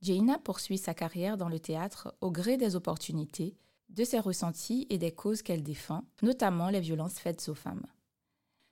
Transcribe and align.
Jaina 0.00 0.38
poursuit 0.38 0.78
sa 0.78 0.94
carrière 0.94 1.36
dans 1.36 1.48
le 1.48 1.58
théâtre 1.58 2.14
au 2.20 2.30
gré 2.30 2.56
des 2.56 2.76
opportunités, 2.76 3.56
de 3.88 4.04
ses 4.04 4.20
ressentis 4.20 4.86
et 4.90 4.98
des 4.98 5.12
causes 5.12 5.42
qu'elle 5.42 5.62
défend, 5.62 6.04
notamment 6.22 6.68
les 6.68 6.80
violences 6.80 7.18
faites 7.18 7.48
aux 7.48 7.54
femmes. 7.54 7.86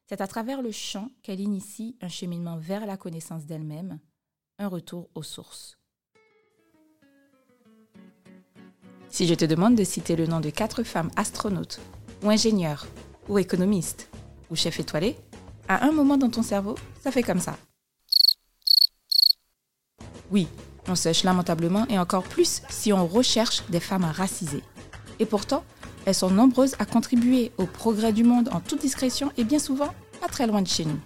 C'est 0.09 0.21
à 0.21 0.29
travers 0.29 0.63
le 0.63 0.71
chant 0.71 1.11
qu'elle 1.23 1.41
initie 1.41 1.97
un 2.01 2.09
cheminement 2.09 2.59
vers 2.59 2.87
la 2.87 2.97
connaissance 2.97 3.45
d'elle-même, 3.45 3.99
un 4.59 4.69
retour 4.69 5.09
aux 5.15 5.25
sources. 5.25 5.79
Si 9.09 9.27
je 9.27 9.35
te 9.35 9.45
demande 9.45 9.75
de 9.75 9.85
citer 9.85 10.15
le 10.15 10.27
nom 10.27 10.41
de 10.41 10.51
quatre 10.51 10.85
femmes 10.85 11.11
astronautes, 11.17 11.81
ou 12.23 12.31
ingénieurs, 12.31 12.87
ou 13.29 13.39
économistes, 13.39 14.09
ou 14.51 14.57
chefs 14.57 14.79
étoilés, 14.79 15.17
à 15.69 15.85
un 15.87 15.91
moment 15.91 16.17
dans 16.17 16.31
ton 16.31 16.43
cerveau, 16.43 16.77
ça 17.01 17.11
fait 17.11 17.23
comme 17.23 17.41
ça. 17.41 17.57
Oui, 20.31 20.47
on 20.89 20.95
sèche 20.95 21.25
lamentablement 21.25 21.87
et 21.89 21.99
encore 21.99 22.23
plus 22.23 22.63
si 22.69 22.93
on 22.93 23.07
recherche 23.07 23.63
des 23.69 23.81
femmes 23.81 24.05
racisées. 24.05 24.63
Et 25.19 25.27
pourtant, 25.27 25.65
elles 26.05 26.15
sont 26.15 26.31
nombreuses 26.31 26.77
à 26.79 26.85
contribuer 26.85 27.53
au 27.59 27.67
progrès 27.67 28.13
du 28.13 28.25
monde 28.25 28.49
en 28.53 28.61
toute 28.61 28.81
discrétion 28.81 29.33
et 29.37 29.45
bien 29.45 29.59
souvent 29.59 29.93
pas 30.21 30.29
très 30.29 30.47
loin 30.47 30.63
de 30.63 30.69
chez 30.69 30.85
nous. 30.85 30.99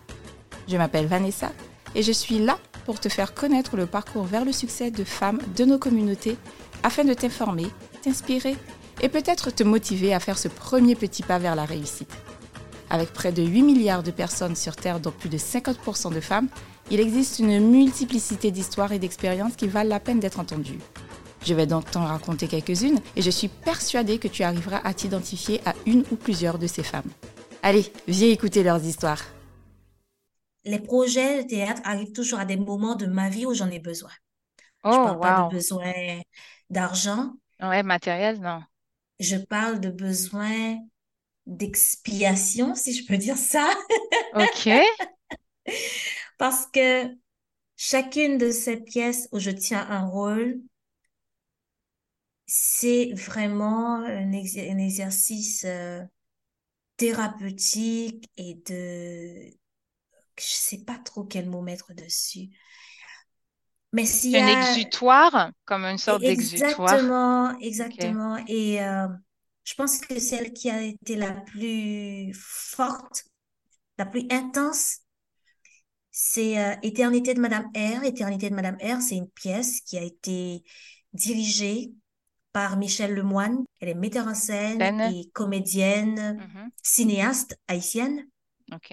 Je 0.69 0.77
m'appelle 0.77 1.06
Vanessa 1.06 1.52
et 1.95 2.02
je 2.02 2.12
suis 2.12 2.38
là 2.38 2.58
pour 2.84 3.00
te 3.00 3.08
faire 3.08 3.34
connaître 3.34 3.77
le 3.77 3.86
parcours 3.86 4.24
vers 4.24 4.45
le 4.45 4.52
succès 4.52 4.91
de 4.91 5.05
femmes 5.05 5.41
de 5.56 5.64
nos 5.64 5.78
communautés 5.78 6.36
afin 6.83 7.05
de 7.05 7.14
t'informer, 7.14 7.66
t'inspirer 8.02 8.56
et 9.00 9.08
peut-être 9.08 9.50
te 9.50 9.62
motiver 9.62 10.14
à 10.14 10.20
faire 10.20 10.38
ce 10.38 10.48
premier 10.48 10.94
petit 10.94 11.22
pas 11.22 11.38
vers 11.38 11.55
la 11.55 11.64
réussite. 11.64 12.12
Avec 12.90 13.12
près 13.12 13.32
de 13.32 13.42
8 13.42 13.62
milliards 13.62 14.02
de 14.02 14.10
personnes 14.10 14.56
sur 14.56 14.76
Terre, 14.76 15.00
dont 15.00 15.12
plus 15.12 15.28
de 15.28 15.38
50% 15.38 16.10
de 16.10 16.20
femmes, 16.20 16.48
il 16.90 17.00
existe 17.00 17.38
une 17.38 17.60
multiplicité 17.70 18.50
d'histoires 18.50 18.92
et 18.92 18.98
d'expériences 18.98 19.54
qui 19.56 19.68
valent 19.68 19.88
la 19.90 20.00
peine 20.00 20.20
d'être 20.20 20.40
entendues. 20.40 20.78
Je 21.44 21.54
vais 21.54 21.66
donc 21.66 21.90
t'en 21.90 22.04
raconter 22.04 22.48
quelques-unes 22.48 23.00
et 23.16 23.22
je 23.22 23.30
suis 23.30 23.48
persuadée 23.48 24.19
que 24.19 24.28
tu 24.28 24.42
arriveras 24.42 24.80
à 24.84 24.94
t'identifier 24.94 25.60
à 25.66 25.74
une 25.86 26.05
ou 26.10 26.16
plusieurs 26.16 26.58
de 26.58 26.66
ces 26.66 26.82
femmes. 26.82 27.10
Allez, 27.62 27.92
viens 28.08 28.28
écouter 28.30 28.62
leurs 28.62 28.84
histoires. 28.84 29.22
Les 30.64 30.78
projets 30.80 31.42
de 31.42 31.48
théâtre 31.48 31.82
arrivent 31.84 32.12
toujours 32.12 32.38
à 32.41 32.44
des 32.47 32.56
moments 32.56 32.94
de 32.97 33.04
ma 33.06 33.28
vie 33.28 33.44
où 33.47 33.52
j'en 33.54 33.70
ai 33.70 33.78
besoin. 33.78 34.10
Oh, 34.84 34.91
je 34.91 35.00
parle 35.00 35.20
pas 35.20 35.32
de 35.32 35.42
besoin 35.42 35.92
d'argent, 36.70 37.34
Ouais, 37.60 37.82
matériel, 37.82 38.38
non. 38.41 38.62
je 39.20 39.36
parle 39.36 39.80
de 39.80 39.91
besoin 39.91 40.78
d'expiation, 41.46 42.74
si 42.74 42.94
je 42.94 43.06
peux 43.06 43.16
dire 43.19 43.36
ça. 43.36 43.69
Ok. 44.33 44.66
Parce 46.38 46.66
que 46.66 47.16
chacune 47.77 48.38
de 48.38 48.50
ces 48.52 48.78
pièces 48.78 49.28
où 49.32 49.38
je 49.41 49.50
tiens 49.50 49.86
un 49.91 50.06
rôle, 50.06 50.60
c'est 52.47 53.12
vraiment 53.14 53.97
un, 54.05 54.32
exer- 54.32 54.70
un 54.72 54.78
exercice 54.78 55.64
euh, 55.64 56.02
thérapeutique 56.97 58.30
et 58.36 58.54
de... 58.66 59.50
Je 60.38 60.44
sais 60.44 60.84
pas 60.84 60.98
trop 60.98 61.25
quel 61.25 61.48
mot 61.50 61.62
mettre 61.62 61.94
dessus. 61.94 62.50
Mais 63.92 64.06
s'il 64.06 64.32
y 64.32 64.38
Un 64.38 64.48
a... 64.48 64.48
exutoire, 64.48 65.52
comme 65.64 65.84
une 65.84 65.97
sorte 65.97 66.25
d'exutoire. 66.25 66.98
Exactement, 66.98 67.58
exactement. 67.60 68.36
Et 68.47 68.82
euh, 68.82 69.08
je 69.64 69.75
pense 69.75 69.98
que 69.98 70.19
celle 70.19 70.53
qui 70.53 70.70
a 70.70 70.83
été 70.83 71.16
la 71.16 71.33
plus 71.33 72.33
forte, 72.34 73.25
la 73.98 74.06
plus 74.06 74.27
intense, 74.30 75.00
c'est 76.11 76.58
euh, 76.58 76.75
Éternité 76.83 77.34
de 77.34 77.41
Madame 77.41 77.70
R. 77.75 78.05
Éternité 78.05 78.50
de 78.50 78.55
Madame 78.55 78.77
R, 78.83 79.00
c'est 79.00 79.16
une 79.16 79.28
pièce 79.31 79.81
qui 79.83 79.97
a 79.98 80.03
été 80.03 80.64
dirigée 81.12 81.92
par 82.53 82.77
Michel 82.77 83.14
Lemoine. 83.14 83.64
Elle 83.78 83.91
est 83.91 83.94
metteur 83.94 84.27
en 84.27 84.34
scène 84.34 84.81
et 85.12 85.31
comédienne, 85.33 86.36
Mhm. 86.38 86.70
cinéaste 86.83 87.56
haïtienne. 87.69 88.27
Ok. 88.72 88.92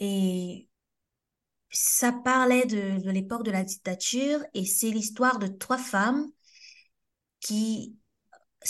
Et 0.00 0.68
ça 1.70 2.12
parlait 2.12 2.66
de, 2.66 3.02
de 3.02 3.10
l'époque 3.10 3.44
de 3.44 3.50
la 3.50 3.64
dictature 3.64 4.40
et 4.54 4.64
c'est 4.64 4.90
l'histoire 4.90 5.38
de 5.38 5.48
trois 5.48 5.78
femmes 5.78 6.26
qui, 7.40 7.97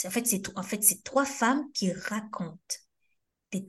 en 0.07 0.11
fait, 0.11 0.27
c'est, 0.27 0.43
en 0.57 0.63
fait, 0.63 0.83
c'est 0.83 1.03
trois 1.05 1.25
femmes 1.25 1.71
qui 1.73 1.93
racontent 1.93 2.77
des- 3.53 3.69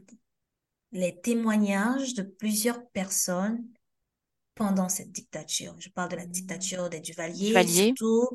les 0.92 1.20
témoignages 1.22 2.14
de 2.16 2.24
plusieurs 2.24 2.88
personnes 2.90 3.64
pendant 4.56 4.90
cette 4.90 5.12
dictature. 5.12 5.76
Je 5.80 5.90
parle 5.90 6.12
de 6.12 6.18
la 6.18 6.26
dictature 6.26 6.90
des 6.90 7.00
Duvalier, 7.00 7.68
Duvalier. 7.68 7.96
surtout, 7.96 8.30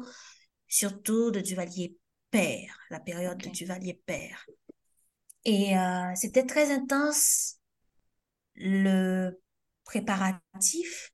surtout 0.69 1.31
de 1.31 1.41
Duvalier 1.41 1.97
père, 2.31 2.79
la 2.91 3.01
période 3.01 3.39
de. 3.39 3.49
Duvalier 3.51 4.01
père. 4.07 4.47
Et 5.45 5.77
euh, 5.79 6.15
c'était 6.15 6.47
très 6.47 6.71
intense 6.73 7.59
le 8.57 9.41
préparatif, 9.85 11.13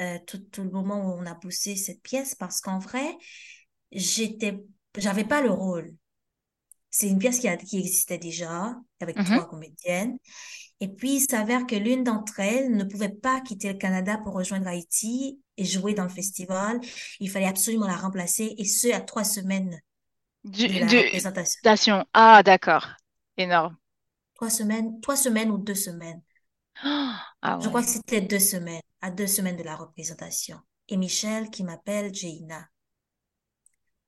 euh, 0.00 0.18
tout, 0.26 0.38
tout 0.38 0.64
le 0.64 0.70
moment 0.70 1.06
où 1.06 1.12
on 1.20 1.26
a 1.26 1.34
poussé 1.34 1.76
cette 1.76 2.02
pièce, 2.02 2.34
parce 2.34 2.60
qu'en 2.60 2.78
vrai, 2.78 3.16
j'étais, 3.92 4.64
j'avais 4.98 5.24
pas 5.24 5.42
le 5.42 5.50
rôle. 5.50 5.94
C'est 6.96 7.08
une 7.08 7.18
pièce 7.18 7.40
qui, 7.40 7.48
a, 7.48 7.56
qui 7.56 7.78
existait 7.80 8.18
déjà, 8.18 8.76
avec 9.00 9.16
Mhm. 9.16 9.24
trois 9.24 9.48
comédiennes. 9.48 10.16
Et 10.80 10.88
puis, 10.88 11.16
il 11.16 11.20
s'avère 11.20 11.66
que 11.66 11.74
l'une 11.76 12.04
d'entre 12.04 12.40
elles 12.40 12.76
ne 12.76 12.84
pouvait 12.84 13.08
pas 13.10 13.40
quitter 13.40 13.72
le 13.72 13.78
Canada 13.78 14.18
pour 14.18 14.34
rejoindre 14.34 14.68
Haïti 14.68 15.40
et 15.56 15.64
jouer 15.64 15.94
dans 15.94 16.04
le 16.04 16.08
festival. 16.10 16.80
Il 17.20 17.30
fallait 17.30 17.46
absolument 17.46 17.86
la 17.88 17.96
remplacer, 17.96 18.54
et 18.58 18.64
ce, 18.64 18.92
à 18.92 19.00
trois 19.00 19.24
semaines 19.24 19.80
Du, 20.44 20.68
de 20.68 20.78
la 20.78 20.90
du- 20.90 20.94
représentation. 20.94 21.60
station. 21.60 22.06
Ah, 22.14 22.42
d'accord. 22.42 22.86
Énorme. 23.36 23.76
Trois 24.34 24.48
semaines, 24.50 25.00
trois 25.00 25.16
semaines 25.16 25.50
ou 25.50 25.58
deux 25.58 25.74
semaines. 25.74 26.22
Ah 27.42 27.58
Je 27.58 27.68
crois 27.68 27.82
que 27.82 27.90
c'était 27.90 28.20
deux 28.20 28.38
semaines, 28.38 28.80
à 29.00 29.10
deux 29.10 29.26
semaines 29.26 29.56
de 29.56 29.64
la 29.64 29.74
représentation. 29.74 30.60
Et 30.88 30.96
Michel 30.96 31.50
qui 31.50 31.64
m'appelle 31.64 32.14
Jaina. 32.14 32.68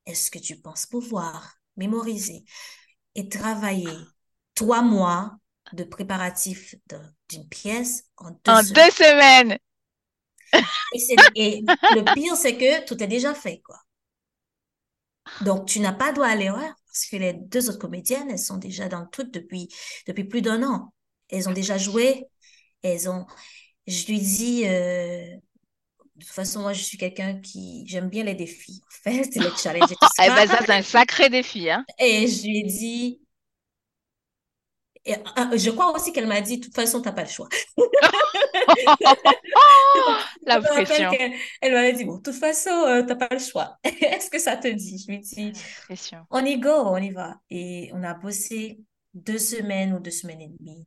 Est-ce 0.07 0.31
que 0.31 0.39
tu 0.41 0.57
penses 0.57 0.87
pouvoir? 0.87 1.61
Mémoriser 1.77 2.45
et 3.15 3.29
travailler 3.29 4.13
trois 4.55 4.83
mois 4.83 5.37
de 5.73 5.85
préparatif 5.85 6.75
d'une 7.31 7.49
pièce 7.49 8.05
en 8.19 8.33
deux 8.45 8.57
En 8.57 8.57
semaines? 8.57 8.75
deux 8.75 8.91
semaines. 8.91 9.59
Et 11.35 11.65
le 11.91 12.03
pire, 12.13 12.37
c'est 12.37 12.57
que 12.57 12.85
tout 12.87 13.03
est 13.03 13.07
déjà 13.07 13.35
fait, 13.35 13.61
quoi. 13.61 13.77
Donc, 15.41 15.67
tu 15.67 15.81
n'as 15.81 15.93
pas 15.93 16.13
droit 16.13 16.27
à 16.29 16.37
l'erreur 16.37 16.73
parce 16.87 17.07
que 17.07 17.17
les 17.17 17.35
deux 17.35 17.69
autres 17.69 17.79
comédiennes, 17.79 18.31
elles 18.31 18.39
sont 18.39 18.57
déjà 18.57 18.89
dans 18.89 19.01
le 19.01 19.09
truc 19.11 19.31
depuis, 19.33 19.69
depuis 20.07 20.25
plus 20.25 20.41
d'un 20.43 20.63
an. 20.63 20.93
Elles 21.29 21.49
ont 21.49 21.53
déjà 21.53 21.77
joué. 21.79 22.25
Elles 22.83 23.09
ont, 23.11 23.27
je 23.87 24.07
lui 24.07 24.21
dis, 24.21 24.67
euh, 24.69 25.37
de 26.17 26.25
toute 26.25 26.33
façon, 26.33 26.63
moi, 26.63 26.73
je 26.73 26.83
suis 26.83 26.97
quelqu'un 26.97 27.39
qui, 27.41 27.85
j'aime 27.87 28.09
bien 28.09 28.25
les 28.25 28.35
défis. 28.35 28.81
En 28.87 29.11
fait, 29.11 29.25
c'est 29.31 29.41
les 29.41 29.51
challenges 29.57 29.93
et 29.93 29.97
tout 29.97 30.07
Eh 30.23 30.29
ben, 30.29 30.47
ça. 30.47 30.59
c'est 30.65 30.73
un 30.73 30.83
sacré 30.83 31.29
défi, 31.29 31.71
hein. 31.71 31.85
Et 31.99 32.27
je 32.27 32.43
lui 32.45 32.61
ai 32.61 32.63
dit, 32.63 33.21
et, 35.07 35.15
ah, 35.37 35.51
je 35.55 35.71
crois 35.71 35.95
aussi 35.95 36.13
qu'elle 36.13 36.27
m'a 36.27 36.41
dit, 36.41 36.59
de 36.59 36.65
toute 36.65 36.75
façon, 36.75 37.01
t'as 37.01 37.13
pas 37.13 37.23
le 37.23 37.29
choix. 37.29 37.49
La 40.47 40.61
pression. 40.61 41.11
qu'elle 41.11 41.33
elle 41.61 41.73
m'avait 41.73 41.93
dit, 41.93 42.05
bon, 42.05 42.17
de 42.17 42.23
toute 42.23 42.35
façon, 42.35 42.71
euh, 42.71 43.03
t'as 43.07 43.15
pas 43.15 43.29
le 43.31 43.39
choix. 43.39 43.79
Est-ce 43.85 44.31
que 44.31 44.41
ça 44.41 44.57
te 44.57 44.67
dit? 44.69 44.99
Je 44.99 45.07
lui 45.07 45.17
ai 45.17 45.19
dit, 45.19 45.53
on 46.31 46.45
y 46.45 46.59
go, 46.59 46.71
on 46.71 46.97
y 46.97 47.11
va. 47.11 47.37
Et 47.51 47.91
on 47.95 48.03
a 48.03 48.15
bossé 48.15 48.81
deux 49.15 49.39
semaines 49.39 49.95
ou 49.95 50.01
deux 50.01 50.11
semaines 50.11 50.41
et 50.41 50.49
demie. 50.49 50.87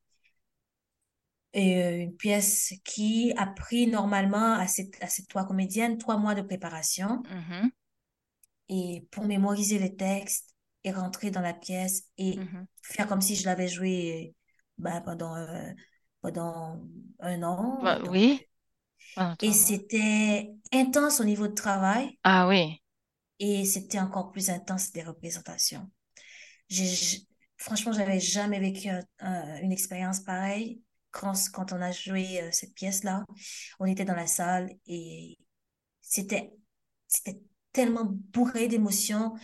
Et 1.53 1.83
euh, 1.83 1.97
une 1.97 2.15
pièce 2.15 2.73
qui 2.85 3.33
a 3.37 3.47
pris 3.47 3.87
normalement 3.87 4.53
à 4.53 4.67
ces, 4.67 4.91
à 5.01 5.07
ces 5.07 5.25
trois 5.25 5.45
comédiennes 5.47 5.97
trois 5.97 6.17
mois 6.17 6.35
de 6.35 6.41
préparation. 6.43 7.23
Mhm, 7.29 7.69
Et 8.69 9.07
pour 9.11 9.25
mémoriser 9.25 9.79
les 9.79 9.95
textes 9.95 10.53
et 10.83 10.91
rentrer 10.91 11.31
dans 11.31 11.41
la 11.41 11.53
pièce 11.53 12.03
et 12.17 12.41
mhm. 12.41 12.67
faire 12.83 13.07
comme 13.07 13.21
si 13.21 13.35
je 13.35 13.45
l'avais 13.45 13.67
joué 13.67 14.35
ben, 14.77 15.01
pendant, 15.01 15.35
euh, 15.35 15.71
pendant 16.21 16.79
un 17.19 17.43
an. 17.43 17.77
Bah, 17.81 17.99
Donc, 18.03 18.21
oui. 18.21 18.47
Et 19.41 19.51
c'était 19.53 20.51
intense 20.73 21.19
au 21.19 21.23
niveau 21.25 21.47
de 21.47 21.53
travail 21.53 22.17
Ah 22.23 22.47
oui. 22.47 22.81
et 23.39 23.65
c'était 23.65 23.99
encore 23.99 24.31
plus 24.31 24.49
intense 24.49 24.91
des 24.91 25.03
représentations. 25.03 25.89
J'ai, 26.69 26.85
j- 26.87 27.27
franchement, 27.57 27.93
j'avais 27.93 28.19
jamais 28.19 28.59
vécu 28.59 28.89
un- 28.89 29.03
un- 29.19 29.57
une 29.61 29.71
expérience 29.73 30.21
pareille 30.21 30.81
quand, 31.11 31.33
quand 31.53 31.73
on 31.73 31.81
a 31.81 31.91
joué 31.91 32.41
euh, 32.41 32.49
cette 32.51 32.73
pièce-là. 32.73 33.25
On 33.79 33.85
était 33.85 34.05
dans 34.05 34.15
la 34.15 34.27
salle 34.27 34.71
et 34.87 35.37
c'était, 36.01 36.53
c'était 37.07 37.39
tellement 37.73 38.05
bourré 38.33 38.67
d'émotions. 38.67 39.35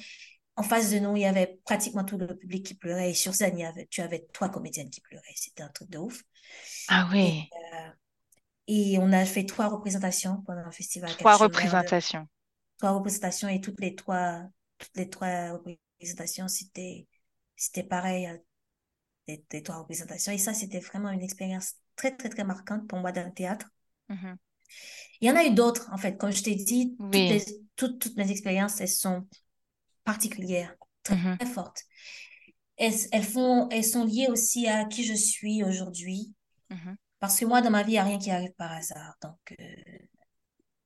En 0.57 0.63
face 0.63 0.91
de 0.91 0.99
nous, 0.99 1.15
il 1.17 1.21
y 1.23 1.25
avait 1.25 1.59
pratiquement 1.65 2.03
tout 2.05 2.17
le 2.17 2.27
public 2.37 2.65
qui 2.65 2.75
pleurait 2.75 3.11
et 3.11 3.13
sur 3.15 3.35
scène, 3.35 3.57
il 3.59 3.61
y 3.61 3.65
avait, 3.65 3.87
tu 3.91 4.01
avais 4.01 4.27
trois 4.33 4.49
comédiennes 4.49 4.89
qui 4.89 5.01
pleuraient. 5.01 5.23
C'était 5.35 5.63
un 5.63 5.69
truc 5.69 5.89
de 5.89 5.99
ouf. 5.99 6.23
Ah 6.87 7.07
Et, 7.19 7.31
oui. 7.31 7.53
euh, 7.73 7.89
et 8.67 8.97
on 8.99 9.11
a 9.13 9.25
fait 9.25 9.45
trois 9.45 9.67
représentations 9.69 10.41
pendant 10.43 10.65
le 10.65 10.71
festival 10.71 11.15
Trois 11.17 11.35
de- 11.37 11.37
représentations. 11.37 12.27
trois 12.77 12.91
représentations 12.91 13.47
et 13.49 13.61
toutes 13.61 13.79
les 13.79 13.95
trois, 13.95 14.41
toutes 14.77 14.95
les 14.97 15.09
trois 15.09 15.51
représentations, 15.99 16.47
c'était, 16.47 17.07
c'était 17.55 17.83
pareil, 17.83 18.29
les 19.27 19.63
trois 19.63 19.77
représentations. 19.79 20.31
Et 20.31 20.37
ça, 20.37 20.53
c'était 20.53 20.79
vraiment 20.79 21.09
une 21.11 21.21
expérience 21.23 21.75
très, 21.95 22.15
très, 22.15 22.29
très 22.29 22.43
marquante 22.43 22.87
pour 22.87 22.99
moi 22.99 23.11
dans 23.11 23.25
le 23.25 23.33
théâtre. 23.33 23.67
Mhm. 24.09 24.35
Il 25.21 25.27
y 25.27 25.31
en 25.31 25.35
a 25.35 25.43
eu 25.45 25.53
d'autres, 25.53 25.89
en 25.91 25.97
fait. 25.97 26.17
Comme 26.17 26.31
je 26.31 26.43
t'ai 26.43 26.55
dit, 26.55 26.97
toutes, 27.11 27.29
les, 27.29 27.43
toutes, 27.75 27.99
toutes 27.99 28.17
mes 28.17 28.29
expériences, 28.31 28.79
elles 28.81 28.87
sont 28.89 29.27
particulières, 30.05 30.75
très, 31.03 31.15
Mhm. 31.15 31.37
très 31.39 31.47
fortes. 31.49 31.83
Elles, 32.77 32.95
elles 33.11 33.23
font, 33.23 33.69
elles 33.69 33.85
sont 33.85 34.05
liées 34.05 34.27
aussi 34.29 34.67
à 34.67 34.85
qui 34.85 35.03
je 35.05 35.13
suis 35.13 35.63
aujourd'hui. 35.63 36.33
Mhm. 36.69 36.95
Parce 37.19 37.39
que 37.39 37.45
moi, 37.45 37.61
dans 37.61 37.71
ma 37.71 37.83
vie, 37.83 37.91
il 37.91 37.95
n'y 37.95 37.99
a 37.99 38.03
rien 38.05 38.19
qui 38.19 38.31
arrive 38.31 38.53
par 38.53 38.71
hasard. 38.73 39.15
Donc, 39.23 39.55
euh, 39.59 39.65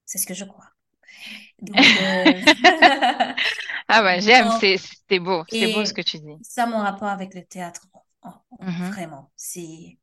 c'est 0.06 0.18
ce 0.18 0.26
que 0.26 0.34
je 0.34 0.46
crois. 0.46 0.70
Donc, 1.62 1.98
euh, 1.98 2.42
Ah 3.88 4.04
ouais, 4.04 4.22
j'aime, 4.22 4.50
c'est 4.52 4.78
c'est 4.78 5.20
beau, 5.20 5.44
c'est 5.50 5.68
beau 5.68 5.86
ce 5.86 5.94
que 5.94 6.02
tu 6.02 6.20
dis. 6.20 6.38
ça, 6.42 6.66
mon 6.66 6.80
rapport 6.80 7.08
avec 7.10 7.34
le 7.36 7.46
théâtre, 7.46 7.88
oh, 8.24 8.58
Mhm. 8.60 8.92
vraiment, 8.92 9.32
c'est... 9.36 9.98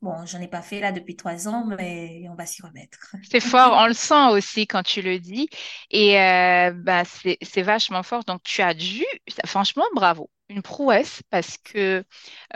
Bon, 0.00 0.24
j'en 0.26 0.40
ai 0.40 0.48
pas 0.48 0.62
fait 0.62 0.80
là 0.80 0.92
depuis 0.92 1.16
trois 1.16 1.48
ans, 1.48 1.64
mais 1.66 2.26
on 2.28 2.34
va 2.34 2.46
s'y 2.46 2.62
remettre. 2.62 3.14
C'est 3.30 3.40
fort, 3.40 3.72
on 3.76 3.86
le 3.88 3.94
sent 3.94 4.28
aussi 4.30 4.66
quand 4.66 4.82
tu 4.82 5.02
le 5.02 5.18
dis. 5.18 5.48
Et 5.90 6.18
euh, 6.20 6.72
bah, 6.72 7.02
c'est 7.04 7.62
vachement 7.62 8.02
fort. 8.02 8.24
Donc, 8.24 8.42
tu 8.42 8.62
as 8.62 8.74
dû, 8.74 9.04
franchement, 9.46 9.84
bravo. 9.94 10.30
Une 10.48 10.62
prouesse 10.62 11.22
parce 11.30 11.58
que 11.58 12.04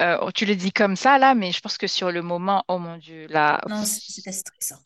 euh, 0.01 0.31
tu 0.33 0.47
le 0.47 0.57
dis 0.57 0.73
comme 0.73 0.97
ça 0.97 1.19
là, 1.19 1.35
mais 1.35 1.53
je 1.53 1.61
pense 1.61 1.77
que 1.77 1.87
sur 1.87 2.11
le 2.11 2.23
moment, 2.23 2.65
oh 2.69 2.79
mon 2.79 2.97
Dieu, 2.97 3.27
là, 3.29 3.61
Non, 3.67 3.85
c'était 3.85 4.31
stressant. 4.33 4.79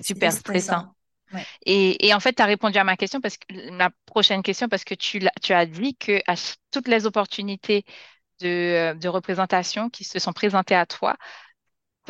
C'était 0.00 0.02
super 0.02 0.32
stressant. 0.32 0.80
stressant. 0.80 0.94
Ouais. 1.32 1.48
Et, 1.66 2.06
et 2.06 2.14
en 2.14 2.20
fait, 2.20 2.34
tu 2.34 2.42
as 2.42 2.46
répondu 2.46 2.78
à 2.78 2.84
ma 2.84 2.96
question 2.96 3.20
parce 3.20 3.36
que 3.38 3.70
ma 3.72 3.90
prochaine 4.06 4.42
question, 4.42 4.68
parce 4.68 4.84
que 4.84 4.94
tu, 4.94 5.20
tu 5.42 5.52
as 5.52 5.66
dit 5.66 5.96
que 5.96 6.20
à 6.26 6.34
toutes 6.70 6.88
les 6.88 7.06
opportunités 7.06 7.84
de, 8.40 8.48
euh, 8.48 8.94
de 8.94 9.08
représentation 9.08 9.90
qui 9.90 10.04
se 10.04 10.18
sont 10.18 10.32
présentées 10.32 10.74
à 10.76 10.86
toi, 10.86 11.16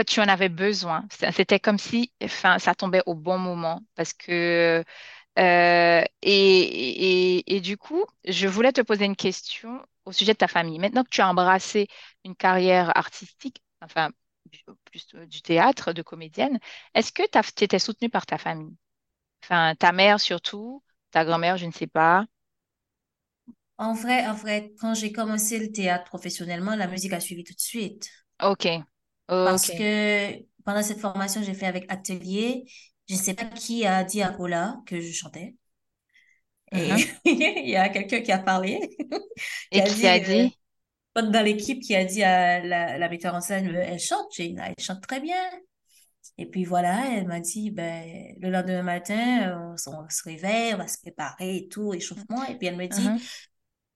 tu 0.06 0.20
en 0.20 0.28
avais 0.28 0.48
besoin. 0.48 1.04
C'était 1.32 1.58
comme 1.60 1.78
si, 1.78 2.12
enfin, 2.22 2.58
ça 2.58 2.74
tombait 2.74 3.02
au 3.06 3.14
bon 3.14 3.38
moment 3.38 3.80
parce 3.94 4.12
que 4.12 4.84
euh, 5.38 6.04
et, 6.22 7.38
et, 7.38 7.56
et 7.56 7.60
du 7.60 7.78
coup, 7.78 8.04
je 8.26 8.48
voulais 8.48 8.72
te 8.72 8.80
poser 8.82 9.04
une 9.06 9.16
question 9.16 9.84
au 10.06 10.12
sujet 10.12 10.32
de 10.34 10.38
ta 10.38 10.48
famille. 10.48 10.80
Maintenant 10.80 11.04
que 11.04 11.10
tu 11.10 11.20
as 11.22 11.28
embrassé 11.30 11.88
une 12.24 12.36
carrière 12.36 12.96
artistique, 12.98 13.62
enfin, 13.82 14.10
plus 14.86 15.06
du 15.28 15.42
théâtre, 15.42 15.92
de 15.92 16.02
comédienne, 16.02 16.58
est-ce 16.94 17.12
que 17.12 17.22
tu 17.56 17.64
étais 17.64 17.78
soutenue 17.78 18.10
par 18.10 18.26
ta 18.26 18.38
famille? 18.38 18.76
Enfin, 19.44 19.74
ta 19.76 19.92
mère 19.92 20.20
surtout, 20.20 20.82
ta 21.12 21.24
grand-mère, 21.24 21.56
je 21.58 21.66
ne 21.66 21.72
sais 21.72 21.86
pas. 21.88 22.26
En 23.78 23.94
vrai, 23.94 24.26
en 24.26 24.34
vrai, 24.34 24.74
quand 24.80 24.92
j'ai 24.94 25.12
commencé 25.12 25.58
le 25.58 25.72
théâtre 25.72 26.04
professionnellement, 26.04 26.76
la 26.76 26.86
musique 26.88 27.12
a 27.14 27.20
suivi 27.20 27.42
tout 27.44 27.54
de 27.54 27.60
suite. 27.60 28.10
Ok, 28.40 28.66
Parce 29.42 29.70
que 29.72 30.44
pendant 30.64 30.82
cette 30.82 31.00
formation 31.00 31.40
que 31.40 31.46
j'ai 31.46 31.54
fait 31.54 31.66
avec 31.66 31.90
Atelier, 31.92 32.64
je 33.08 33.14
ne 33.14 33.18
sais 33.20 33.34
pas 33.34 33.44
qui 33.46 33.86
a 33.86 34.02
dit 34.04 34.22
à 34.22 34.32
Paula 34.32 34.80
que 34.86 35.00
je 35.00 35.12
chantais. 35.12 35.56
Et 36.72 36.94
Mhm. 36.94 37.06
il 37.24 37.68
y 37.68 37.76
a 37.76 37.88
quelqu'un 37.88 38.20
qui 38.20 38.32
a 38.32 38.38
parlé, 38.38 38.96
qui 39.72 39.80
Et 39.80 39.80
a 39.80 39.90
qui 39.90 40.08
a 40.08 40.18
dit, 40.18 40.26
euh, 40.36 40.44
dit? 40.44 40.58
dans 41.22 41.44
l'équipe, 41.44 41.82
qui 41.82 41.96
a 41.96 42.04
dit 42.04 42.22
à 42.22 42.60
la, 42.64 42.98
la 42.98 43.08
metteur 43.08 43.34
en 43.34 43.40
scène, 43.40 43.68
euh, 43.68 43.82
elle 43.86 44.00
chante, 44.00 44.32
Jaina, 44.34 44.68
elle 44.70 44.84
chante 44.84 45.02
très 45.02 45.20
bien. 45.20 45.36
Et 46.38 46.46
puis 46.46 46.64
voilà, 46.64 47.16
elle 47.16 47.26
m'a 47.26 47.40
dit, 47.40 47.70
ben, 47.70 48.34
le 48.40 48.50
lendemain 48.50 48.82
matin, 48.82 49.74
on, 49.86 50.08
se 50.10 50.22
réveille, 50.24 50.74
on 50.74 50.78
va 50.78 50.88
se 50.88 50.98
préparer 51.00 51.56
et 51.58 51.68
tout, 51.68 51.94
échauffement. 51.94 52.44
Et 52.46 52.56
puis 52.58 52.66
elle 52.68 52.76
me 52.76 52.86
dit, 52.88 53.14
Mhm, 53.14 53.28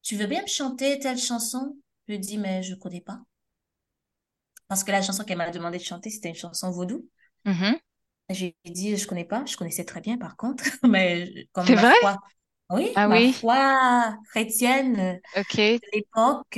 tu 0.02 0.16
veux 0.16 0.26
bien 0.26 0.42
me 0.42 0.46
chanter 0.48 0.98
telle 0.98 1.18
chanson? 1.18 1.76
Je 2.08 2.12
lui 2.14 2.18
dis, 2.20 2.38
mais 2.38 2.62
je 2.62 2.74
connais 2.74 3.00
pas. 3.00 3.20
Parce 4.68 4.84
que 4.84 4.90
la 4.90 5.02
chanson 5.02 5.22
qu'elle 5.24 5.36
m'a 5.36 5.50
demandé 5.50 5.76
de 5.76 5.82
chanter, 5.84 6.08
c'était 6.08 6.30
une 6.30 6.34
chanson 6.34 6.70
vaudou. 6.70 7.06
mhm. 7.44 7.80
J'ai 8.30 8.56
dit, 8.64 8.96
je 8.96 9.06
connais 9.08 9.24
pas. 9.24 9.44
Je 9.46 9.56
connaissais 9.56 9.84
très 9.84 10.00
bien, 10.00 10.16
par 10.18 10.36
contre. 10.36 10.64
Mais 10.88 11.26
je- 11.26 11.46
comme 11.52 11.68
C'est 11.68 11.76
vrai? 11.76 11.94
foi, 11.98 12.16
oui, 12.70 12.90
Ah 12.94 13.08
ma 13.08 13.20
oui, 13.20 13.34
foi 13.40 14.16
chrétienne 14.30 14.98
euh, 15.00 15.14
ok. 15.36 15.80
de 15.82 15.88
l'époque, 15.94 16.56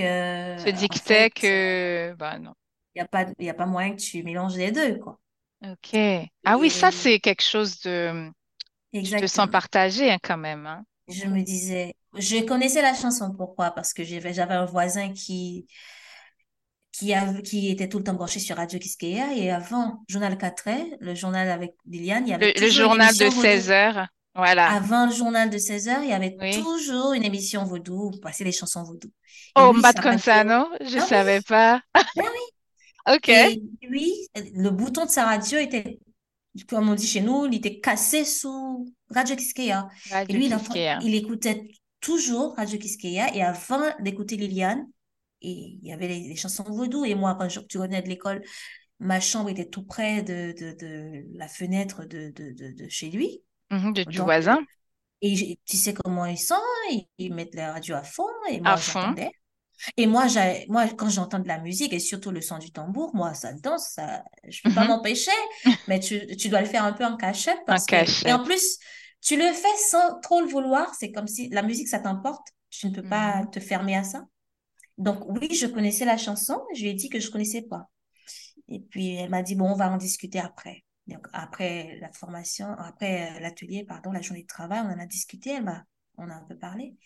Se 0.57 0.71
euh, 0.71 0.85
en 0.91 0.99
dictait 1.01 1.29
fait, 1.29 1.31
que... 1.31 2.15
Bah 2.19 2.39
non. 2.39 2.55
il 2.95 2.99
n'y 2.99 3.03
a 3.03 3.09
pas, 3.09 3.27
y 3.39 3.49
a 3.51 3.55
pas 3.55 3.67
moyen 3.67 3.95
que 3.95 4.01
tu 4.01 4.23
mélanges 4.23 4.57
les 4.57 4.73
deux, 4.73 4.99
quoi. 4.99 5.21
Ok. 5.65 5.95
Ah 6.45 6.57
oui, 6.59 6.71
ça, 6.71 6.91
c'est 6.93 7.21
quelque 7.21 7.43
chose 7.43 7.81
de... 7.83 8.31
Tu 9.03 9.15
te 9.15 9.27
sens 9.27 9.49
exactement. 9.49 9.51
partagé 9.51 10.11
hein, 10.13 10.19
quand 10.23 10.39
même. 10.39 10.67
hein. 10.67 10.85
Je 11.09 11.27
me 11.27 11.43
disais, 11.43 11.95
je 12.17 12.45
connaissais 12.45 12.83
la 12.83 12.95
chanson, 12.95 13.33
pourquoi? 13.37 13.71
Parce 13.73 13.93
que 13.95 14.05
j'avais, 14.05 14.35
j'avais 14.35 14.55
un 14.55 14.67
voisin 14.67 15.13
qui, 15.13 15.67
qui, 16.93 17.13
a, 17.15 17.33
qui 17.43 17.71
était 17.71 17.89
tout 17.89 17.99
le 17.99 18.05
temps 18.05 18.15
branché 18.15 18.39
sur 18.41 18.57
Radio 18.57 18.79
Kiskeya. 18.79 19.35
Et 19.35 19.51
avant 19.51 20.03
Journal 20.09 20.37
4 20.37 20.99
le 21.01 21.15
journal 21.15 21.49
avec 21.51 21.75
Liliane, 21.87 22.27
il 22.27 22.31
y 22.31 22.35
avait 22.35 22.53
Le, 22.55 22.61
le 22.61 22.69
journal 22.71 23.17
de 23.17 23.25
émission 23.25 23.31
16 23.31 23.67
vaudou. 23.67 23.73
heures. 23.73 24.07
Voilà. 24.35 24.71
Avant 24.71 25.07
le 25.07 25.13
journal 25.13 25.51
de 25.51 25.59
16 25.59 25.89
heures, 25.89 26.03
il 26.03 26.11
y 26.11 26.13
avait 26.13 26.37
Oui. 26.41 26.51
toujours 26.51 27.13
une 27.13 27.25
émission 27.25 27.65
vaudou, 27.65 28.11
où 28.15 28.21
passer 28.21 28.45
les 28.45 28.53
chansons 28.53 28.83
vaudou. 28.83 29.09
Et 29.57 29.61
Oh, 29.61 29.73
Mbat 29.73 29.93
sa 29.95 30.03
radio, 30.03 30.11
Consano, 30.11 30.67
je 30.81 30.99
ah 30.99 31.07
savais 31.07 31.39
oui, 31.39 31.45
pas. 31.47 31.83
ben 32.17 32.25
oui. 32.25 33.15
Ok. 33.17 33.29
Et 33.29 33.63
lui, 33.83 34.13
le 34.55 34.71
bouton 34.71 35.05
de 35.07 35.11
sa 35.11 35.25
radio 35.27 35.59
était, 35.59 35.99
comme 36.69 36.89
on 36.89 36.95
dit 36.95 37.07
chez 37.07 37.21
nous, 37.21 37.47
il 37.47 37.55
était 37.57 37.81
cassé 37.81 38.25
sous 38.25 38.93
Radio 39.11 39.37
Kiskeya. 39.37 39.89
Et 40.29 40.33
lui, 40.33 40.51
il 41.03 41.15
écoutait 41.15 41.69
toujours 42.03 42.57
Radio 42.57 42.79
Kiskeya. 42.79 43.35
Et 43.37 43.43
avant 43.45 43.83
d'écouter 44.01 44.37
Liliane, 44.37 44.89
et 45.43 45.53
il 45.83 45.87
y 45.89 45.93
avait 45.95 46.09
les, 46.09 46.21
les 46.29 46.37
chansons 46.37 46.65
vaudou. 46.65 47.07
Et 47.07 47.17
moi, 47.17 47.37
quand 47.41 47.49
je, 47.51 47.61
tu 47.63 47.79
revenais 47.79 48.03
de 48.03 48.09
l'école, 48.11 48.43
ma 49.01 49.21
chambre 49.21 49.51
était 49.51 49.69
tout 49.69 49.85
près 49.85 50.23
de, 50.23 50.55
de, 50.59 50.73
de 50.79 51.25
la 51.39 51.49
fenêtre 51.49 52.05
de, 52.07 52.31
de, 52.31 52.89
chez 52.91 53.11
lui. 53.11 53.43
De- 53.71 54.05
du 54.05 54.21
Donc, 54.21 54.29
voisin, 54.29 54.65
et 55.23 55.59
tu 55.67 55.77
sais 55.77 55.95
comment 55.95 56.27
ils 56.27 56.39
sont, 56.39 56.57
ils, 56.91 57.07
ils 57.19 57.35
mettent 57.35 57.55
la 57.55 57.73
radio 57.73 57.95
à 57.97 58.03
fond, 58.03 58.27
et 58.51 58.61
à 58.65 58.77
moi, 58.77 58.81
j'entendais. 58.81 59.31
Et 59.97 60.07
moi, 60.07 60.27
moi, 60.69 60.89
quand 60.91 61.11
j'entends 61.11 61.41
de 61.41 61.49
la 61.49 61.59
musique, 61.61 61.93
et 61.93 62.01
surtout 62.01 62.31
le 62.31 62.41
son 62.43 62.59
du 62.59 62.73
tambour, 62.73 63.15
moi, 63.15 63.35
ça 63.35 63.53
danse, 63.55 63.91
ça, 63.95 64.25
je 64.49 64.63
peux 64.63 64.73
pas 64.73 64.85
Mhm, 64.85 64.87
m'empêcher, 64.87 65.33
mais 65.89 66.01
tu, 66.01 66.27
tu 66.39 66.49
dois 66.49 66.61
le 66.63 66.67
faire 66.69 66.85
un 66.85 66.93
peu 66.93 67.05
en 67.05 67.17
cachette 67.17 67.61
En 67.67 67.81
parce 67.81 67.89
que, 67.89 67.99
et 68.25 68.33
en 68.33 68.41
cachette. 68.41 68.43
plus, 68.45 68.79
tu 69.23 69.39
le 69.39 69.53
fais 69.55 69.79
sans 69.91 70.21
trop 70.21 70.43
le 70.43 70.49
vouloir, 70.49 70.95
c'est 70.97 71.13
comme 71.13 71.29
si 71.29 71.51
la 71.51 71.63
musique, 71.63 71.89
ça 71.89 72.01
t'emporte, 72.01 72.49
tu 72.71 72.89
ne 72.89 72.93
peux 72.93 73.07
pas 73.09 73.45
Mhm. 73.45 73.51
te 73.53 73.61
fermer 73.61 73.97
à 73.97 74.05
ça. 74.05 74.27
Donc, 74.99 75.25
oui, 75.29 75.55
je 75.55 75.67
connaissais 75.67 76.05
la 76.07 76.19
chanson, 76.19 76.61
je 76.75 76.83
lui 76.83 76.91
ai 76.91 76.95
dit 76.95 77.09
que 77.11 77.21
je 77.21 77.31
connaissais 77.31 77.63
pas. 77.63 77.91
Et 78.69 78.81
puis, 78.81 79.15
elle 79.15 79.31
m'a 79.31 79.43
dit, 79.43 79.55
bon, 79.55 79.71
on 79.71 79.77
va 79.77 79.91
en 79.91 79.97
discuter 79.97 80.39
après. 80.41 80.85
Donc, 81.07 81.27
après 81.33 81.99
la 82.01 82.13
formation, 82.13 82.69
après 82.79 83.37
euh, 83.37 83.41
l'atelier, 83.41 83.85
pardon, 83.85 84.13
la 84.13 84.23
journée 84.23 84.43
de 84.43 84.47
travail, 84.47 84.81
on 84.85 84.91
en 84.93 84.99
a 84.99 85.07
discuté, 85.07 85.51
elle 85.51 85.65
m'a, 85.65 85.85
on 86.19 86.29
a 86.31 86.35
un 86.35 86.45
peu 86.45 86.57
parlé. 86.57 86.97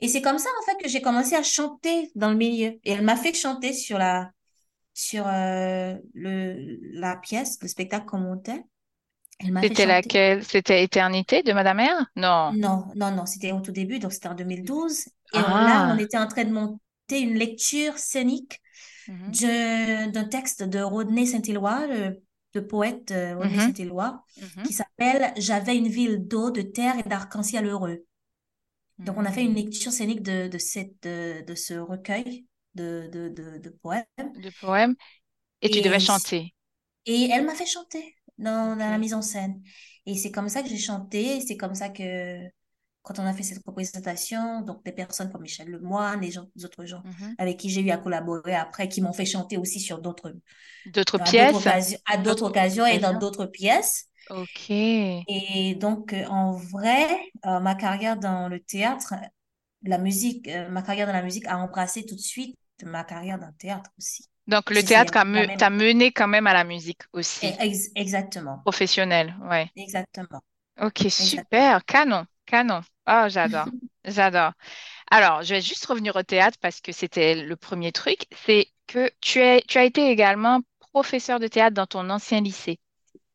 Et 0.00 0.08
c'est 0.08 0.22
comme 0.22 0.38
ça, 0.38 0.50
en 0.62 0.66
fait, 0.66 0.76
que 0.82 0.88
j'ai 0.88 1.02
commencé 1.02 1.34
à 1.36 1.42
chanter 1.42 2.10
dans 2.14 2.30
le 2.30 2.36
milieu. 2.36 2.78
Et 2.84 2.92
elle 2.92 3.04
m'a 3.04 3.16
fait 3.16 3.34
chanter 3.34 3.72
sur 3.72 3.98
la, 3.98 4.30
sur 4.94 5.26
euh, 5.28 5.96
le, 6.14 6.78
la 7.00 7.16
pièce, 7.16 7.58
le 7.62 7.68
spectacle 7.68 8.06
qu'on 8.06 8.18
montait. 8.20 8.64
C'était 9.60 9.86
laquelle? 9.86 10.44
C'était 10.44 10.82
Éternité 10.84 11.42
de 11.42 11.52
Madame 11.52 11.80
R? 11.80 12.04
Non. 12.16 12.54
Non, 12.54 12.86
non, 12.94 13.10
non, 13.14 13.26
c'était 13.26 13.52
au 13.52 13.60
tout 13.60 13.72
début, 13.72 13.98
donc 13.98 14.12
c'était 14.12 14.28
en 14.28 14.34
2012. 14.34 15.06
Et 15.32 15.42
on- 15.42 15.56
là, 15.56 15.84
on 15.88 15.96
Ah. 15.96 15.98
était 15.98 16.18
en 16.18 16.28
train 16.28 16.44
de 16.44 16.52
monter 16.52 17.20
une 17.20 17.34
lecture 17.34 17.98
scénique 17.98 18.60
Mhm, 19.06 19.36
d'un 20.12 20.24
texte 20.30 20.62
de 20.62 20.80
Rodney 20.80 21.26
Saint-Éloi, 21.26 21.86
le, 21.86 22.22
le 22.54 22.66
poète 22.66 23.10
euh, 23.10 23.36
Rodney 23.36 23.58
mhm, 23.58 23.60
Saint-Éloi, 23.60 24.22
mhm, 24.36 24.64
qui 24.64 24.72
s'appelle 24.72 25.32
J'avais 25.36 25.76
une 25.76 25.88
ville 25.88 26.26
d'eau, 26.26 26.50
de 26.50 26.62
terre 26.62 26.98
et 26.98 27.08
d'arc-en-ciel 27.08 27.66
heureux. 27.66 28.04
Donc, 29.04 29.16
on 29.18 29.24
a 29.24 29.32
fait 29.32 29.44
une 29.44 29.54
lecture 29.54 29.92
scénique 29.92 30.22
de, 30.22 30.48
de, 30.48 30.58
cette, 30.58 31.02
de, 31.02 31.42
de 31.46 31.54
ce 31.54 31.74
recueil 31.74 32.46
de, 32.74 33.08
de, 33.12 33.28
de, 33.28 33.58
de 33.58 33.70
poèmes. 33.70 34.04
De 34.36 34.50
poème. 34.50 34.94
Et 35.62 35.70
tu 35.70 35.82
devais 35.82 36.00
chanter. 36.00 36.54
et 37.06 37.28
elle 37.30 37.44
m'a 37.46 37.54
fait 37.54 37.66
chanter 37.66 38.14
dans, 38.38 38.76
dans 38.76 38.90
la 38.90 38.98
mise 38.98 39.14
en 39.14 39.22
scène. 39.22 39.62
Et 40.06 40.16
c'est 40.16 40.30
comme 40.32 40.48
ça 40.48 40.62
que 40.62 40.68
j'ai 40.68 40.78
chanté. 40.78 41.40
C'est 41.40 41.56
comme 41.56 41.74
ça 41.74 41.88
que, 41.90 42.40
quand 43.02 43.18
on 43.20 43.26
a 43.26 43.32
fait 43.34 43.42
cette 43.44 43.64
représentation, 43.66 44.62
donc 44.62 44.84
des 44.84 44.92
personnes 44.92 45.30
comme 45.32 45.42
Michel 45.42 45.68
Lemoine, 45.70 46.20
les 46.20 46.30
gens, 46.32 46.46
les 46.56 46.64
autres 46.64 46.84
gens 46.86 47.04
Mhm. 47.04 47.36
avec 47.38 47.58
qui 47.58 47.70
j'ai 47.70 47.82
eu 47.82 47.90
à 47.90 47.98
collaborer 47.98 48.54
après, 48.56 48.88
qui 48.88 49.02
m'ont 49.02 49.12
fait 49.14 49.26
chanter 49.26 49.58
aussi 49.58 49.80
sur 49.80 50.00
d'autres, 50.00 50.34
D'autres 50.86 51.18
pièces? 51.18 51.66
occasions, 51.66 51.98
à 52.06 52.16
d'autres 52.18 52.44
occasions 52.46 52.86
et 52.86 52.98
dans 52.98 53.14
d'autres 53.14 53.46
pièces. 53.46 54.08
Ok. 54.30 54.70
Et 55.28 55.74
donc, 55.74 56.12
euh, 56.12 56.24
en 56.26 56.52
vrai, 56.52 57.06
euh, 57.46 57.60
ma 57.60 57.74
carrière 57.74 58.16
dans 58.18 58.48
le 58.48 58.60
théâtre, 58.60 59.14
la 59.82 59.98
musique, 59.98 60.48
euh, 60.48 60.68
ma 60.70 60.82
carrière 60.82 61.06
dans 61.06 61.12
la 61.12 61.22
musique 61.22 61.46
a 61.48 61.58
embrassé 61.58 62.04
tout 62.06 62.14
de 62.16 62.20
suite 62.20 62.56
ma 62.84 63.04
carrière 63.04 63.38
dans 63.38 63.48
le 63.48 63.54
théâtre 63.54 63.90
aussi. 63.98 64.28
Donc, 64.48 64.70
le 64.70 64.82
théâtre 64.82 65.12
t'a 65.12 65.24
même, 65.24 65.50
mené 65.70 66.12
quand 66.12 66.28
même 66.28 66.46
à 66.46 66.54
la 66.54 66.64
musique 66.64 67.02
aussi. 67.12 67.60
ex- 67.60 67.90
exactement, 67.94 68.62
Professionnelle, 68.64 69.34
ouais. 69.48 69.72
exactement. 69.76 70.42
Ok, 70.80 71.06
Exactement. 71.18 71.76
super. 71.78 71.84
Canon, 71.86 72.26
canon. 72.46 72.82
Oh, 73.06 73.26
j'adore. 73.28 73.70
J'adore. 74.04 74.52
Alors, 75.10 75.42
je 75.44 75.54
vais 75.54 75.62
juste 75.62 75.86
revenir 75.86 76.16
au 76.16 76.22
théâtre 76.24 76.58
parce 76.60 76.80
que 76.80 76.92
c'était 76.92 77.36
le 77.36 77.56
premier 77.56 77.92
truc. 77.92 78.26
C'est 78.46 78.72
que 78.88 79.10
tu 79.20 79.40
es, 79.40 79.62
tu 79.68 79.78
as 79.78 79.84
été 79.84 80.10
également 80.10 80.60
professeur 80.92 81.40
de 81.40 81.48
théâtre 81.48 81.74
dans 81.74 81.86
ton 81.86 82.10
ancien 82.10 82.40
lycée, 82.42 82.80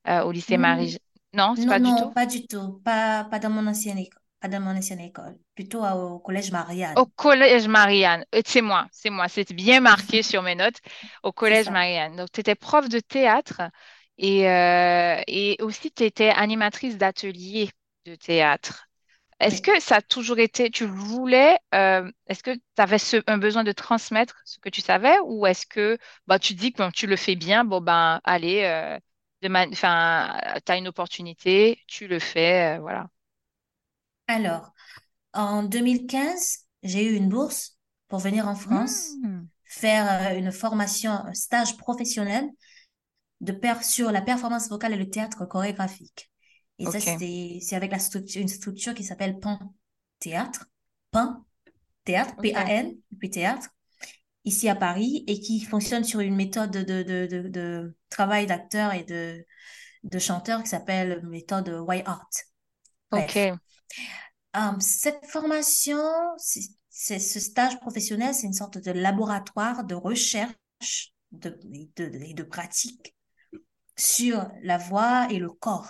euh, 0.08 0.24
au 0.24 0.32
lycée 0.34 0.58
Marie. 0.58 0.98
Non, 1.34 1.56
Non, 1.56 1.68
pas 1.68 1.80
du 1.82 1.94
tout? 1.96 2.14
pas 2.14 2.26
du 2.26 2.46
tout. 2.48 2.80
Pas, 2.84 3.24
pas 3.26 3.40
dans 3.40 3.50
mon 3.50 3.66
ancienne 3.68 3.98
école. 4.00 4.21
Pas 4.42 4.50
dans 4.50 4.60
mon 4.62 4.76
ancienne 4.78 5.00
école. 5.00 5.40
Plutôt 5.56 5.86
au 5.86 6.20
collège 6.20 6.52
Au 6.96 7.06
Marianne. 7.06 7.06
collège 7.06 7.68
Marianne. 7.68 8.26
Euh, 8.36 8.42
C'est 8.46 8.62
moi, 8.62 8.88
c'est 8.92 9.10
moi. 9.10 9.28
C'est 9.30 9.52
bien 9.54 9.80
marqué 9.80 10.24
sur 10.24 10.42
mes 10.44 10.56
notes. 10.56 10.78
Au 11.24 11.32
collège. 11.32 11.70
Marianne. 11.70 12.16
Donc, 12.18 12.32
tu 12.32 12.42
étais 12.42 12.56
prof 12.56 12.90
de 12.90 13.00
théâtre 13.00 13.62
et, 14.18 14.50
euh, 14.50 15.22
et 15.28 15.58
aussi 15.62 15.92
tu 15.92 16.04
étais 16.04 16.30
animatrice 16.30 16.98
d'ateliers 16.98 17.70
de 18.06 18.16
théâtre. 18.16 18.88
Est-ce 19.42 19.62
Oui. 19.62 19.62
que 19.62 19.80
ça 19.82 19.98
a 19.98 20.02
toujours 20.04 20.40
été, 20.40 20.72
tu 20.72 20.88
le 20.88 20.94
voulais, 20.94 21.60
euh, 21.76 22.10
est-ce 22.28 22.44
que 22.44 22.52
tu 22.56 22.62
avais 22.78 23.00
ce- 23.00 23.24
un 23.28 23.38
besoin 23.38 23.64
de 23.66 23.74
transmettre 23.74 24.36
ce 24.46 24.60
que 24.60 24.70
tu 24.70 24.82
savais 24.82 25.18
ou 25.26 25.46
est-ce 25.48 25.66
que 25.68 26.00
bah, 26.28 26.40
tu 26.40 26.56
dis 26.56 26.74
que 26.74 26.80
bon, 26.84 26.92
tu 26.92 27.08
le 27.08 27.18
fais 27.18 27.36
bien, 27.36 27.66
bon 27.66 27.82
ben 27.82 28.22
allez, 28.24 28.64
euh, 28.66 29.00
tu 29.44 30.72
as 30.72 30.78
une 30.78 30.88
opportunité, 30.88 31.82
tu 31.88 32.08
le 32.08 32.20
fais, 32.20 32.80
voilà. 32.80 33.10
Alors, 34.36 34.74
en 35.34 35.64
2015, 35.64 36.60
j'ai 36.84 37.06
eu 37.12 37.16
une 37.16 37.30
bourse 37.30 37.78
pour 38.08 38.20
venir 38.20 38.48
en 38.48 38.56
France 38.56 39.18
Hmm, 39.24 39.50
faire 39.66 40.34
euh, 40.34 40.38
une 40.38 40.52
formation, 40.52 41.12
un 41.12 41.34
stage 41.34 41.78
professionnel 41.78 42.50
de 43.42 43.52
per 43.54 43.84
sur 43.84 44.12
la 44.12 44.22
performance 44.22 44.70
vocale 44.70 44.94
et 44.94 44.98
le 44.98 45.10
théâtre 45.10 45.46
chorégraphique. 45.46 46.32
Et 46.80 46.88
ça, 46.88 47.00
ok, 47.00 47.02
c'était, 47.02 47.60
c'est 47.62 47.76
avec 47.76 47.92
la 47.92 48.00
structure, 48.00 48.42
une 48.42 48.48
structure 48.48 48.94
qui 48.94 49.04
s'appelle 49.04 49.40
PAN 49.40 49.60
Théâtre. 50.20 50.68
PAN 51.12 51.46
Théâtre, 52.06 52.36
ok, 52.36 52.56
P-A-N, 52.56 52.96
puis 53.20 53.30
Théâtre, 53.30 53.70
ici 54.46 54.70
à 54.70 54.76
Paris, 54.76 55.24
et 55.28 55.40
qui 55.40 55.62
fonctionne 55.62 56.04
sur 56.04 56.22
une 56.22 56.36
méthode 56.36 56.72
de, 56.72 57.04
de, 57.04 57.28
de, 57.28 57.50
de 57.50 57.96
travail 58.10 58.48
d'acteur 58.48 58.94
et 58.94 59.04
de, 59.04 59.46
de 60.04 60.20
chanteur 60.20 60.64
qui 60.64 60.70
s'appelle 60.70 61.22
méthode 61.28 61.70
Y 61.90 62.04
Art. 62.06 62.30
Bref. 63.12 63.50
ok. 63.50 63.60
Euh, 64.56 64.80
cette 64.80 65.26
formation, 65.26 66.02
c'est, 66.38 67.20
ce 67.20 67.40
stage 67.40 67.80
professionnel, 67.80 68.34
c'est 68.34 68.48
une 68.48 68.54
sorte 68.54 68.78
de 68.78 68.92
laboratoire 68.92 69.84
de 69.86 69.96
recherche 69.96 71.14
de, 71.32 71.58
de, 71.96 72.08
de, 72.08 72.34
de 72.34 72.44
pratique 72.44 73.16
sur 73.96 74.50
la 74.62 74.78
voix 74.78 75.28
et 75.30 75.40
le 75.40 75.50
corps. 75.50 75.90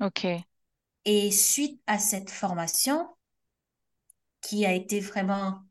ok. 0.00 0.44
Et 1.04 1.30
suite 1.30 1.80
à 1.86 1.98
cette 1.98 2.30
formation, 2.30 3.08
qui 4.40 4.66
a 4.66 4.72
été 4.72 5.00
vraiment 5.00 5.62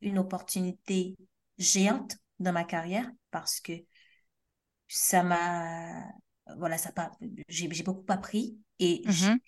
une 0.00 0.18
opportunité 0.18 1.16
géante 1.58 2.16
dans 2.40 2.52
ma 2.52 2.64
carrière, 2.64 3.10
parce 3.30 3.60
que 3.60 3.72
ça 4.88 5.22
m'a, 5.22 6.04
voilà, 6.56 6.78
ça 6.78 6.92
pas, 6.92 7.12
j'ai, 7.48 7.68
beaucoup 7.82 8.04
appris. 8.08 8.58
Et 8.78 9.02
Mhm, 9.06 9.38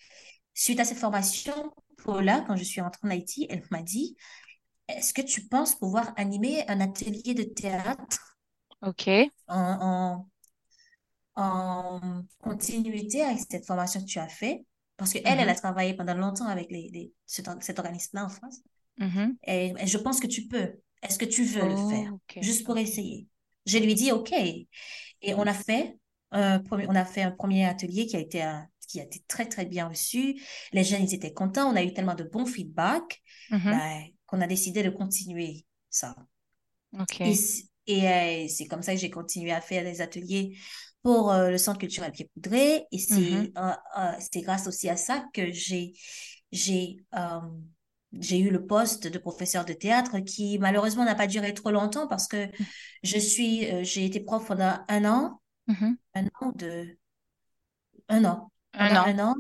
suite 0.61 0.81
à 0.81 0.85
cette 0.85 0.99
formation, 0.99 1.55
Paula, 2.05 2.45
quand 2.47 2.57
je 2.57 2.65
suis 2.65 2.81
rentrée 2.81 3.01
en 3.09 3.11
Haïti, 3.11 3.47
elle 3.51 3.65
m'a 3.71 3.83
dit, 3.83 4.17
est-ce 4.89 5.15
que 5.15 5.23
tu 5.23 5.49
penses 5.49 5.77
pouvoir 5.77 6.13
animer 6.17 6.65
un 6.69 6.81
atelier 6.81 7.35
de 7.35 7.45
théâtre 7.45 8.37
ok. 8.83 9.31
en, 9.49 9.57
en, 9.81 10.29
en 11.37 12.23
continuité 12.43 13.23
avec 13.23 13.41
cette 13.51 13.67
formation 13.67 14.01
que 14.01 14.07
tu 14.07 14.19
as 14.19 14.29
fait? 14.29 14.65
Parce 14.97 15.13
qu'elle, 15.13 15.39
elle 15.41 15.49
mhm, 15.49 15.49
a 15.49 15.55
travaillé 15.55 15.95
pendant 15.95 16.15
longtemps 16.15 16.47
avec 16.47 16.71
les, 16.71 16.91
les- 16.93 17.13
cet, 17.27 17.49
or- 17.49 17.57
cet 17.61 17.79
organisme-là 17.79 18.25
en 18.25 18.29
France. 18.29 18.61
mhm. 18.99 19.39
Et, 19.47 19.75
et 19.79 19.87
je 19.89 19.99
pense 19.99 20.21
que 20.21 20.27
tu 20.27 20.49
peux. 20.49 20.75
Est-ce 21.03 21.19
que 21.19 21.25
tu 21.27 21.45
veux 21.45 21.69
le 21.69 21.77
faire? 21.77 22.13
Juste 22.41 22.65
pour 22.67 22.79
essayer. 22.79 23.29
Je 23.67 23.79
lui 23.79 23.93
ai 23.93 23.95
dit 23.95 24.13
OK. 24.13 24.33
Et 24.33 25.35
on 25.35 25.43
a 25.47 25.55
fait 25.55 25.99
un 26.33 26.61
premier, 26.61 26.87
on 26.89 26.95
a 26.95 27.05
fait 27.05 27.23
un 27.23 27.31
premier 27.33 27.67
atelier 27.67 28.07
qui 28.07 28.17
a 28.17 28.21
été, 28.21 28.43
un- 28.43 28.69
qui 28.89 29.01
a 29.01 29.05
été 29.05 29.23
très, 29.29 29.47
très 29.47 29.67
bien 29.67 29.89
reçu. 29.89 30.43
Les 30.73 30.83
jeunes, 30.83 31.05
ils 31.05 31.15
étaient 31.15 31.33
contents. 31.33 31.71
On 31.71 31.77
a 31.77 31.83
eu 31.83 31.93
tellement 31.93 32.15
de 32.15 32.25
bons 32.25 32.47
feedbacks, 32.47 33.23
Mhm, 33.51 33.71
ben, 33.71 34.05
qu'on 34.27 34.41
a 34.41 34.47
décidé 34.47 34.83
de 34.83 34.91
continuer 34.91 35.65
ça. 35.91 36.17
Et, 37.87 38.09
euh, 38.09 38.47
c'est 38.49 38.67
comme 38.67 38.83
ça 38.83 38.95
que 38.95 39.01
j'ai 39.01 39.11
continué 39.11 39.53
à 39.53 39.61
faire 39.61 39.85
des 39.85 40.01
ateliers 40.01 40.59
pour 41.03 41.33
euh, 41.33 41.51
le 41.51 41.59
Centre 41.59 41.79
culturel 41.79 42.13
Pierre 42.13 42.29
Coudray. 42.35 42.85
Et 42.93 42.99
c'est 42.99 43.53
c'est 44.21 44.41
grâce 44.43 44.67
aussi 44.67 44.89
à 44.89 44.97
ça 44.97 45.25
que 45.33 45.53
j'ai 45.53 45.95
j'ai 48.13 48.39
eu 48.39 48.51
le 48.51 48.67
poste 48.67 49.07
de 49.07 49.19
professeur 49.19 49.65
de 49.65 49.73
théâtre 49.73 50.19
qui 50.21 50.59
malheureusement 50.59 51.05
n'a 51.05 51.15
pas 51.15 51.27
duré 51.27 51.53
trop 51.53 51.71
longtemps 51.71 52.07
parce 52.09 52.27
que 52.27 52.49
je 53.03 53.19
suis 53.19 53.67
euh, 53.71 53.85
j'ai 53.85 54.05
été 54.05 54.21
prof 54.21 54.47
pendant 54.47 54.79
un 54.89 55.05
an, 55.05 55.41
mhm. 55.67 55.97
un 56.15 56.27
an 56.41 56.53
de 56.55 56.97
un 58.09 58.25
an, 58.25 58.51
Un 58.73 58.97
pendant 58.97 59.03
an. 59.03 59.13
un 59.13 59.19
an 59.21 59.35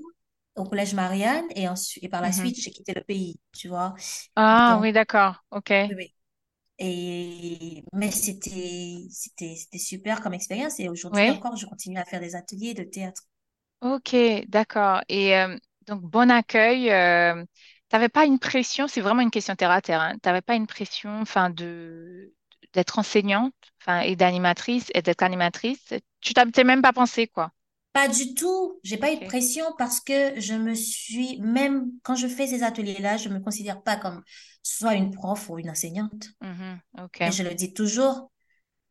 au 0.56 0.64
Collège 0.64 0.94
Marianne 0.94 1.46
et 1.56 1.68
ensuite 1.68 2.04
et 2.04 2.08
par 2.08 2.22
la 2.22 2.32
Mhm. 2.32 2.32
suite 2.32 2.56
j'ai 2.60 2.70
quitté 2.70 2.94
le 2.94 3.04
pays, 3.04 3.40
tu 3.56 3.68
vois. 3.68 3.94
Ah 4.36 4.78
Donc 4.78 4.80
oui, 4.80 4.92
d'accord, 4.92 5.44
ok. 5.50 5.70
oui. 5.90 6.14
Et, 6.78 7.84
mais 7.94 8.10
c'était, 8.12 9.06
c'était, 9.10 9.56
c'était 9.56 9.78
super 9.78 10.22
comme 10.22 10.34
expérience. 10.34 10.80
Et 10.80 10.88
aujourd'hui 10.90 11.30
Oui. 11.30 11.32
encore, 11.32 11.56
je 11.56 11.66
continue 11.66 11.98
à 11.98 12.04
faire 12.06 12.20
des 12.20 12.36
ateliers 12.36 12.74
de 12.74 12.84
théâtre. 12.84 13.22
Ok, 13.80 14.14
d'accord. 14.48 15.02
Et 15.08 15.36
euh, 15.36 15.56
donc, 15.86 16.02
bon 16.02 16.30
accueil. 16.30 16.90
Euh, 16.90 17.44
t'avais 17.88 18.08
pas 18.08 18.24
une 18.26 18.38
pression, 18.38 18.88
c'est 18.88 19.00
vraiment 19.00 19.22
une 19.22 19.30
question 19.30 19.54
terre 19.54 19.70
à 19.70 19.80
terre, 19.80 20.00
hein. 20.00 20.18
T'avais 20.20 20.40
pas 20.42 20.54
une 20.56 20.66
pression, 20.66 21.20
enfin, 21.20 21.50
de 21.50 22.34
d'être 22.74 22.98
enseignante, 22.98 23.54
enfin, 23.80 24.00
et 24.00 24.14
d'animatrice 24.16 24.90
et 24.94 25.00
d'être 25.02 25.22
animatrice? 25.22 25.94
Tu 26.20 26.34
t'as 26.34 26.44
t'es 26.46 26.64
même 26.64 26.82
pas 26.82 26.92
pensé, 26.92 27.26
quoi? 27.28 27.52
Pas 27.98 28.08
du 28.08 28.34
tout. 28.34 28.78
J'ai 28.84 28.96
pas 28.96 29.12
eu 29.12 29.18
de 29.18 29.26
pression 29.26 29.64
parce 29.76 29.98
que 30.00 30.38
je 30.40 30.54
me 30.54 30.74
suis, 30.74 31.40
même 31.40 31.90
quand 32.04 32.14
je 32.14 32.28
fais 32.28 32.46
ces 32.46 32.62
ateliers-là, 32.62 33.16
je 33.16 33.28
me 33.28 33.40
considère 33.40 33.82
pas 33.82 33.96
comme 33.96 34.22
soit 34.62 34.94
une 34.94 35.10
prof 35.10 35.48
ou 35.50 35.58
une 35.58 35.70
enseignante. 35.70 36.28
Et 37.20 37.32
je 37.32 37.42
le 37.42 37.54
dis 37.54 37.72
toujours 37.72 38.30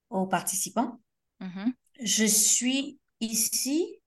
aux 0.09 0.27
participants. 0.27 0.99
Mhm. 1.39 1.73
Je 2.01 2.25
suis 2.25 2.99
ici 3.21 3.99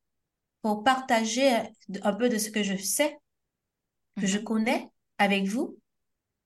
pour 0.62 0.85
partager 0.85 1.50
un 2.02 2.12
peu 2.12 2.28
de 2.28 2.37
ce 2.37 2.50
que 2.50 2.62
je 2.62 2.76
sais, 2.76 3.16
que 4.21 4.26
je 4.26 4.38
Mhm. 4.38 4.45
connais 4.45 4.88
avec 5.16 5.47
vous 5.47 5.78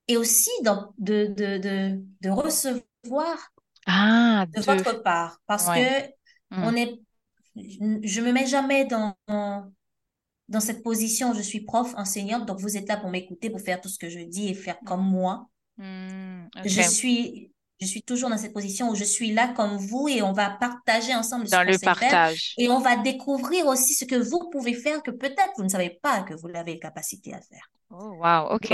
et 0.06 0.16
aussi 0.16 0.50
dans- 0.62 0.94
de, 0.98 1.26
de, 1.26 1.58
de, 1.58 2.00
de 2.20 2.30
recevoir 2.30 3.52
Ah, 3.86 4.46
de 4.54 4.60
votre 4.60 5.02
part 5.02 5.40
parce 5.46 5.66
que 5.66 5.70
Ouais. 5.70 6.14
Mm. 6.50 6.62
on 6.64 6.76
est, 6.76 6.94
je 7.56 8.20
me 8.20 8.32
mets 8.32 8.46
jamais 8.46 8.84
dans, 8.84 9.14
dans 9.28 10.60
cette 10.60 10.82
position. 10.82 11.34
Je 11.34 11.42
suis 11.42 11.60
prof, 11.60 11.94
enseignante, 11.96 12.46
donc 12.46 12.60
vous 12.60 12.76
êtes 12.76 12.88
là 12.88 12.96
pour 12.96 13.10
m'écouter, 13.10 13.50
pour 13.50 13.60
faire 13.60 13.80
tout 13.80 13.88
ce 13.88 13.98
que 13.98 14.08
je 14.08 14.20
dis 14.20 14.48
et 14.48 14.54
faire 14.54 14.78
comme 14.84 15.04
moi. 15.04 15.48
Mm. 15.78 16.46
Je 16.64 16.82
suis, 16.82 17.52
je 17.80 17.86
suis 17.86 18.02
toujours 18.02 18.30
dans 18.30 18.38
cette 18.38 18.52
position 18.52 18.90
où 18.90 18.94
je 18.94 19.04
suis 19.04 19.32
là 19.32 19.48
comme 19.48 19.76
vous 19.76 20.08
et 20.08 20.22
on 20.22 20.32
va 20.32 20.50
partager 20.50 21.14
ensemble 21.14 21.46
ce 21.46 21.52
Dans 21.52 21.62
le 21.64 21.78
faire 21.78 22.32
et 22.58 22.68
on 22.68 22.78
va 22.78 22.96
découvrir 22.96 23.66
aussi 23.66 23.94
ce 23.94 24.04
que 24.04 24.16
vous 24.16 24.50
pouvez 24.50 24.74
faire 24.74 25.02
que 25.02 25.10
peut-être 25.10 25.52
vous 25.56 25.64
ne 25.64 25.68
savez 25.68 25.98
pas 26.02 26.22
que 26.22 26.34
vous 26.34 26.48
l'avez 26.48 26.78
capacité 26.78 27.34
à 27.34 27.40
faire. 27.40 27.70
Oh, 27.90 28.16
wow. 28.20 28.54
Ok. 28.54 28.72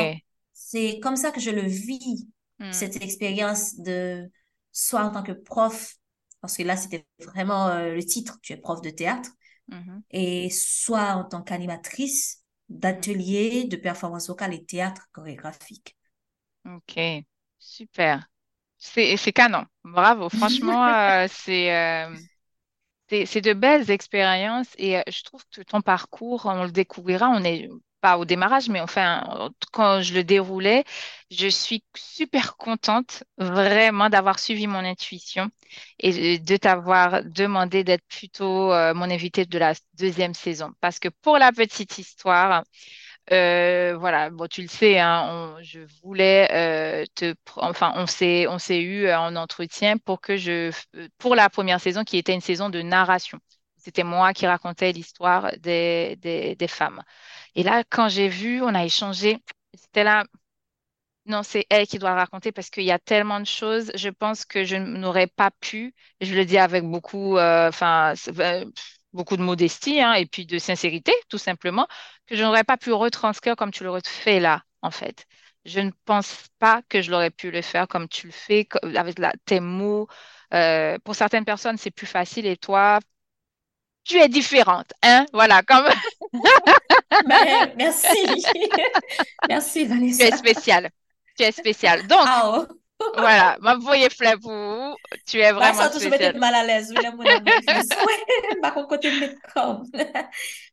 c'est 0.52 1.00
comme 1.00 1.16
ça 1.16 1.30
que 1.30 1.40
je 1.40 1.50
le 1.50 1.66
vis, 1.66 2.26
Mm. 2.60 2.72
cette 2.72 3.02
expérience 3.02 3.78
de, 3.78 4.30
soit 4.70 5.02
en 5.02 5.10
tant 5.10 5.22
que 5.22 5.32
prof, 5.32 5.96
parce 6.40 6.56
que 6.56 6.62
là, 6.62 6.76
c'était 6.76 7.06
vraiment 7.20 7.68
euh, 7.68 7.94
le 7.94 8.04
titre, 8.04 8.38
tu 8.42 8.52
es 8.52 8.56
prof 8.56 8.80
de 8.82 8.90
théâtre, 8.90 9.30
Mhm. 9.68 10.00
et 10.10 10.50
soit 10.50 11.14
en 11.14 11.24
tant 11.24 11.42
qu'animatrice 11.42 12.44
d'ateliers 12.68 13.64
de 13.66 13.76
performance 13.76 14.28
vocale 14.28 14.54
et 14.54 14.64
théâtre 14.64 15.08
chorégraphique. 15.12 15.96
Ok. 16.64 17.24
Super. 17.58 18.26
C'est 18.78 19.32
canon. 19.32 19.66
Bravo. 19.84 20.28
Franchement, 20.30 20.86
euh, 20.88 21.26
c'est 21.30 21.74
euh, 21.74 22.16
C'est 23.26 23.40
de 23.42 23.52
belles 23.52 23.90
expériences 23.90 24.68
et 24.78 25.02
je 25.10 25.22
trouve 25.24 25.44
que 25.52 25.62
ton 25.62 25.82
parcours, 25.82 26.46
on 26.46 26.64
le 26.64 26.70
découvrira, 26.72 27.28
on 27.28 27.40
n'est 27.40 27.68
pas 28.00 28.18
au 28.18 28.24
démarrage, 28.24 28.68
mais 28.68 28.80
enfin, 28.80 29.50
quand 29.72 30.02
je 30.02 30.14
le 30.14 30.24
déroulais, 30.24 30.84
je 31.30 31.48
suis 31.48 31.84
super 31.96 32.56
contente 32.56 33.24
vraiment 33.38 34.08
d'avoir 34.10 34.38
suivi 34.38 34.66
mon 34.66 34.78
intuition 34.80 35.50
et 35.98 36.38
de 36.38 36.56
t'avoir 36.56 37.22
demandé 37.24 37.84
d'être 37.84 38.04
plutôt 38.08 38.72
euh, 38.72 38.94
mon 38.94 39.10
invité 39.10 39.44
de 39.46 39.58
la 39.58 39.74
deuxième 39.94 40.34
saison. 40.34 40.72
Parce 40.80 40.98
que 40.98 41.08
pour 41.22 41.38
la 41.38 41.52
petite 41.52 41.98
histoire, 41.98 42.64
euh, 43.32 43.96
voilà, 43.98 44.30
tu 44.50 44.62
le 44.62 44.68
sais, 44.68 44.98
hein, 44.98 45.56
je 45.62 45.80
voulais 46.02 46.48
euh, 46.52 47.04
te, 47.14 47.34
enfin, 47.56 47.92
on 47.96 48.06
s'est, 48.06 48.46
eu 48.82 49.10
en 49.12 49.36
entretien 49.36 49.98
pour 49.98 50.20
que 50.20 50.36
je, 50.36 50.72
pour 51.18 51.34
la 51.36 51.48
première 51.50 51.80
saison 51.80 52.02
qui 52.04 52.18
était 52.18 52.34
une 52.34 52.40
saison 52.40 52.70
de 52.70 52.82
narration. 52.82 53.38
C'était 53.80 54.04
moi 54.04 54.32
qui 54.34 54.46
racontais 54.46 54.92
l'histoire 54.92 55.52
des, 55.58 56.16
des, 56.16 56.68
femmes. 56.68 57.02
Et 57.54 57.62
là, 57.62 57.84
quand 57.88 58.08
j'ai 58.08 58.28
vu, 58.28 58.62
on 58.62 58.74
a 58.74 58.84
échangé, 58.84 59.38
c'était 59.74 60.04
là, 60.04 60.24
non, 61.26 61.42
c'est 61.42 61.66
elle 61.70 61.86
qui 61.86 61.98
doit 61.98 62.14
raconter 62.14 62.52
parce 62.52 62.70
qu'il 62.70 62.84
y 62.84 62.90
a 62.90 62.98
tellement 62.98 63.40
de 63.40 63.46
choses. 63.46 63.92
Je 63.94 64.08
pense 64.08 64.44
que 64.44 64.64
je 64.64 64.76
n'aurais 64.76 65.26
pas 65.26 65.50
pu, 65.60 65.94
je 66.20 66.34
le 66.34 66.44
dis 66.44 66.58
avec 66.58 66.84
beaucoup, 66.84 67.36
euh, 67.38 67.68
enfin, 67.68 68.14
euh, 68.38 68.64
beaucoup 69.12 69.36
de 69.36 69.42
modestie 69.42 70.00
hein, 70.00 70.14
et 70.14 70.26
puis 70.26 70.46
de 70.46 70.58
sincérité, 70.58 71.12
tout 71.28 71.38
simplement, 71.38 71.86
que 72.26 72.36
je 72.36 72.42
n'aurais 72.42 72.64
pas 72.64 72.76
pu 72.76 72.92
retranscrire 72.92 73.56
comme 73.56 73.70
tu 73.70 73.84
l'aurais 73.84 74.00
fait 74.04 74.40
là, 74.40 74.62
en 74.82 74.90
fait. 74.90 75.26
Je 75.64 75.80
ne 75.80 75.90
pense 76.04 76.48
pas 76.58 76.82
que 76.88 77.02
je 77.02 77.10
l'aurais 77.10 77.30
pu 77.30 77.50
le 77.50 77.62
faire 77.62 77.86
comme 77.86 78.08
tu 78.08 78.26
le 78.26 78.32
fais, 78.32 78.66
avec 78.96 79.16
tes 79.44 79.60
mots. 79.60 80.08
Euh, 80.54 80.98
pour 81.04 81.14
certaines 81.14 81.44
personnes, 81.44 81.76
c'est 81.76 81.90
plus 81.90 82.06
facile 82.06 82.46
et 82.46 82.56
toi, 82.56 82.98
tu 84.04 84.16
es 84.18 84.28
différente, 84.28 84.92
hein? 85.02 85.26
Voilà, 85.32 85.62
comme. 85.62 85.88
Ben, 87.26 87.72
merci. 87.76 88.06
merci, 89.48 89.84
Vanessa. 89.84 90.24
Tu 90.24 90.32
es 90.32 90.36
spéciale. 90.36 90.90
Tu 91.36 91.42
es 91.42 91.52
spéciale. 91.52 92.06
Donc, 92.06 92.20
ah, 92.24 92.52
oh. 92.54 92.66
voilà, 93.16 93.56
ma 93.60 93.76
voyez 93.76 94.08
vous. 94.40 94.96
Tu 95.26 95.38
es 95.38 95.52
vraiment 95.52 95.76
bah, 95.76 95.90
ça, 95.90 96.00
spéciale. 96.00 96.38
Mal 96.38 96.54
à 96.54 96.64
l'aise. 96.64 96.94
Oui, 96.96 97.04
mon 98.74 98.86
côté 98.86 99.10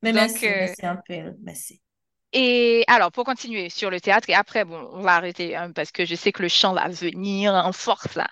Mais 0.02 0.14
merci, 0.14 0.46
merci 0.46 0.86
un 0.86 1.00
peu. 1.08 1.34
Merci. 1.42 1.82
Et 2.34 2.84
alors, 2.88 3.12
pour 3.12 3.24
continuer 3.24 3.70
sur 3.70 3.90
le 3.90 4.02
théâtre, 4.02 4.30
et 4.30 4.34
après, 4.34 4.66
bon, 4.66 4.90
on 4.92 5.02
va 5.02 5.16
arrêter 5.16 5.56
hein, 5.56 5.72
parce 5.72 5.92
que 5.92 6.06
je 6.06 6.14
sais 6.16 6.32
que 6.34 6.42
le 6.42 6.50
chant 6.50 6.74
va 6.74 6.88
venir 6.90 7.54
en 7.54 7.72
force 7.72 8.16
là. 8.16 8.28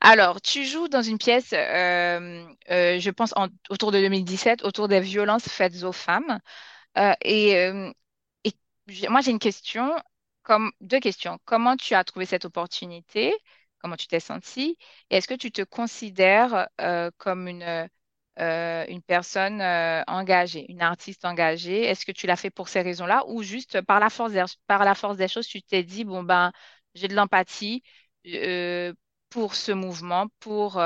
Alors, 0.00 0.40
tu 0.40 0.64
joues 0.64 0.88
dans 0.88 1.02
une 1.02 1.18
pièce, 1.18 1.52
euh, 1.52 2.46
euh, 2.70 2.98
je 3.00 3.10
pense 3.10 3.34
autour 3.68 3.90
de 3.92 4.00
2017, 4.00 4.64
autour 4.64 4.88
des 4.88 5.00
violences 5.00 5.48
faites 5.48 5.82
aux 5.82 5.92
femmes. 5.92 6.38
Euh, 6.98 7.14
et, 7.22 7.92
moi, 9.08 9.20
j'ai 9.20 9.30
une 9.30 9.38
question, 9.38 9.94
deux 10.80 11.00
questions. 11.00 11.38
Comment 11.44 11.76
tu 11.76 11.94
as 11.94 12.04
trouvé 12.04 12.26
cette 12.26 12.44
opportunité? 12.44 13.34
Comment 13.78 13.96
tu 13.96 14.06
t'es 14.06 14.20
sentie? 14.20 14.78
Et 15.10 15.16
est-ce 15.16 15.28
que 15.28 15.34
tu 15.34 15.52
te 15.52 15.62
considères 15.62 16.68
comme 17.18 17.48
une 17.48 17.88
euh, 18.38 18.84
une 18.88 19.02
personne 19.02 19.60
euh, 19.60 20.02
engagée, 20.06 20.64
une 20.70 20.82
artiste 20.82 21.24
engagée? 21.24 21.82
Est-ce 21.84 22.06
que 22.06 22.12
tu 22.12 22.26
l'as 22.26 22.36
fait 22.36 22.50
pour 22.50 22.68
ces 22.68 22.80
raisons-là 22.80 23.24
ou 23.26 23.42
juste 23.42 23.80
par 23.82 24.00
la 24.00 24.08
force 24.08 24.32
des, 24.32 24.44
par 24.66 24.84
la 24.84 24.94
force 24.94 25.16
des 25.16 25.28
choses, 25.28 25.46
tu 25.46 25.62
t'es 25.62 25.82
dit, 25.82 26.04
bon, 26.04 26.22
ben, 26.22 26.52
j'ai 26.94 27.08
de 27.08 27.14
l'empathie 27.14 27.82
euh, 28.26 28.94
pour 29.28 29.54
ce 29.54 29.72
mouvement, 29.72 30.26
pour, 30.38 30.80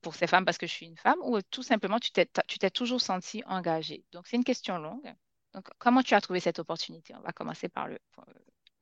pour 0.00 0.14
ces 0.14 0.26
femmes 0.26 0.44
parce 0.44 0.58
que 0.58 0.66
je 0.66 0.72
suis 0.72 0.86
une 0.86 0.96
femme, 0.96 1.18
ou 1.22 1.40
tout 1.50 1.62
simplement, 1.62 1.98
tu 1.98 2.10
t'es, 2.10 2.28
tu 2.46 2.58
t'es 2.58 2.70
toujours 2.70 3.00
sentie 3.00 3.42
engagée? 3.46 4.04
Donc, 4.12 4.26
c'est 4.26 4.36
une 4.36 4.44
question 4.44 4.78
longue. 4.78 5.14
Donc, 5.54 5.68
comment 5.78 6.02
tu 6.02 6.14
as 6.14 6.20
trouvé 6.20 6.40
cette 6.40 6.58
opportunité? 6.58 7.14
On 7.16 7.22
va 7.22 7.32
commencer 7.32 7.68
par 7.68 7.88
le, 7.88 7.98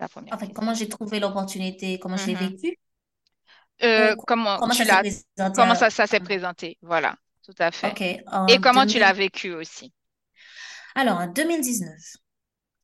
la 0.00 0.08
première. 0.08 0.34
En 0.34 0.38
fait, 0.38 0.52
comment 0.52 0.74
j'ai 0.74 0.88
trouvé 0.88 1.20
l'opportunité, 1.20 1.98
comment 1.98 2.16
je 2.16 2.26
l'ai 2.26 2.34
mm-hmm. 2.34 2.56
vécue? 2.56 2.78
comment, 4.26 4.58
comment, 4.58 4.72
ça 4.72 5.02
comment 5.54 5.74
ça, 5.74 5.90
ça 5.90 6.06
s'est 6.06 6.20
présenté? 6.20 6.78
Voilà. 6.80 7.16
Tout 7.46 7.54
à 7.60 7.70
fait. 7.70 8.24
Et 8.48 8.58
comment 8.58 8.86
tu 8.86 8.98
l'as 8.98 9.12
vécu 9.12 9.52
aussi? 9.52 9.92
Alors, 10.96 11.18
en 11.18 11.28
2019, 11.28 11.94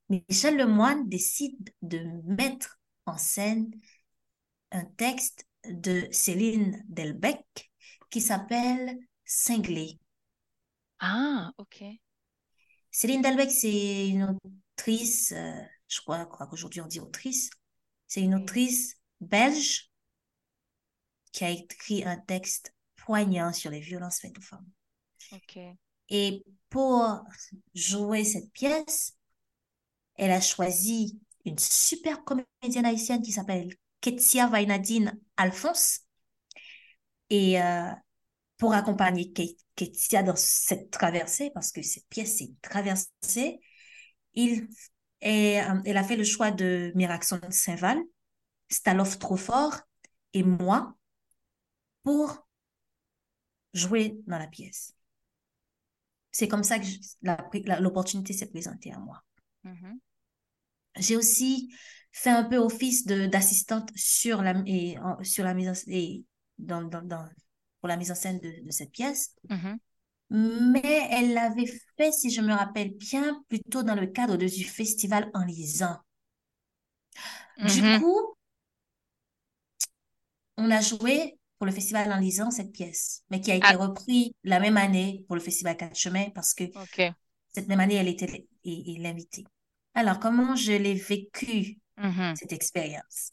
Michel 0.09 0.57
Lemoine 0.57 1.09
décide 1.09 1.71
de 1.83 1.99
mettre 2.25 2.78
en 3.07 3.19
scène 3.19 3.73
un 4.71 4.85
texte 4.85 5.47
de 5.69 6.07
Céline 6.12 6.85
Delbecq 6.88 7.73
qui 8.09 8.21
s'appelle 8.21 8.99
Cinglé. 9.25 9.99
Ah, 11.00 11.50
ok. 11.59 11.83
Céline 12.92 13.23
Delbecq, 13.23 13.50
c'est 13.50 14.09
une 14.11 14.38
autrice, 14.78 15.33
euh, 15.33 15.61
je 15.88 16.00
crois, 16.02 16.25
crois 16.26 16.47
qu'aujourd'hui 16.47 16.81
on 16.81 16.87
dit 16.87 17.00
autrice, 17.00 17.50
c'est 18.07 18.21
une 18.21 18.37
autrice 18.37 18.97
belge 19.21 19.90
qui 21.33 21.44
a 21.44 21.51
écrit 21.51 22.05
un 22.05 22.18
texte 22.18 22.72
poignant 23.05 23.53
sur 23.53 23.71
les 23.71 23.81
violences 23.81 24.21
faites 24.21 24.37
aux 24.38 24.43
femmes. 24.43 24.67
Et 26.09 26.45
pour 26.69 27.25
jouer 27.75 28.25
cette 28.25 28.53
pièce, 28.53 29.15
elle 30.17 30.31
a 30.31 30.41
choisi 30.41 31.19
une 31.45 31.59
super 31.59 32.23
comédienne 32.25 32.85
haïtienne 32.85 33.23
qui 33.23 33.33
s'appelle 33.33 33.75
Ketsia 34.01 34.47
Vainadine 34.47 35.19
Alphonse. 35.37 36.01
Et 37.31 37.61
euh, 37.61 37.91
pour 38.59 38.75
accompagner 38.75 39.33
Ketsia 39.75 40.23
dans 40.23 40.37
cette 40.37 40.91
traversée, 40.91 41.51
parce 41.55 41.73
que 41.73 41.83
cette 41.83 42.07
pièce 42.09 42.41
est 42.43 42.53
traversée, 42.61 43.61
il, 44.35 44.69
euh, 45.25 45.81
elle 45.85 45.97
a 45.97 46.05
fait 46.05 46.17
le 46.17 46.25
choix 46.25 46.51
de 46.51 46.93
Miraxon 46.95 47.41
Saint-Val, 47.51 47.99
Staloff 48.69 49.19
Trofort 49.19 49.81
et 50.35 50.43
moi 50.43 50.95
pour 52.03 52.47
jouer 53.73 54.17
dans 54.27 54.39
la 54.39 54.47
pièce. 54.47 54.95
C'est 56.31 56.49
comme 56.49 56.65
ça 56.65 56.79
que 56.79 56.87
l'opportunité 57.83 58.33
s'est 58.33 58.49
présentée 58.49 58.93
à 58.93 58.99
moi. 58.99 59.23
Mm-hmm. 59.65 59.99
J'ai 60.97 61.17
aussi 61.17 61.73
fait 62.11 62.31
un 62.31 62.45
peu 62.45 62.57
office 62.57 63.07
d'assistante 63.07 63.91
sur 63.95 64.43
la, 64.43 64.55
et, 64.67 64.97
sur 65.23 65.45
la 65.45 65.55
mise 65.55 65.69
en, 65.69 65.73
et 65.89 66.25
dans, 66.59 66.83
dans, 66.83 67.29
pour 67.81 67.89
la 67.89 67.97
mise 67.97 68.11
en 68.11 68.15
scène 68.15 68.41
de, 68.41 68.71
cette 68.71 68.93
pièce. 68.93 69.35
Mm-hmm. 69.49 69.79
Mais 70.31 71.09
elle 71.11 71.35
l'avait 71.35 71.71
fait, 71.99 72.13
si 72.13 72.31
je 72.31 72.41
me 72.41 72.55
rappelle 72.55 72.95
bien, 72.95 73.43
plutôt 73.49 73.83
dans 73.83 73.95
le 73.95 74.07
cadre 74.07 74.37
de, 74.37 74.47
du 74.47 74.65
festival 74.65 75.31
en 75.35 75.45
lisant. 75.45 75.99
Du 77.59 77.67
mm-hmm. 77.67 78.01
coup, 78.01 78.35
on 80.57 80.71
a 80.71 80.81
joué 80.81 81.39
pour 81.62 81.68
le 81.68 81.72
festival 81.72 82.12
en 82.12 82.18
lisant 82.18 82.51
cette 82.51 82.72
pièce, 82.72 83.22
mais 83.31 83.40
qui 83.40 83.53
a 83.53 83.55
été 83.55 83.68
ah. 83.68 83.77
repris 83.77 84.35
la 84.42 84.59
même 84.59 84.77
année 84.77 85.25
pour 85.29 85.37
le 85.37 85.40
festival 85.40 85.77
Quatre 85.77 85.94
Chemins 85.94 86.29
parce 86.35 86.55
que 86.55 86.64
cette 87.55 87.68
même 87.68 87.79
année, 87.79 87.94
elle 87.94 88.09
était 88.09 88.48
l'invitée. 88.64 89.44
Alors, 89.94 90.18
comment 90.18 90.57
je 90.57 90.72
l'ai 90.72 90.94
vécu, 90.94 91.79
mm-hmm. 91.98 92.35
cette 92.35 92.53
expérience? 92.53 93.31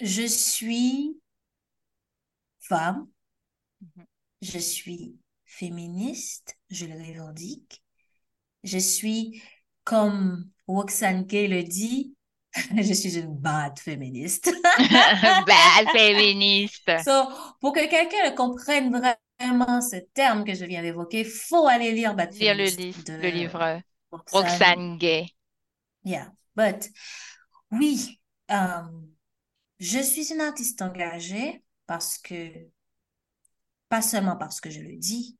Je 0.00 0.26
suis 0.26 1.18
femme, 2.60 3.08
mm-hmm. 3.82 4.04
je 4.42 4.58
suis 4.58 5.16
féministe, 5.46 6.58
je 6.68 6.84
le 6.84 6.92
revendique. 6.92 7.82
Je 8.64 8.76
suis, 8.76 9.42
comme 9.82 10.50
Roxane 10.66 11.24
Gay 11.24 11.48
le 11.48 11.62
dit, 11.62 12.14
je 12.76 12.92
suis 12.92 13.18
une 13.18 13.34
bad 13.34 13.78
féministe. 13.78 14.52
bad 14.78 15.88
féministe. 15.92 16.90
So, 17.04 17.28
pour 17.60 17.72
que 17.72 17.88
quelqu'un 17.88 18.30
comprenne 18.34 18.90
vraiment 19.38 19.80
ce 19.80 19.96
terme 20.14 20.44
que 20.44 20.54
je 20.54 20.64
viens 20.64 20.82
d'évoquer, 20.82 21.24
faut 21.24 21.66
aller 21.66 21.92
lire 21.92 22.14
Bad 22.14 22.34
lire 22.34 22.54
le, 22.54 22.64
le 22.64 23.28
livre 23.28 23.80
Roxane. 24.10 24.98
Gay. 24.98 25.26
Yeah, 26.04 26.32
but 26.56 26.90
oui, 27.70 28.20
um, 28.48 29.10
je 29.78 30.00
suis 30.00 30.32
une 30.32 30.40
artiste 30.40 30.80
engagée 30.82 31.62
parce 31.86 32.18
que, 32.18 32.68
pas 33.88 34.02
seulement 34.02 34.36
parce 34.36 34.60
que 34.60 34.70
je 34.70 34.80
le 34.80 34.96
dis, 34.96 35.36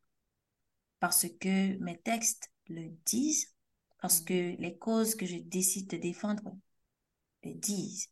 parce 1.01 1.27
que 1.41 1.79
mes 1.79 1.99
textes 1.99 2.51
le 2.69 2.89
disent, 3.05 3.55
parce 4.01 4.21
mm. 4.21 4.25
que 4.25 4.57
les 4.59 4.79
causes 4.79 5.15
que 5.15 5.27
je 5.27 5.37
décide 5.37 5.89
de 5.89 5.97
défendre 5.97 6.43
disent. 7.45 8.09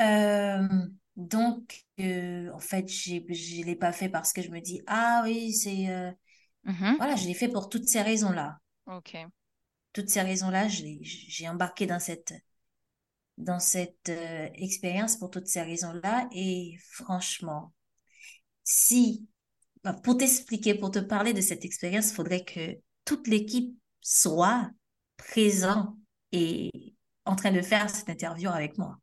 Euh, 0.00 0.68
donc, 1.16 1.84
euh, 2.00 2.50
en 2.52 2.58
fait, 2.58 2.88
je 2.88 3.14
ne 3.16 3.64
l'ai 3.64 3.76
pas 3.76 3.92
fait 3.92 4.08
parce 4.08 4.32
que 4.32 4.42
je 4.42 4.50
me 4.50 4.60
dis, 4.60 4.82
ah 4.86 5.22
oui, 5.24 5.52
c'est... 5.52 5.88
Euh, 5.88 6.10
mm-hmm. 6.66 6.96
Voilà, 6.96 7.16
je 7.16 7.26
l'ai 7.26 7.34
fait 7.34 7.48
pour 7.48 7.68
toutes 7.68 7.88
ces 7.88 8.02
raisons-là. 8.02 8.58
Ok. 8.86 9.16
Toutes 9.92 10.10
ces 10.10 10.22
raisons-là, 10.22 10.66
j'ai 10.68 11.48
embarqué 11.48 11.86
dans 11.86 12.00
cette, 12.00 12.34
dans 13.38 13.60
cette 13.60 14.10
expérience 14.54 15.16
pour 15.16 15.30
toutes 15.30 15.46
ces 15.46 15.62
raisons-là. 15.62 16.28
Et 16.32 16.76
franchement, 16.90 17.72
si, 18.64 19.28
bah, 19.84 19.92
pour 19.92 20.16
t'expliquer, 20.16 20.74
pour 20.74 20.90
te 20.90 20.98
parler 20.98 21.32
de 21.32 21.40
cette 21.40 21.64
expérience, 21.64 22.10
il 22.10 22.14
faudrait 22.14 22.44
que 22.44 22.76
toute 23.04 23.28
l'équipe 23.28 23.72
soit 24.00 24.68
présente 25.16 25.94
et 26.34 26.94
en 27.24 27.36
train 27.36 27.52
de 27.52 27.62
faire 27.62 27.88
cette 27.88 28.08
interview 28.08 28.50
avec 28.50 28.76
moi. 28.78 28.98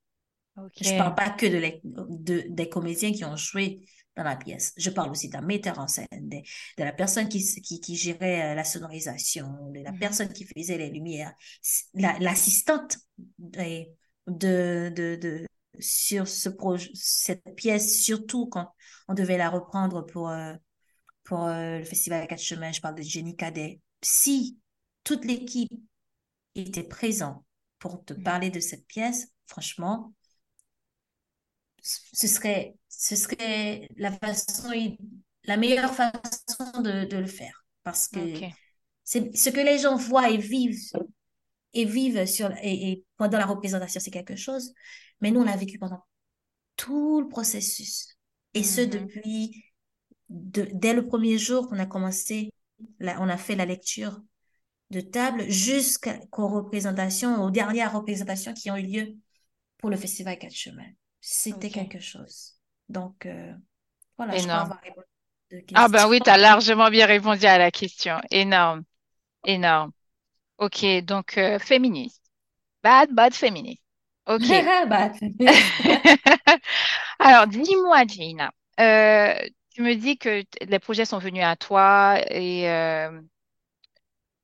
Je 0.80 0.92
ne 0.92 0.98
parle 0.98 1.16
pas 1.16 1.30
que 1.30 1.46
de, 1.46 1.80
de, 1.84 2.46
des 2.50 2.70
comédiens 2.70 3.12
qui 3.14 3.24
ont 3.24 3.38
joué 3.38 3.86
dans 4.18 4.24
la 4.24 4.36
pièce. 4.36 4.74
Je 4.78 4.90
parle 4.90 5.10
aussi 5.10 5.30
d'un 5.30 5.42
metteur 5.42 5.80
en 5.80 5.88
scène, 5.88 6.08
de, 6.12 6.38
de 6.38 6.84
la 6.84 6.92
personne 6.92 7.30
qui, 7.30 7.44
qui, 7.62 7.80
qui, 7.80 7.96
gérait 7.96 8.52
euh, 8.52 8.56
la 8.56 8.66
sonorisation, 8.66 9.72
de 9.72 9.80
la 9.80 9.94
mhm. 9.94 10.00
personne 10.00 10.34
qui 10.34 10.46
faisait 10.46 10.78
les 10.78 10.90
lumières, 10.90 11.34
l'assistante 11.94 12.98
de, 13.40 13.86
de, 14.28 14.90
de, 15.16 15.46
sur 15.80 16.28
ce 16.28 16.50
projet, 16.50 16.92
cette 16.94 17.56
pièce, 17.56 18.02
surtout 18.02 18.48
quand 18.48 18.74
on 19.08 19.14
devait 19.14 19.38
la 19.38 19.50
reprendre 19.50 20.06
pour, 20.06 20.30
euh, 20.30 20.54
pour 21.24 21.46
euh, 21.46 21.80
le 21.80 21.86
festival 21.86 22.28
Quatre 22.28 22.42
Chemins. 22.42 22.74
Je 22.74 22.82
parle 22.82 22.96
de 22.96 23.04
Jenny 23.04 23.38
Cadet. 23.38 23.80
Si 24.02 24.60
toute 25.06 25.24
l'équipe 25.24 25.72
était 26.56 26.84
présente 26.84 27.44
pour 27.80 28.04
te 28.04 28.14
parler 28.14 28.50
de 28.50 28.60
cette 28.60 28.86
pièce, 28.86 29.28
franchement, 29.48 30.14
ce 31.82 32.28
serait, 32.28 32.76
ce 32.90 33.16
serait 33.16 33.88
la 33.98 34.12
façon, 34.12 34.72
la 35.46 35.58
meilleure 35.58 35.94
façon 35.94 36.82
de, 36.82 37.06
de 37.06 37.18
le 37.18 37.26
faire. 37.26 37.66
Parce 37.84 38.08
que 38.08 38.20
c'est 39.04 39.36
ce 39.36 39.50
que 39.50 39.60
les 39.60 39.80
gens 39.80 39.96
voient 39.96 40.30
et 40.30 40.38
vivent 40.38 40.92
et 41.74 41.86
vivent 41.86 42.26
sur, 42.26 42.52
et, 42.62 43.04
pendant 43.18 43.38
la 43.38 43.46
représentation, 43.46 44.00
c'est 44.00 44.12
quelque 44.12 44.36
chose. 44.36 44.74
Mais 45.22 45.32
nous, 45.32 45.42
on 45.42 45.46
l'a 45.46 45.58
vécu 45.58 45.78
pendant 45.78 46.04
tout 46.76 47.22
le 47.22 47.28
processus. 47.28 48.18
Et 48.54 48.64
ce, 48.64 48.82
mm-hmm. 48.82 48.90
depuis, 48.90 49.64
dès 50.30 50.94
le 50.94 51.06
premier 51.08 51.38
jour 51.38 51.70
qu'on 51.70 51.80
a 51.80 51.86
commencé, 51.86 52.52
on 53.00 53.30
a 53.30 53.38
fait 53.38 53.56
la 53.56 53.66
lecture 53.66 54.22
de 54.92 55.02
table 55.02 55.50
jusqu'aux 55.50 56.48
représentations, 56.48 57.44
aux 57.44 57.50
dernières 57.50 57.94
représentations 57.94 58.54
qui 58.54 58.70
ont 58.70 58.76
eu 58.76 58.84
lieu 58.84 59.16
pour 59.78 59.90
le 59.90 59.98
Festival 59.98 60.38
Quatre 60.38 60.54
Chemins. 60.54 60.92
C'était 61.22 61.70
quelque 61.70 62.00
chose. 62.00 62.56
Donc, 62.90 63.26
euh, 63.26 63.54
voilà, 64.18 64.38
je 64.38 64.44
crois 64.44 64.62
avoir 64.62 64.82
répondu. 64.82 65.08
Ah 65.74 65.88
ben 65.90 66.08
oui, 66.08 66.20
tu 66.22 66.30
as 66.30 66.38
largement 66.38 66.90
bien 66.90 67.06
répondu 67.06 67.46
à 67.46 67.58
la 67.58 67.72
question. 67.72 68.18
Énorme. 68.32 68.84
Énorme. 69.46 69.92
Ok, 70.58 70.86
donc 71.04 71.38
euh, 71.38 71.60
féministe. 71.60 72.22
Bad, 72.84 73.12
bad 73.12 73.34
féministe. 73.34 73.82
Ok. 74.28 74.42
bad 74.90 75.14
Alors, 77.20 77.48
dis-moi, 77.48 78.06
Gina, 78.06 78.52
euh, 78.80 79.34
tu 79.74 79.82
me 79.82 79.96
dis 79.96 80.18
que 80.18 80.44
les 80.62 80.80
projets 80.80 81.06
sont 81.06 81.18
venus 81.18 81.44
à 81.44 81.56
toi 81.56 82.20
et 82.30 82.70
euh, 82.70 83.22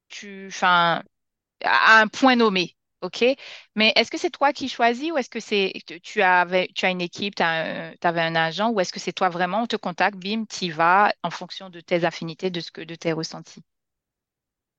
tu, 0.07 0.47
enfin, 0.47 1.03
à 1.63 2.01
un 2.01 2.07
point 2.07 2.35
nommé, 2.35 2.75
ok? 3.01 3.25
Mais 3.75 3.93
est-ce 3.95 4.11
que 4.11 4.17
c'est 4.17 4.29
toi 4.29 4.53
qui 4.53 4.69
choisis 4.69 5.11
ou 5.11 5.17
est-ce 5.17 5.29
que 5.29 5.39
c'est 5.39 5.73
tu 6.03 6.21
avais, 6.21 6.69
tu 6.75 6.85
as 6.85 6.89
une 6.89 7.01
équipe, 7.01 7.35
tu 7.35 7.43
avais 7.43 8.21
un 8.21 8.35
agent 8.35 8.69
ou 8.71 8.79
est-ce 8.79 8.93
que 8.93 8.99
c'est 8.99 9.13
toi 9.13 9.29
vraiment, 9.29 9.63
on 9.63 9.67
te 9.67 9.75
contacte, 9.75 10.17
bim, 10.17 10.45
tu 10.45 10.65
y 10.65 10.69
vas 10.69 11.13
en 11.23 11.29
fonction 11.29 11.69
de 11.69 11.81
tes 11.81 12.05
affinités, 12.05 12.49
de 12.49 12.59
ce 12.59 12.71
que, 12.71 12.81
de 12.81 12.95
tes 12.95 13.13
ressentis? 13.13 13.63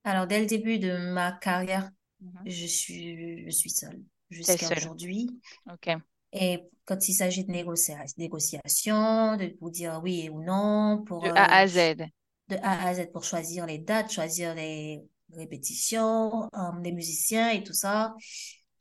Alors, 0.04 0.26
dès 0.26 0.40
le 0.40 0.46
début 0.46 0.78
de 0.78 0.96
ma 1.12 1.32
carrière, 1.32 1.90
mhm. 2.20 2.42
je 2.46 2.66
suis, 2.66 3.44
je 3.44 3.50
suis 3.50 3.70
seule 3.70 4.00
jusqu'à 4.30 4.76
aujourd'hui. 4.76 5.30
OK. 5.70 5.90
Et 6.32 6.60
quand 6.84 7.08
il 7.08 7.14
s'agit 7.14 7.44
de 7.44 7.50
négociation, 7.50 9.36
de 9.36 9.56
vous 9.60 9.70
dire 9.70 10.00
oui 10.02 10.28
ou 10.30 10.42
non, 10.42 11.02
pour 11.06 11.22
de 11.22 11.28
A 11.30 11.58
à 11.58 11.66
Z. 11.66 11.96
De 12.48 12.56
A 12.62 12.86
à 12.88 12.94
Z 12.94 13.10
pour 13.12 13.24
choisir 13.24 13.66
les 13.66 13.78
dates, 13.78 14.10
choisir 14.10 14.54
les 14.54 15.02
répétitions, 15.36 16.44
euh, 16.54 16.80
les 16.82 16.92
musiciens 16.92 17.50
et 17.50 17.62
tout 17.62 17.74
ça. 17.74 18.14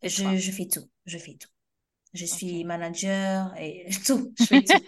Je, 0.03 0.37
je, 0.37 0.51
fais 0.51 0.67
tout, 0.67 0.89
je 1.05 1.17
fais 1.17 1.33
tout. 1.33 1.49
Je 2.13 2.25
suis 2.25 2.63
manager 2.63 3.53
et 3.57 3.89
tout, 4.05 4.33
je 4.39 4.45
fais 4.45 4.61
tout. 4.63 4.81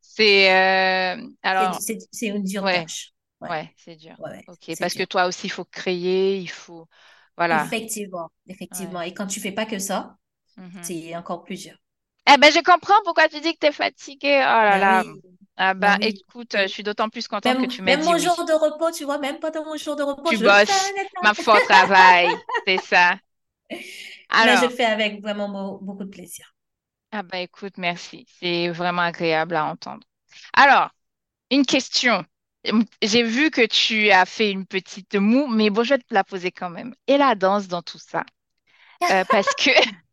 c'est 0.00 0.50
euh, 0.50 1.26
alors 1.42 1.78
c'est 1.80 2.26
une 2.26 2.44
dure 2.44 2.64
tâche. 2.64 3.12
Ouais, 3.40 3.70
c'est 3.76 3.96
dur. 3.96 4.16
ok, 4.48 4.76
parce 4.78 4.94
que 4.94 5.04
toi 5.04 5.26
aussi, 5.26 5.48
il 5.48 5.50
faut 5.50 5.64
créer, 5.64 6.38
il 6.38 6.50
faut. 6.50 6.88
Voilà. 7.36 7.64
Effectivement, 7.64 8.30
effectivement. 8.46 9.02
Et 9.02 9.12
quand 9.12 9.26
tu 9.26 9.40
fais 9.40 9.52
pas 9.52 9.66
que 9.66 9.78
ça, 9.78 10.16
mm-hmm. 10.56 10.82
c'est 10.82 11.16
encore 11.16 11.42
plus 11.44 11.62
dur. 11.62 11.76
Eh 12.26 12.38
ben, 12.38 12.50
je 12.52 12.60
comprends 12.60 13.00
pourquoi 13.04 13.28
tu 13.28 13.40
dis 13.40 13.52
que 13.52 13.58
tu 13.60 13.66
es 13.66 13.72
fatiguée. 13.72 14.40
Oh 14.40 14.46
là 14.46 14.70
ben 14.70 14.78
là. 14.78 15.04
Ah 15.56 15.74
ben, 15.74 15.98
écoute, 16.00 16.56
je 16.58 16.66
suis 16.66 16.82
d'autant 16.82 17.08
plus 17.08 17.28
contente 17.28 17.58
que 17.58 17.66
tu 17.66 17.80
m'aies 17.82 17.96
Même 17.96 18.04
mon 18.04 18.18
jour 18.18 18.44
de 18.44 18.52
repos, 18.52 18.90
tu 18.90 19.04
vois, 19.04 19.18
même 19.18 19.38
pendant 19.38 19.64
mon 19.64 19.76
jour 19.76 19.94
de 19.94 20.02
repos, 20.02 20.30
tu 20.30 20.38
je 20.38 20.44
bosses. 20.44 20.92
Ma 21.22 21.30
au 21.30 21.60
travail, 21.66 22.28
c'est 22.66 22.80
ça. 22.80 23.16
Alors, 24.30 24.60
Mais 24.60 24.68
je 24.68 24.74
fais 24.74 24.84
avec 24.84 25.22
vraiment 25.22 25.78
beaucoup 25.80 26.04
de 26.04 26.10
plaisir. 26.10 26.54
Ah 27.12 27.22
ben, 27.22 27.38
écoute, 27.38 27.74
merci. 27.76 28.26
C'est 28.40 28.68
vraiment 28.70 29.02
agréable 29.02 29.54
à 29.54 29.66
entendre. 29.66 30.04
Alors, 30.52 30.90
une 31.50 31.64
question. 31.64 32.24
J'ai 33.02 33.22
vu 33.22 33.50
que 33.50 33.64
tu 33.66 34.10
as 34.10 34.24
fait 34.26 34.50
une 34.50 34.66
petite 34.66 35.14
moue, 35.14 35.46
mais 35.46 35.70
bon, 35.70 35.84
je 35.84 35.90
vais 35.94 35.98
te 35.98 36.12
la 36.12 36.24
poser 36.24 36.50
quand 36.50 36.70
même. 36.70 36.94
Et 37.06 37.16
la 37.16 37.34
danse 37.36 37.68
dans 37.68 37.82
tout 37.82 37.98
ça? 37.98 38.24
Euh, 39.10 39.24
parce 39.28 39.54
que... 39.54 39.70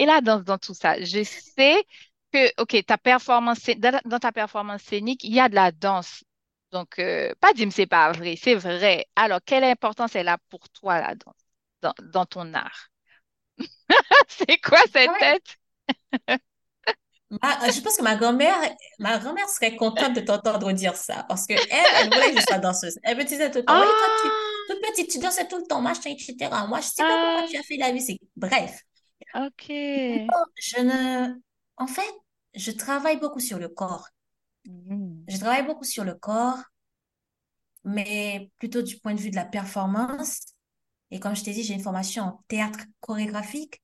Et 0.00 0.06
la 0.06 0.22
danse 0.22 0.44
dans 0.44 0.56
tout 0.56 0.72
ça? 0.72 0.98
Je 0.98 1.22
sais 1.22 1.84
que, 2.32 2.62
OK, 2.62 2.74
ta 2.86 2.96
performance, 2.96 3.68
dans, 3.76 4.18
ta 4.18 4.32
performance 4.32 4.80
scénique, 4.80 5.22
il 5.24 5.34
y 5.34 5.40
a 5.40 5.50
de 5.50 5.54
la 5.54 5.72
danse. 5.72 6.24
Donc, 6.72 6.98
euh, 6.98 7.34
pas 7.38 7.52
dire 7.52 7.68
c'est 7.70 7.86
pas 7.86 8.10
vrai, 8.12 8.34
c'est 8.42 8.54
vrai. 8.54 9.04
Alors, 9.14 9.40
quelle 9.44 9.62
importance 9.62 10.16
est 10.16 10.22
là 10.22 10.38
pour 10.48 10.70
toi, 10.70 11.00
la 11.02 11.14
danse, 11.14 11.92
dans, 12.00 12.24
ton 12.24 12.54
art? 12.54 12.88
C'est 14.28 14.58
quoi 14.62 14.78
cette 14.90 15.10
tête? 15.18 15.58
Je 17.30 17.80
pense 17.82 17.98
que 17.98 18.02
ma 18.02 18.16
grand-mère, 18.16 18.56
ma 18.98 19.18
grand-mère 19.18 19.48
serait 19.50 19.76
contente 19.76 20.14
de 20.14 20.20
t'entendre 20.20 20.72
dire 20.72 20.96
ça 20.96 21.24
parce 21.28 21.46
que 21.46 21.52
elle, 21.52 21.86
elle 21.98 22.12
voulait 22.12 22.32
que 22.32 22.40
je 22.40 22.46
sois 22.46 22.58
danseuse. 22.58 22.98
Elle 23.02 23.18
me 23.18 23.24
disait 23.24 23.50
tout 23.50 23.58
le 23.58 23.64
temps, 23.66 23.78
oui, 23.78 23.86
toi, 23.86 24.08
tu, 24.22 24.28
ah! 24.28 24.40
toute 24.68 24.80
petite, 24.80 25.10
tu 25.10 25.18
dansais 25.18 25.46
tout 25.46 25.58
le 25.58 25.66
temps, 25.66 25.82
machin, 25.82 26.10
etc. 26.10 26.36
Moi, 26.68 26.80
je 26.80 26.86
sais 26.86 27.02
pas 27.02 27.34
pourquoi 27.34 27.48
tu 27.48 27.56
as 27.58 27.62
fait 27.62 27.76
la 27.76 27.92
musique. 27.92 28.22
Bref. 28.34 28.82
Ok. 29.34 29.66
Je 29.68 30.80
ne, 30.80 31.40
en 31.76 31.86
fait, 31.86 32.12
je 32.54 32.70
travaille 32.70 33.18
beaucoup 33.18 33.40
sur 33.40 33.58
le 33.58 33.68
corps. 33.68 34.08
Mm. 34.64 35.24
Je 35.28 35.38
travaille 35.38 35.66
beaucoup 35.66 35.84
sur 35.84 36.04
le 36.04 36.14
corps, 36.14 36.58
mais 37.84 38.50
plutôt 38.58 38.82
du 38.82 38.98
point 38.98 39.14
de 39.14 39.20
vue 39.20 39.30
de 39.30 39.36
la 39.36 39.44
performance. 39.44 40.40
Et 41.10 41.18
comme 41.18 41.34
je 41.34 41.42
t'ai 41.42 41.52
dit, 41.52 41.62
j'ai 41.62 41.74
une 41.74 41.82
formation 41.82 42.24
en 42.24 42.44
théâtre 42.48 42.80
chorégraphique. 43.00 43.82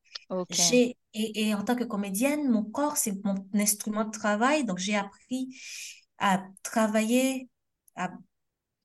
J'ai, 0.51 0.97
et, 1.13 1.49
et, 1.49 1.55
en 1.55 1.63
tant 1.63 1.77
que 1.77 1.85
comédienne, 1.85 2.51
mon 2.51 2.65
corps, 2.65 2.97
c'est 2.97 3.25
mon 3.25 3.35
instrument 3.55 4.05
de 4.05 4.11
travail. 4.11 4.65
Donc, 4.65 4.79
j'ai 4.79 4.97
appris 4.97 5.49
à 6.19 6.45
travailler, 6.63 7.49
à, 7.95 8.11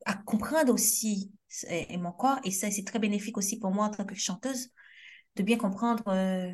à 0.06 0.16
comprendre 0.16 0.74
aussi 0.74 1.32
et, 1.68 1.98
mon 1.98 2.12
corps. 2.12 2.40
Et 2.44 2.52
ça, 2.52 2.72
c'est 2.72 2.84
très 2.84 3.00
bénéfique 3.00 3.38
aussi 3.38 3.60
pour 3.60 3.72
moi 3.72 3.86
en 3.86 3.90
tant 3.90 4.06
que 4.06 4.16
chanteuse, 4.16 4.70
de 5.36 5.44
bien 5.44 5.58
comprendre 5.58 6.04
euh, 6.08 6.54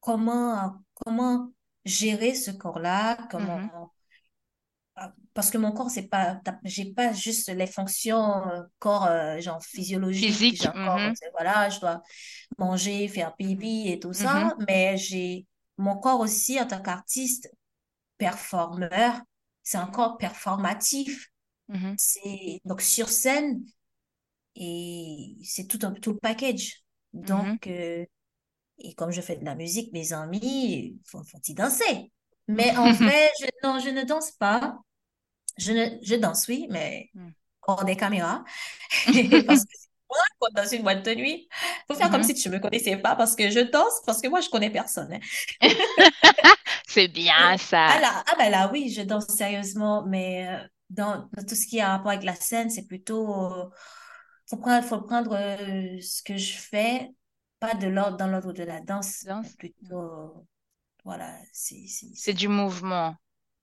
comment, 0.00 0.76
comment 0.94 1.52
gérer 1.84 2.34
ce 2.34 2.50
corps-là, 2.50 3.16
comment, 3.30 3.60
mm-hmm. 3.60 3.88
Ah, 4.96 5.14
parce 5.32 5.50
que 5.50 5.56
mon 5.56 5.72
corps, 5.72 5.90
c'est 5.90 6.08
pas, 6.08 6.40
j'ai 6.64 6.92
pas 6.92 7.12
juste 7.12 7.48
les 7.48 7.66
fonctions 7.66 8.46
euh, 8.48 8.62
corps, 8.78 9.06
euh, 9.06 9.40
genre 9.40 9.62
physiologiques. 9.64 10.34
Physique. 10.34 10.64
Mm-hmm. 10.64 11.14
voilà, 11.32 11.70
je 11.70 11.80
dois 11.80 12.02
manger, 12.58 13.08
faire 13.08 13.34
pipi 13.36 13.88
et 13.88 13.98
tout 13.98 14.12
ça, 14.12 14.44
mm-hmm. 14.44 14.64
mais 14.68 14.96
j'ai 14.96 15.46
mon 15.78 15.96
corps 15.96 16.20
aussi 16.20 16.60
en 16.60 16.66
tant 16.66 16.82
qu'artiste, 16.82 17.50
performeur, 18.18 19.22
c'est 19.62 19.78
un 19.78 19.86
corps 19.86 20.16
performatif. 20.18 21.28
C'est 21.96 22.60
donc 22.64 22.82
sur 22.82 23.08
scène 23.08 23.64
et 24.56 25.36
c'est 25.44 25.68
tout 25.68 25.78
un 25.86 25.92
tout 25.92 26.12
le 26.12 26.18
package. 26.18 26.82
Donc, 27.12 27.66
euh, 27.66 28.04
et 28.78 28.94
comme 28.94 29.10
je 29.10 29.20
fais 29.20 29.36
de 29.36 29.44
la 29.44 29.54
musique, 29.54 29.92
mes 29.92 30.12
amis 30.12 30.98
font, 31.04 31.22
font 31.24 31.40
y 31.46 31.54
danser. 31.54 32.12
Mais 32.48 32.76
en 32.76 32.92
fait, 32.94 33.30
je, 33.40 33.46
non, 33.62 33.78
je 33.78 33.90
ne 33.90 34.02
danse 34.04 34.32
pas. 34.32 34.78
Je, 35.58 35.72
ne, 35.72 35.98
je 36.02 36.14
danse, 36.14 36.46
oui, 36.48 36.66
mais 36.70 37.10
hmm. 37.14 37.30
hors 37.62 37.84
des 37.84 37.96
caméras. 37.96 38.44
parce 39.46 39.64
que 39.64 39.76
moi, 40.08 40.48
dans 40.54 40.66
une 40.66 40.82
boîte 40.82 41.04
de 41.04 41.14
nuit, 41.14 41.48
il 41.50 41.82
faut 41.86 41.94
faire 41.94 42.10
comme 42.10 42.22
si 42.22 42.34
tu 42.34 42.48
ne 42.48 42.54
me 42.54 42.60
connaissais 42.60 42.96
pas 42.96 43.14
parce 43.14 43.36
que 43.36 43.50
je 43.50 43.60
danse, 43.60 44.00
parce 44.06 44.20
que 44.20 44.28
moi, 44.28 44.40
je 44.40 44.46
ne 44.46 44.50
connais 44.50 44.70
personne. 44.70 45.12
Hein. 45.12 45.68
C'est 46.88 47.08
bien 47.08 47.56
ça. 47.58 47.86
Ah, 47.86 48.00
là, 48.00 48.24
ah 48.26 48.34
ben 48.36 48.50
là, 48.50 48.70
oui, 48.72 48.92
je 48.92 49.02
danse 49.02 49.28
sérieusement, 49.28 50.04
mais 50.06 50.48
euh, 50.48 50.66
dans, 50.88 51.28
tout 51.46 51.54
ce 51.54 51.66
qui 51.66 51.80
a 51.80 51.90
rapport 51.90 52.10
avec 52.10 52.24
la 52.24 52.34
scène, 52.34 52.70
c'est 52.70 52.86
plutôt... 52.86 53.34
Euh, 53.34 53.68
faut 54.50 54.56
prendre, 54.56 54.84
faut 54.84 55.00
prendre 55.00 55.34
euh, 55.34 56.00
ce 56.00 56.22
que 56.22 56.36
je 56.36 56.56
fais, 56.56 57.08
pas 57.60 57.74
de 57.74 57.86
l'ordre 57.86 58.16
dans 58.16 58.26
l'ordre 58.26 58.52
de 58.52 58.64
la 58.64 58.80
danse, 58.80 59.24
danse. 59.24 59.54
plutôt 59.54 60.46
voilà, 61.04 61.34
c'est 61.52 62.34
du 62.34 62.48
mouvement 62.48 63.14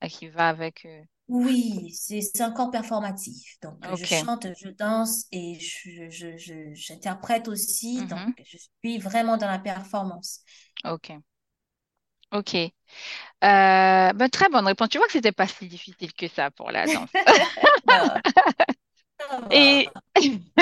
qui 0.10 0.28
va 0.30 0.50
avec. 0.50 0.86
Euh, 0.86 1.02
oui, 1.28 1.93
c'est 1.93 2.41
encore 2.41 2.71
performatif. 2.71 3.60
Donc, 3.62 3.78
je 3.95 4.06
chante, 4.06 4.47
je 4.58 4.69
danse 4.69 5.26
et 5.32 5.60
j'interprète 5.60 7.45
je, 7.45 7.50
je, 7.50 7.52
aussi. 7.52 8.00
Mm-hmm. 8.00 8.08
Donc, 8.08 8.41
je 8.45 8.58
suis 8.58 8.97
vraiment 8.97 9.38
dans 9.38 9.47
la 9.47 9.60
performance. 9.60 10.41
Ok. 10.86 11.12
Ok. 12.32 12.56
Euh, 12.56 12.69
ben, 13.41 14.30
très 14.32 14.50
bonne 14.50 14.65
réponse. 14.65 14.89
Tu 14.89 14.97
vois 14.97 15.08
que 15.08 15.13
c'était 15.13 15.32
pas 15.32 15.47
si 15.47 15.67
difficile 15.67 16.13
que 16.13 16.28
ça 16.28 16.50
pour 16.52 16.71
la 16.71 16.86
danse. 16.86 17.10
et, 19.50 19.94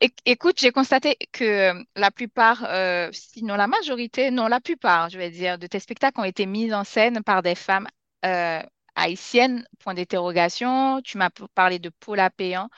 Éc- 0.00 0.18
Écoute, 0.24 0.56
j'ai 0.58 0.72
constaté 0.72 1.16
que 1.32 1.44
euh, 1.74 1.84
la 1.96 2.10
plupart, 2.10 2.64
euh, 2.64 3.08
sinon 3.12 3.54
la 3.56 3.66
majorité, 3.68 4.30
non, 4.30 4.48
la 4.48 4.60
plupart, 4.60 5.08
je 5.10 5.18
vais 5.18 5.30
dire, 5.30 5.58
de 5.58 5.66
tes 5.66 5.78
spectacles 5.80 6.20
ont 6.20 6.24
été 6.24 6.46
mis 6.46 6.72
en 6.74 6.84
scène 6.84 7.22
par 7.22 7.42
des 7.42 7.54
femmes 7.54 7.86
euh, 8.24 8.60
haïtiennes, 8.96 9.64
point 9.80 9.94
d'interrogation. 9.94 11.00
Tu 11.02 11.18
m'as 11.18 11.30
parlé 11.54 11.78
de 11.78 11.88
Paula 11.90 12.30
Péan, 12.30 12.68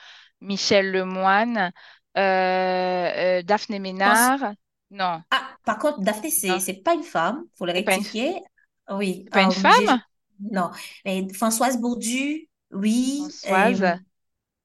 Michel 0.41 0.91
Lemoine, 0.91 1.71
euh, 2.17 3.41
Daphné 3.43 3.79
Pense- 4.01 4.31
Ménard. 4.31 4.53
Non, 4.91 5.23
Ah, 5.31 5.57
par 5.65 5.79
contre, 5.79 6.01
Daphné, 6.01 6.29
c'est, 6.29 6.73
pas 6.83 6.93
une 6.93 7.03
femme, 7.03 7.45
faut 7.55 7.65
le 7.65 7.73
pas 7.83 7.95
une, 7.95 8.05
rectifier. 8.05 8.41
Oui, 8.89 9.25
pas 9.31 9.43
une 9.43 9.51
femme, 9.51 10.01
non. 10.39 10.69
Mais 11.05 11.27
Françoise 11.33 11.79
Bourdu, 11.79 12.49
oui. 12.71 13.27
Françoise. 13.41 13.99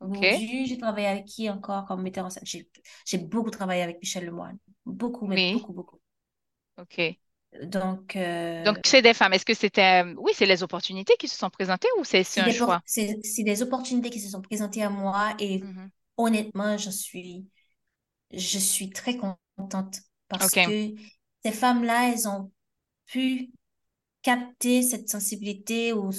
OK, 0.01 0.09
Bourdu, 0.09 0.67
j'ai 0.67 0.79
travaillé 0.79 1.07
avec 1.07 1.27
qui 1.27 1.51
encore 1.51 1.85
comme 1.87 2.03
metteur 2.03 2.27
en 2.27 2.31
scène? 2.31 2.45
J'ai, 3.07 3.19
beaucoup 3.19 3.51
travaillé 3.51 3.83
avec 3.83 3.99
Michel 4.01 4.25
Lemoine. 4.27 4.59
Beaucoup, 4.87 5.27
mais 5.27 5.37
oui, 5.37 5.53
beaucoup, 5.53 5.73
beaucoup. 5.73 6.01
OK. 6.79 7.19
Donc, 7.63 8.17
Donc, 8.65 8.77
euh, 8.77 8.81
c'est 8.85 9.03
des 9.03 9.15
femmes. 9.15 9.33
Est-ce 9.33 9.45
que 9.45 9.55
c'était, 9.55 10.03
oui, 10.17 10.33
c'est 10.35 10.47
les 10.47 10.63
opportunités 10.63 11.15
qui 11.19 11.29
se 11.29 11.37
sont 11.37 11.51
présentées 11.51 11.89
ou 11.99 12.05
c'est 12.05 12.25
un 12.39 12.45
des, 12.45 12.53
choix? 12.53 12.81
c'est, 12.87 13.19
des 13.43 13.63
opportunités 13.63 14.11
qui 14.11 14.21
se 14.21 14.31
sont 14.31 14.43
présentées 14.43 14.83
à 14.83 14.91
moi 14.91 15.35
et 15.39 15.61
Mhm. 15.61 15.91
honnêtement, 16.17 16.77
je 16.79 16.91
suis, 16.91 17.47
je 18.33 18.59
suis 18.59 18.91
très 18.91 19.17
contente 19.17 19.99
parce 20.29 20.53
que 20.53 20.95
ces 21.45 21.53
femmes-là, 21.53 22.11
elles 22.13 22.29
ont 22.29 22.53
pu 23.07 23.51
capter 24.23 24.83
cette 24.83 25.09
sensibilité 25.09 25.93
ou 25.93 26.11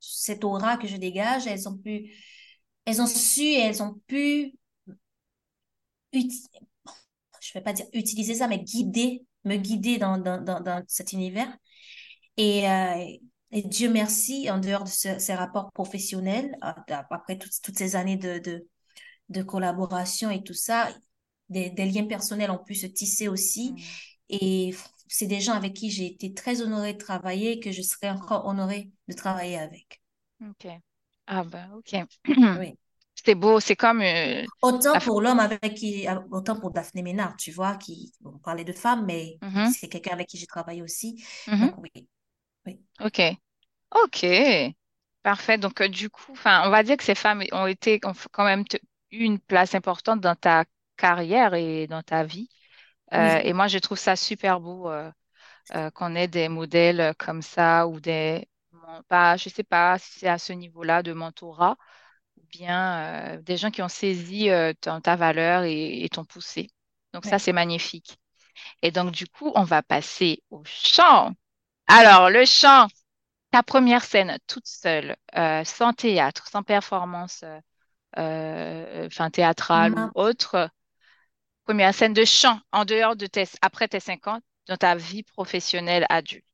cette 0.00 0.44
aura 0.44 0.76
que 0.76 0.88
je 0.88 0.96
dégage. 0.96 1.46
Elles 1.46 1.68
ont 1.68 1.76
pu, 1.76 2.10
elles 2.84 3.00
ont 3.02 3.06
su, 3.06 3.42
et 3.42 3.60
elles 3.60 3.82
ont 3.82 3.94
pu, 4.06 4.54
uti- 6.12 6.48
je 7.40 7.52
vais 7.54 7.60
pas 7.62 7.72
dire 7.72 7.86
utiliser 7.92 8.34
ça, 8.36 8.48
mais 8.48 8.60
guider, 8.60 9.24
me 9.44 9.56
guider 9.56 9.98
dans, 9.98 10.18
dans, 10.18 10.42
dans, 10.42 10.60
dans 10.60 10.84
cet 10.88 11.12
univers. 11.12 11.56
Et, 12.36 12.68
euh, 12.68 13.06
et 13.52 13.62
Dieu 13.62 13.90
merci, 13.90 14.50
en 14.50 14.58
dehors 14.58 14.84
de 14.84 14.88
ce- 14.90 15.18
ces 15.18 15.34
rapports 15.34 15.72
professionnels, 15.72 16.56
euh, 16.64 16.72
après 17.10 17.38
toutes, 17.38 17.52
toutes 17.62 17.78
ces 17.78 17.96
années 17.96 18.16
de, 18.16 18.38
de, 18.38 18.68
de 19.30 19.42
collaboration 19.42 20.30
et 20.30 20.42
tout 20.42 20.54
ça, 20.54 20.90
des, 21.48 21.70
des 21.70 21.86
liens 21.86 22.06
personnels 22.06 22.50
ont 22.50 22.64
pu 22.64 22.74
se 22.74 22.86
tisser 22.86 23.28
aussi. 23.28 23.72
Mm. 23.72 23.78
Et 24.30 24.74
c'est 25.08 25.26
des 25.26 25.40
gens 25.40 25.54
avec 25.54 25.74
qui 25.74 25.90
j'ai 25.90 26.06
été 26.06 26.34
très 26.34 26.62
honorée 26.62 26.94
de 26.94 26.98
travailler 26.98 27.52
et 27.52 27.60
que 27.60 27.72
je 27.72 27.82
serai 27.82 28.10
encore 28.10 28.46
honorée 28.46 28.90
de 29.08 29.14
travailler 29.14 29.58
avec. 29.58 30.02
OK. 30.40 30.82
Ah 31.34 31.44
ben, 31.44 31.70
OK. 31.74 31.94
Oui. 32.54 32.74
C'est 33.14 33.34
beau, 33.34 33.60
c'est 33.60 33.76
comme 33.76 34.00
euh, 34.02 34.44
Autant 34.62 34.94
la... 34.94 35.00
pour 35.00 35.20
l'homme 35.20 35.40
avec 35.40 35.74
qui, 35.74 36.06
euh, 36.08 36.20
autant 36.30 36.58
pour 36.58 36.70
Daphné 36.72 37.02
Ménard, 37.02 37.36
tu 37.36 37.50
vois, 37.50 37.76
qui, 37.76 38.12
on 38.24 38.38
parlait 38.38 38.64
de 38.64 38.72
femmes, 38.72 39.04
mais 39.06 39.40
Mhm, 39.42 39.74
c'est 39.74 39.88
quelqu'un 39.88 40.12
avec 40.12 40.28
qui 40.28 40.38
j'ai 40.38 40.46
travaillé 40.46 40.82
aussi. 40.82 41.22
mhm. 41.46 41.68
Donc 41.68 41.76
oui, 41.78 41.90
oui, 42.66 42.80
OK. 43.00 43.20
OK. 43.94 44.26
Parfait. 45.22 45.58
Donc, 45.58 45.80
euh, 45.82 45.88
du 45.88 46.10
coup, 46.10 46.32
on 46.46 46.70
va 46.70 46.82
dire 46.82 46.96
que 46.96 47.04
ces 47.04 47.14
femmes 47.14 47.44
ont 47.52 47.66
été, 47.66 48.00
ont 48.04 48.12
quand 48.32 48.44
même 48.44 48.64
eu 49.12 49.24
une 49.24 49.38
place 49.40 49.74
importante 49.74 50.20
dans 50.20 50.36
ta 50.36 50.64
carrière 50.96 51.54
et 51.54 51.86
dans 51.86 52.02
ta 52.02 52.24
vie. 52.24 52.50
Euh, 53.14 53.40
oui, 53.40 53.44
et 53.44 53.52
moi, 53.54 53.68
je 53.68 53.78
trouve 53.78 53.98
ça 53.98 54.16
super 54.16 54.60
beau 54.60 54.90
qu'on 55.94 56.14
ait 56.14 56.28
des 56.28 56.48
modèles 56.48 57.14
comme 57.18 57.42
ça 57.42 57.86
ou 57.88 58.00
des, 58.00 58.48
pas, 59.08 59.36
je 59.36 59.48
sais 59.48 59.62
pas 59.64 59.98
si 59.98 60.18
c'est 60.20 60.28
à 60.28 60.38
ce 60.38 60.52
niveau-là 60.52 61.02
de 61.02 61.12
mentorat 61.12 61.76
ou 62.38 62.42
bien 62.50 63.36
euh, 63.38 63.42
des 63.42 63.56
gens 63.56 63.70
qui 63.70 63.82
ont 63.82 63.88
saisi 63.88 64.50
euh, 64.50 64.72
ton- 64.80 65.00
ta 65.00 65.16
valeur 65.16 65.64
et, 65.64 66.04
et 66.04 66.08
t'ont 66.10 66.24
poussé. 66.24 66.70
Donc, 67.14 67.26
ça, 67.26 67.38
c'est 67.38 67.52
magnifique. 67.52 68.18
Et 68.82 68.90
donc, 68.92 69.12
du 69.12 69.26
coup, 69.28 69.52
on 69.56 69.64
va 69.64 69.82
passer 69.82 70.42
au 70.50 70.62
chant. 70.66 71.32
Alors, 71.88 72.30
le 72.30 72.44
chant, 72.46 72.88
ta 73.52 73.62
première 73.64 74.04
scène 74.04 74.38
toute 74.48 74.66
seule, 74.68 75.16
euh, 75.36 75.64
sans 75.64 75.92
théâtre, 75.94 76.48
sans 76.48 76.62
performance, 76.64 77.44
enfin, 78.16 79.30
théâtrale 79.30 79.94
ou 79.96 80.10
autre, 80.14 80.70
première 81.64 81.94
scène 81.94 82.14
de 82.14 82.24
chant 82.24 82.60
en 82.72 82.84
dehors 82.84 83.16
de 83.16 83.26
tes, 83.26 83.44
après 83.62 83.88
tes 83.88 84.00
5 84.00 84.28
ans, 84.28 84.40
dans 84.68 84.76
ta 84.76 84.94
vie 84.96 85.24
professionnelle 85.24 86.06
adulte. 86.08 86.44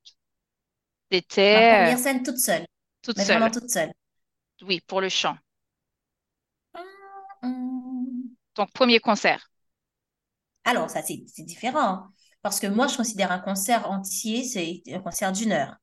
Ma 1.52 1.60
C'était 1.60 1.92
euh, 1.92 1.96
première 1.96 1.98
scène 1.98 2.22
toute 2.22 2.38
seule, 2.38 2.66
toute 3.02 3.18
mais 3.18 3.24
vraiment 3.26 3.50
seule. 3.50 3.52
toute 3.52 3.70
seule. 3.70 3.92
Oui, 4.62 4.80
pour 4.86 5.00
le 5.00 5.08
chant. 5.08 5.36
Hum. 7.42 8.36
Ton 8.52 8.66
premier 8.66 9.00
concert. 9.00 9.48
Alors, 10.64 10.88
ça, 10.90 11.02
c'est 11.02 11.16
différent. 11.44 12.08
Parce 12.42 12.60
que 12.60 12.66
moi, 12.66 12.86
je 12.86 12.96
considère 12.96 13.32
un 13.32 13.38
concert 13.40 13.90
entier, 13.90 14.44
c'est 14.44 14.82
un 14.94 15.00
concert 15.00 15.32
d'une 15.32 15.52
heure. 15.52 15.76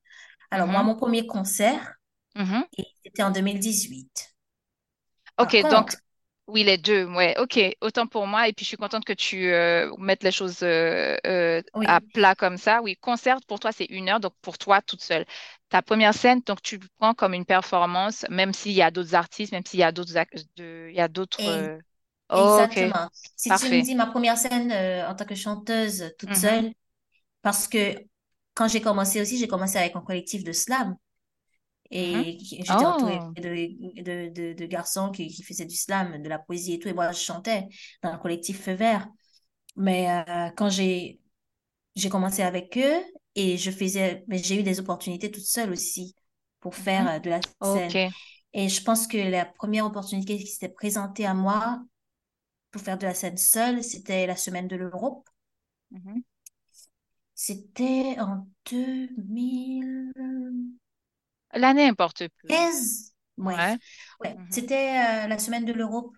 Alors, 0.51 0.67
moi, 0.67 0.83
Mhm, 0.83 0.83
mon 0.83 0.95
premier 0.97 1.27
concert, 1.27 1.95
mhm. 2.35 2.65
c'était 3.03 3.23
en 3.23 3.31
2018. 3.31 4.35
OK, 5.37 5.55
Par 5.61 5.69
donc, 5.69 5.87
contre, 5.87 5.97
oui, 6.47 6.63
les 6.63 6.77
deux, 6.77 7.05
ouais, 7.05 7.35
OK, 7.39 7.59
autant 7.81 8.05
pour 8.07 8.27
moi. 8.27 8.47
Et 8.47 8.53
puis, 8.53 8.63
je 8.65 8.69
suis 8.69 8.77
contente 8.77 9.03
que 9.05 9.13
tu 9.13 9.51
euh, 9.51 9.91
mettes 9.97 10.23
les 10.23 10.31
choses 10.31 10.59
euh, 10.61 11.17
euh, 11.25 11.61
à 11.83 12.01
plat 12.01 12.35
comme 12.35 12.57
ça. 12.57 12.81
Oui, 12.83 12.95
concert, 12.97 13.39
pour 13.47 13.59
toi, 13.59 13.71
c'est 13.71 13.85
une 13.85 14.09
heure, 14.09 14.19
donc 14.19 14.33
pour 14.41 14.57
toi, 14.59 14.81
toute 14.81 15.01
seule. 15.01 15.25
Ta 15.69 15.81
première 15.81 16.13
scène, 16.13 16.41
donc, 16.45 16.61
tu 16.61 16.79
prends 16.99 17.15
comme 17.15 17.33
une 17.33 17.45
performance, 17.45 18.25
même 18.29 18.53
s'il 18.53 18.73
y 18.73 18.83
a 18.83 18.91
d'autres 18.91 19.15
artistes, 19.15 19.53
même 19.53 19.65
s'il 19.65 19.79
y 19.79 19.83
a 19.83 19.91
d'autres 19.91 20.13
de, 20.57 20.87
il 20.91 20.95
y 20.95 21.01
a 21.01 21.07
d'autres... 21.07 21.41
et 21.41 21.73
OK, 22.63 22.79
exactement. 22.79 23.09
Si 23.35 23.53
tu 23.53 23.73
me 23.75 23.81
dis 23.83 23.95
ma 23.95 24.07
première 24.07 24.37
scène 24.37 24.71
en 25.07 25.15
tant 25.15 25.25
que 25.25 25.35
chanteuse 25.35 26.13
toute 26.19 26.35
Mhm, 26.35 26.35
seule, 26.35 26.73
parce 27.41 27.67
que 27.67 27.95
quand 28.55 28.67
j'ai 28.69 28.81
commencé 28.81 29.21
aussi, 29.21 29.37
j'ai 29.39 29.47
commencé 29.47 29.77
avec 29.77 29.95
un 29.95 30.01
collectif 30.01 30.43
de 30.43 30.51
slam. 30.53 30.95
Mhm. 31.91 32.21
Et 32.21 32.37
j'étais 32.41 32.71
entourée 32.71 33.19
Oh, 33.21 33.31
de, 33.35 34.01
de, 34.01 34.29
de, 34.29 34.53
de 34.53 34.65
garçons 34.65 35.11
qui, 35.11 35.27
qui 35.27 35.43
faisaient 35.43 35.65
du 35.65 35.75
slam, 35.75 36.21
de 36.21 36.29
la 36.29 36.39
poésie 36.39 36.73
et 36.73 36.79
tout. 36.79 36.87
Et 36.87 36.93
moi, 36.93 37.11
je 37.11 37.19
chantais 37.19 37.67
dans 38.01 38.11
le 38.11 38.17
collectif 38.17 38.61
Feu 38.61 38.73
Vert. 38.73 39.07
Mais 39.75 40.09
euh, 40.09 40.49
quand 40.55 40.69
j'ai 40.69 41.19
commencé 42.09 42.41
avec 42.41 42.77
eux 42.77 43.03
et 43.35 43.57
je 43.57 43.71
faisais, 43.71 44.23
mais 44.27 44.37
j'ai 44.37 44.59
eu 44.59 44.63
des 44.63 44.79
opportunités 44.79 45.31
toute 45.31 45.43
seule 45.43 45.71
aussi 45.71 46.15
pour 46.59 46.75
faire 46.75 47.03
mhm. 47.03 47.09
euh, 47.09 47.19
de 47.19 47.29
la 47.29 47.39
scène. 47.61 48.11
Et 48.53 48.69
je 48.69 48.81
pense 48.81 49.05
que 49.05 49.17
la 49.17 49.45
première 49.45 49.85
opportunité 49.85 50.37
qui 50.37 50.47
s'était 50.47 50.69
présentée 50.69 51.25
à 51.25 51.33
moi 51.33 51.81
pour 52.71 52.81
faire 52.81 52.97
de 52.97 53.05
la 53.05 53.13
scène 53.13 53.37
seule, 53.37 53.83
c'était 53.83 54.27
la 54.27 54.37
semaine 54.37 54.67
de 54.67 54.77
l'Europe. 54.77 55.27
Mhm, 55.91 56.23
C'était 57.33 58.15
en 58.19 58.47
2015. 58.71 60.84
L'année 61.55 61.87
importe 61.87 62.27
peu. 62.43 62.49
Bref, 62.49 62.75
Ouais. 63.37 63.77
ouais, 64.21 64.37
Mhm, 64.37 64.47
c'était 64.49 65.25
euh, 65.25 65.27
la 65.27 65.39
semaine 65.39 65.65
de 65.65 65.73
l'Europe, 65.73 66.15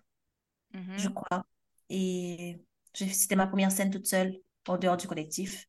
je 0.96 1.08
mhm. 1.08 1.10
crois. 1.10 1.46
Et 1.90 2.62
c'était 2.94 3.36
ma 3.36 3.46
première 3.46 3.72
scène 3.72 3.90
toute 3.90 4.06
seule, 4.06 4.40
en 4.68 4.78
dehors 4.78 4.96
du 4.96 5.06
collectif. 5.08 5.66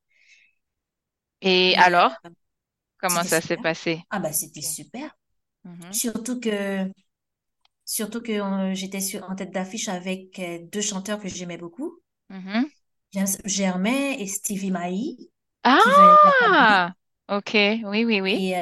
Et 1.41 1.75
Et 1.75 1.77
alors, 1.77 2.13
euh, 2.25 2.29
comment 2.99 3.23
ça 3.25 3.41
s'est 3.41 3.57
passé? 3.57 4.03
Ah 4.09 4.19
bah 4.19 4.33
c'était 4.33 4.61
super. 4.61 5.15
Mhm, 5.63 5.99
Surtout 6.01 6.39
que, 6.39 6.91
surtout 7.85 8.21
que 8.21 8.31
euh, 8.33 8.73
j'étais 8.75 8.99
en 9.23 9.35
tête 9.35 9.51
d'affiche 9.53 9.89
avec 9.89 10.39
euh, 10.39 10.59
deux 10.71 10.81
chanteurs 10.81 11.19
que 11.21 11.29
j'aimais 11.29 11.57
beaucoup. 11.57 12.01
James 13.11 13.37
Germain 13.45 14.15
et 14.17 14.25
Stevie 14.25 14.71
l'Acadie. 14.71 15.29
Ah! 15.63 16.93
OK, 17.29 17.53
oui, 17.85 18.05
oui, 18.05 18.21
oui. 18.21 18.43
Et 18.43 18.55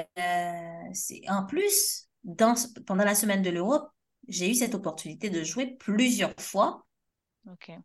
c'est, 0.94 1.22
en 1.30 1.46
plus, 1.46 2.08
dans, 2.24 2.56
pendant 2.86 3.04
la 3.06 3.16
semaine 3.16 3.42
de 3.42 3.50
l'Europe, 3.50 3.90
j'ai 4.28 4.50
eu 4.52 4.56
cette 4.56 4.76
opportunité 4.76 5.30
de 5.30 5.44
jouer 5.44 5.78
plusieurs 5.80 6.34
fois. 6.40 6.86
OK. 7.48 7.84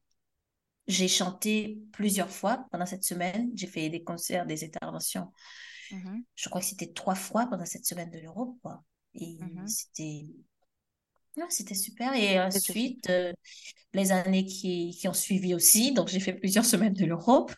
J'ai 0.89 1.09
chanté 1.09 1.81
plusieurs 1.93 2.31
fois 2.31 2.67
pendant 2.73 2.87
cette 2.87 3.05
semaine. 3.05 3.51
J'ai 3.55 3.69
fait 3.69 3.89
des 3.89 4.03
concerts, 4.03 4.47
des 4.47 4.65
interventions. 4.65 5.33
Mhm, 5.91 6.25
Je 6.35 6.49
crois 6.49 6.61
que 6.61 6.67
c'était 6.67 6.93
trois 6.93 7.15
fois 7.15 7.47
pendant 7.47 7.65
cette 7.65 7.87
semaine 7.87 8.11
de 8.11 8.19
l'Europe. 8.19 8.57
Et 9.15 9.39
mhm. 9.41 9.67
c'était, 9.69 10.27
ouais, 11.37 11.45
c'était 11.51 11.75
super. 11.75 12.15
Et 12.15 12.41
ensuite, 12.41 13.09
euh, 13.11 13.33
les 13.95 14.13
années 14.13 14.45
qui, 14.47 14.97
qui 14.99 15.09
ont 15.09 15.15
suivi 15.15 15.55
aussi. 15.55 15.93
Donc, 15.93 16.09
j'ai 16.09 16.21
fait 16.21 16.35
plusieurs 16.35 16.65
semaines 16.67 16.95
de 16.95 17.07
l'Europe 17.07 17.53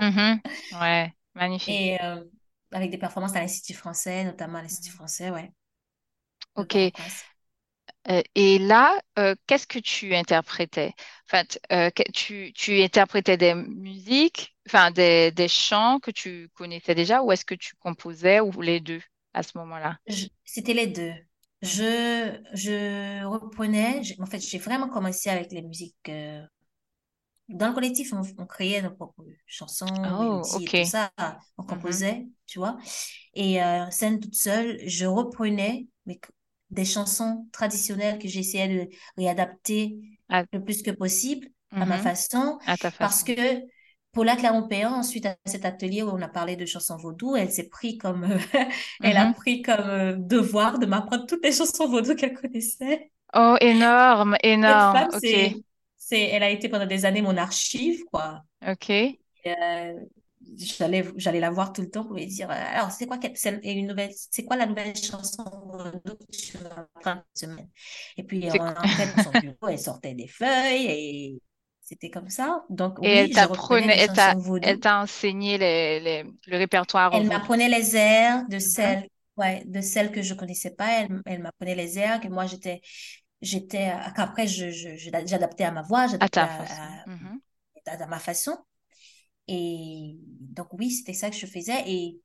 Mhm. 0.00 0.40
Ouais, 0.72 1.12
magnifique. 1.34 1.70
et 1.70 2.02
euh, 2.02 2.24
avec 2.72 2.90
des 2.90 2.98
performances 2.98 3.36
à 3.36 3.40
l'Institut 3.40 3.74
français, 3.74 4.24
notamment 4.24 4.58
à 4.58 4.62
l'Institut 4.62 4.90
Mhm. 4.90 4.96
français, 4.96 5.30
ouais, 5.30 5.52
OK. 6.54 6.92
Euh, 8.08 8.22
et 8.34 8.58
là, 8.58 9.00
euh, 9.18 9.34
qu'est-ce 9.46 9.66
que 9.66 9.78
tu 9.78 10.14
interprétais? 10.14 10.92
Enfin, 11.26 11.44
euh, 11.72 11.90
tu, 12.12 12.52
tu 12.54 12.82
interprétais 12.82 13.36
des 13.36 13.54
musiques, 13.54 14.56
enfin 14.68 14.90
des, 14.90 15.30
des 15.32 15.48
chants 15.48 16.00
que 16.00 16.10
tu 16.10 16.48
connaissais 16.54 16.94
déjà, 16.94 17.22
ou 17.22 17.30
est-ce 17.32 17.44
que 17.44 17.54
tu 17.54 17.74
composais, 17.76 18.40
ou 18.40 18.60
les 18.60 18.80
deux 18.80 19.00
à 19.34 19.42
ce 19.42 19.56
moment-là? 19.58 19.98
C'était 20.44 20.74
les 20.74 20.86
deux. 20.88 21.12
Je, 21.62 22.40
je 22.54 23.24
reprenais, 23.24 24.02
en 24.18 24.26
fait, 24.26 24.40
j'ai 24.40 24.58
vraiment 24.58 24.88
commencé 24.88 25.30
avec 25.30 25.52
les 25.52 25.62
musiques 25.62 26.08
euh, 26.08 26.42
dans 27.52 27.68
le 27.68 27.74
collectif, 27.74 28.12
on, 28.38 28.46
créait 28.46 28.82
nos 28.82 28.90
propres 28.90 29.24
chansons, 29.46 30.14
Oh, 30.14 30.16
mélodies 30.16 30.64
et 30.66 30.70
ok. 30.70 30.74
tout 30.74 30.84
ça. 30.84 31.12
On 31.58 31.64
Mhm. 31.68 31.72
composait, 31.80 32.26
tu 32.46 32.58
vois. 32.58 32.78
Et 33.34 33.62
euh, 33.62 33.90
scène 33.90 34.20
toute 34.20 34.34
seule, 34.34 34.78
je 34.88 35.06
reprenais 35.06 35.88
des 36.70 36.84
chansons 36.84 37.46
traditionnelles 37.52 38.18
que 38.18 38.28
j'essayais 38.28 38.86
de 38.86 38.90
réadapter 39.16 39.98
À, 40.28 40.44
le 40.52 40.62
plus 40.64 40.82
que 40.82 40.90
possible 40.90 41.48
à 41.78 41.86
ma 41.86 41.98
mhm. 41.98 41.98
façon. 41.98 42.58
À 42.66 42.76
ta 42.78 42.90
Parce 43.00 43.22
façon. 43.22 43.24
que 43.24 43.32
Paula 44.12 44.36
Clermont-Péan, 44.36 45.02
suite 45.02 45.26
à 45.26 45.36
cet 45.46 45.64
atelier 45.64 46.02
où 46.02 46.08
on 46.10 46.20
a 46.22 46.28
parlé 46.28 46.56
de 46.56 46.66
chansons 46.66 46.96
vaudou, 46.98 47.34
elle 47.36 47.50
s'est 47.50 47.68
pris 47.68 47.96
comme, 47.98 48.26
elle 49.02 49.16
a 49.16 49.26
Mhm. 49.26 49.34
pris 49.34 49.62
comme 49.62 49.80
euh, 49.80 50.16
devoir 50.18 50.78
de 50.78 50.86
m'apprendre 50.86 51.26
toutes 51.26 51.44
les 51.44 51.52
chansons 51.52 51.88
vaudou 51.88 52.14
qu'elle 52.14 52.34
connaissait. 52.34 53.10
Oh, 53.34 53.56
énorme, 53.60 54.36
Cette 54.66 54.82
énorme. 54.82 54.88
femme, 54.90 55.10
Ok, 55.12 55.34
c'est, 56.12 56.20
elle 56.30 56.42
a 56.42 56.50
été 56.50 56.68
pendant 56.68 56.86
des 56.86 57.04
années 57.06 57.22
mon 57.22 57.36
archive, 57.36 58.04
quoi. 58.12 58.42
ok. 58.66 59.18
Euh, 59.46 59.94
j'allais, 60.56 61.04
j'allais 61.16 61.40
la 61.40 61.50
voir 61.50 61.72
tout 61.72 61.82
le 61.82 61.90
temps 61.90 62.04
pour 62.04 62.14
lui 62.14 62.26
dire, 62.26 62.48
euh, 62.50 62.54
alors, 62.54 62.90
c'est 62.92 63.06
quoi, 63.06 63.18
c'est 63.34 63.60
une 63.64 63.86
nouvelle, 63.88 64.12
c'est 64.14 64.44
quoi 64.44 64.56
la 64.56 64.66
nouvelle 64.66 64.94
chanson 64.96 65.44
que 66.04 66.12
tu 66.36 66.58
vas 66.58 66.88
apprendre 66.94 67.24
cette 67.34 67.50
semaine? 67.50 67.68
Et 68.16 68.22
puis, 68.24 68.50
on 68.52 68.58
dans 68.58 69.16
son 69.18 69.34
bureau, 69.34 69.68
elle 69.68 69.78
sortait 69.80 70.14
des 70.14 70.28
feuilles 70.28 70.86
et 70.88 71.42
c'était 71.80 72.10
comme 72.10 72.28
ça. 72.30 72.64
Donc, 72.70 72.98
Et 73.02 73.10
elle 73.10 73.30
oui, 73.30 73.32
t'apprenait, 73.32 73.96
elle 73.98 74.10
t'a, 74.12 74.36
enseigné 75.02 75.58
les, 75.58 76.00
les- 76.00 76.24
le 76.46 76.56
répertoire 76.56 77.10
Elle 77.10 77.26
m'apprenait 77.26 77.68
les 77.68 77.96
airs 77.96 78.46
de 78.48 78.58
celles, 78.58 79.06
ouais, 79.36 79.62
de 79.66 79.80
celles 79.80 80.12
que 80.12 80.22
je 80.22 80.34
connaissais 80.34 80.70
pas. 80.74 81.00
Elle, 81.02 81.20
elle 81.26 81.42
m'apprenait 81.42 81.74
les 81.74 81.98
airs 81.98 82.20
que 82.20 82.28
moi, 82.28 82.46
j'étais, 82.46 82.80
j'étais, 83.42 83.90
euh, 83.92 84.10
qu'après, 84.16 84.46
je, 84.48 84.70
je, 84.70 84.96
je- 84.96 85.10
j'adaptais 85.26 85.64
à 85.64 85.72
ma 85.72 85.82
voix, 85.82 86.06
À 86.20 86.28
j'adaptais 86.28 86.40
à, 86.40 86.48
façon. 86.48 86.94
à, 87.04 87.06
Mhm. 87.06 87.40
à 87.86 88.06
ma 88.06 88.18
façon. 88.20 88.56
Et 89.48 90.16
donc, 90.40 90.68
oui, 90.74 90.90
c'était 90.92 91.14
ça 91.14 91.30
que 91.30 91.36
je 91.36 91.46
faisais. 91.46 91.82
Et 91.90 92.20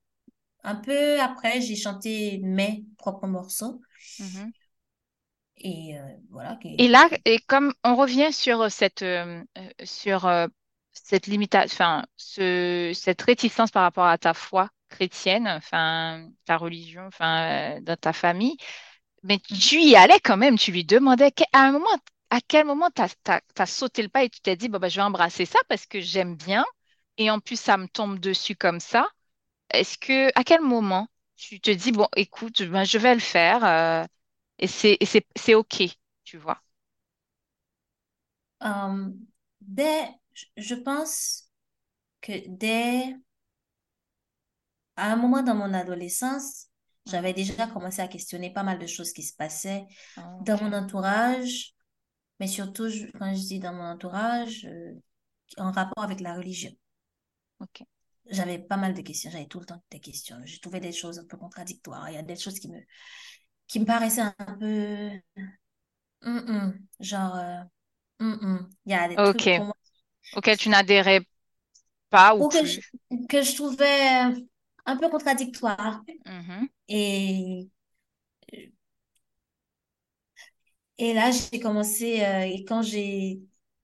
un 0.63 0.75
peu 0.75 1.21
après, 1.21 1.61
j'ai 1.61 1.75
chanté 1.77 2.39
mes 2.43 2.85
propres 2.97 3.27
morceaux. 3.27 3.81
Mhm. 4.19 4.51
Et 5.57 5.97
euh, 5.97 6.01
voilà. 6.29 6.57
Et 6.77 6.87
là, 6.87 7.09
et 7.25 7.39
comme 7.39 7.73
on 7.83 7.95
revient 7.95 8.31
sur 8.31 8.71
cette, 8.71 9.01
euh, 9.01 9.43
euh, 9.57 9.69
sur 9.83 10.25
euh, 10.25 10.47
cette 10.93 11.25
limitation, 11.27 11.73
enfin, 11.75 12.05
ce, 12.17 12.91
cette 12.95 13.21
réticence 13.23 13.71
par 13.71 13.83
rapport 13.83 14.05
à 14.05 14.17
ta 14.17 14.33
foi 14.33 14.69
chrétienne, 14.89 15.47
enfin, 15.47 16.29
ta 16.45 16.57
religion, 16.57 17.03
enfin, 17.07 17.81
dans 17.81 17.97
ta 17.97 18.13
famille, 18.13 18.57
mais 19.27 19.39
tu 19.39 19.81
y 19.81 19.95
allais 19.97 20.19
quand 20.21 20.37
même, 20.37 20.57
tu 20.59 20.71
lui 20.73 20.85
demandais 20.85 21.31
à 21.53 21.61
un 21.67 21.73
moment, 21.73 21.87
à 22.31 22.41
quel 22.41 22.65
moment 22.65 22.89
t'as, 22.91 23.09
t'as 23.55 23.65
sauté 23.67 24.03
le 24.03 24.09
pas 24.09 24.23
et 24.25 24.29
tu 24.29 24.41
t'es 24.41 24.55
dit, 24.57 24.69
bon, 24.69 24.79
ben, 24.79 24.89
je 24.89 24.97
vais 24.97 25.03
embrasser 25.03 25.45
ça 25.45 25.59
parce 25.69 25.85
que 25.87 26.01
j'aime 26.01 26.35
bien 26.37 26.65
et 27.17 27.31
en 27.31 27.39
plus, 27.39 27.59
ça 27.59 27.77
me 27.77 27.87
tombe 27.87 28.19
dessus 28.19 28.55
comme 28.55 28.79
ça. 28.81 29.09
Est-ce 29.71 29.97
que, 29.99 30.29
à 30.39 30.43
quel 30.45 30.61
moment 30.61 31.09
tu 31.37 31.59
te 31.61 31.71
dis, 31.71 31.91
bon, 31.93 32.07
écoute, 32.17 32.63
ben, 32.63 32.83
je 32.85 32.97
vais 32.99 33.15
le 33.15 33.21
faire 33.21 33.65
euh, 33.65 34.05
et 34.59 34.67
c'est 34.67 35.55
OK, 35.55 35.83
tu 36.25 36.37
vois? 36.37 36.61
Euh, 38.63 39.09
dès, 39.61 40.09
je 40.57 40.75
pense 40.75 41.49
que 42.21 42.33
dès, 42.49 43.15
à 44.97 45.11
un 45.13 45.15
moment 45.15 45.41
dans 45.43 45.55
mon 45.55 45.73
adolescence, 45.73 46.66
j'avais 47.07 47.33
déjà 47.33 47.67
commencé 47.67 48.01
à 48.01 48.07
questionner 48.07 48.51
pas 48.53 48.63
mal 48.63 48.79
de 48.79 48.87
choses 48.87 49.13
qui 49.13 49.23
se 49.23 49.35
passaient 49.35 49.85
Ah, 50.15 50.41
dans 50.41 50.61
mon 50.63 50.73
entourage, 50.73 51.73
mais 52.39 52.47
surtout, 52.47 52.89
je- 52.89 53.07
quand 53.19 53.33
je 53.35 53.41
dis 53.41 53.59
dans 53.59 53.73
mon 53.73 53.85
entourage, 53.85 54.65
euh, 54.65 54.93
en 55.57 55.71
rapport 55.71 56.03
avec 56.05 56.21
la 56.21 56.35
religion. 56.35 56.71
OK. 57.59 57.85
J'avais 58.29 58.59
pas 58.59 58.75
mal 58.77 58.93
de 58.93 59.01
questions, 59.01 59.31
j'avais 59.31 59.45
tout 59.47 59.59
le 59.59 59.65
temps 59.65 59.81
des 59.91 59.99
questions. 60.01 60.37
Je 60.45 60.59
trouvais 60.59 60.79
des 60.81 60.91
choses 60.91 61.17
un 61.19 61.25
peu 61.25 61.37
contradictoires. 61.37 62.09
Il 62.09 62.15
y 62.15 62.17
a 62.17 62.21
des 62.23 62.35
choses 62.35 62.59
qui 62.59 62.69
me, 62.69 62.79
qui 63.67 63.79
me 63.79 63.85
paraissaient 63.85 64.21
un 64.21 64.57
peu, 64.59 65.11
hum, 66.21 66.37
hum, 66.47 66.87
genre, 66.99 67.35
euh, 67.35 67.63
hum, 68.19 68.39
hum. 68.41 68.69
Il 68.85 68.91
y 68.91 68.95
a 68.95 69.07
des 69.09 69.21
trucs 69.23 69.51
pour 69.53 69.57
OK. 69.57 69.65
moi, 69.65 69.75
Auquel 70.33 70.57
tu 70.57 70.69
n'adhérais 70.69 71.21
pas 72.09 72.35
ou 72.37 72.45
ou 72.45 72.49
que 72.49 72.65
je, 72.65 72.79
que 73.29 73.41
je 73.41 73.55
trouvais 73.55 74.33
un 74.87 74.97
peu 74.97 75.09
contradictoires. 75.09 76.03
Mhm. 76.25 76.69
Et, 76.89 77.69
et 80.97 81.13
là, 81.13 81.31
j'ai 81.31 81.59
commencé, 81.59 82.23
euh, 82.23 82.41
et 82.41 82.63
quand 82.65 82.81
j'ai, 82.81 83.41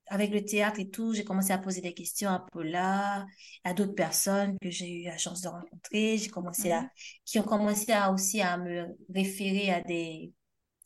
avec 0.07 0.31
le 0.31 0.43
théâtre 0.43 0.79
et 0.79 0.89
tout, 0.89 1.13
j'ai 1.13 1.23
commencé 1.23 1.51
à 1.53 1.57
poser 1.59 1.81
des 1.81 1.93
questions 1.93 2.29
à 2.29 2.39
Paula, 2.51 3.25
à 3.63 3.73
d'autres 3.73 3.93
personnes 3.93 4.57
que 4.59 4.69
j'ai 4.71 5.01
eu 5.01 5.03
la 5.05 5.17
chance 5.17 5.41
de 5.41 5.47
rencontrer. 5.47 6.17
J'ai 6.17 6.29
commencé 6.29 6.71
à, 6.71 6.89
qui 7.25 7.39
ont 7.39 7.43
commencé 7.43 7.91
à 7.91 8.11
aussi 8.11 8.41
à 8.41 8.57
me 8.57 8.87
référer 9.13 9.71
à 9.71 9.81
des, 9.81 10.33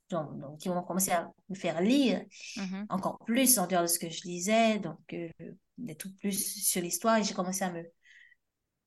donc, 0.10 0.60
qui 0.60 0.70
ont 0.70 0.84
commencé 0.84 1.12
à 1.12 1.32
me 1.50 1.56
faire 1.56 1.82
lire 1.82 2.24
Mhm. 2.58 2.88
encore 2.90 3.20
plus 3.26 3.60
en 3.60 3.68
dehors 3.68 3.84
de 3.84 3.88
ce 3.88 4.00
que 4.00 4.10
je 4.10 4.24
lisais, 4.24 4.80
donc, 4.80 5.00
euh, 5.14 5.30
des 5.78 5.96
tout 5.96 6.14
plus 6.18 6.64
sur 6.64 6.82
l'histoire. 6.82 7.18
Et 7.18 7.24
j'ai 7.24 7.34
commencé 7.34 7.64
à 7.64 7.72
me, 7.72 7.84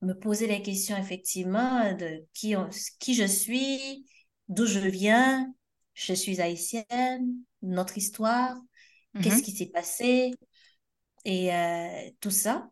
me 0.03 0.15
poser 0.15 0.47
les 0.47 0.63
questions, 0.63 0.97
effectivement, 0.97 1.93
de 1.95 2.27
qui, 2.35 2.57
on- 2.57 2.71
qui 3.01 3.15
je 3.15 3.25
suis, 3.25 4.07
d'où 4.49 4.67
je 4.67 4.79
viens, 4.81 5.53
je 5.95 6.13
suis 6.15 6.41
haïtienne, 6.41 7.35
notre 7.63 7.99
histoire, 7.99 8.57
qu'est-ce 9.21 9.43
Mhm. 9.43 9.45
qui 9.45 9.53
s'est 9.53 9.67
passé, 9.69 10.33
et 11.25 11.55
euh, 11.55 12.11
tout 12.21 12.31
ça. 12.31 12.71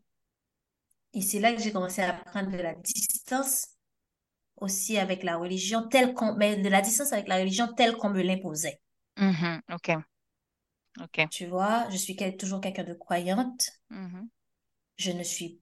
Et 1.13 1.21
c'est 1.21 1.39
là 1.39 1.53
que 1.53 1.61
j'ai 1.61 1.71
commencé 1.71 2.01
à 2.01 2.13
prendre 2.13 2.49
de 2.51 2.57
la 2.57 2.73
distance 2.73 3.67
aussi 4.57 4.97
avec 4.97 5.23
la 5.23 5.37
religion 5.37 5.87
telle 5.87 6.13
qu'on, 6.15 6.35
mais 6.35 6.57
de 6.57 6.69
la 6.69 6.81
distance 6.81 7.13
avec 7.13 7.27
la 7.27 7.37
religion 7.37 7.67
telle 7.75 7.95
qu'on 7.97 8.09
me 8.11 8.21
l'imposait. 8.23 8.81
Mhm. 9.17 9.61
OK. 9.69 9.89
OK. 10.99 11.29
Tu 11.31 11.47
vois, 11.47 11.89
je 11.89 11.97
suis 11.97 12.15
toujours 12.37 12.61
quelqu'un 12.61 12.83
de 12.83 12.93
croyante, 12.93 13.81
Mhm. 13.89 14.29
je 14.97 15.11
ne 15.11 15.23
suis 15.23 15.59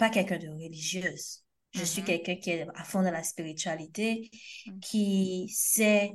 pas 0.00 0.10
quelqu'un 0.10 0.38
de 0.38 0.48
religieuse. 0.50 1.44
Je 1.72 1.84
suis 1.84 2.02
Mhm. 2.02 2.04
quelqu'un 2.04 2.36
qui 2.36 2.52
est 2.52 2.66
à 2.76 2.84
fond 2.84 3.02
dans 3.04 3.12
la 3.12 3.24
spiritualité, 3.24 4.30
Mhm. 4.66 4.80
qui 4.82 5.48
sait 5.54 6.12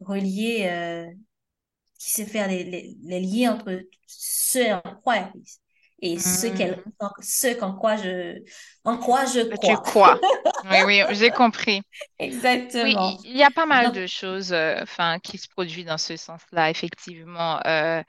relier, 0.00 0.66
euh, 0.70 1.06
qui 1.98 2.10
sait 2.10 2.26
faire 2.26 2.48
les, 2.48 2.64
les, 2.64 2.96
les 3.02 3.20
liens 3.20 3.54
entre 3.54 3.80
ce 4.06 4.74
en 4.74 4.96
quoi 5.02 5.32
et 6.00 6.18
ce 6.18 6.46
qu'elle, 6.48 6.76
Mhm. 6.76 7.12
ce 7.20 7.54
qu'en 7.58 7.74
quoi 7.76 7.96
je, 7.96 8.42
en 8.84 8.98
quoi 8.98 9.26
je 9.26 9.48
Tu 9.60 9.78
crois. 9.78 9.78
crois. 9.78 10.20
Oui, 10.64 10.82
oui, 10.84 11.02
j'ai 11.10 11.30
compris. 11.32 11.82
Oui, 12.82 12.96
il 12.98 13.18
Exactement. 13.18 13.24
il 13.24 13.36
y 13.36 13.42
a 13.44 13.50
pas 13.50 13.66
mal 13.66 13.90
Donc, 13.90 13.92
de 13.92 14.06
choses 14.06 14.52
euh, 14.52 14.80
enfin, 14.82 15.18
qui 15.20 15.38
se 15.38 15.48
produisent 15.48 15.86
dans 15.86 15.98
ce 15.98 16.16
sens-là, 16.16 16.70
effectivement. 16.70 17.60
Euh, 17.66 18.02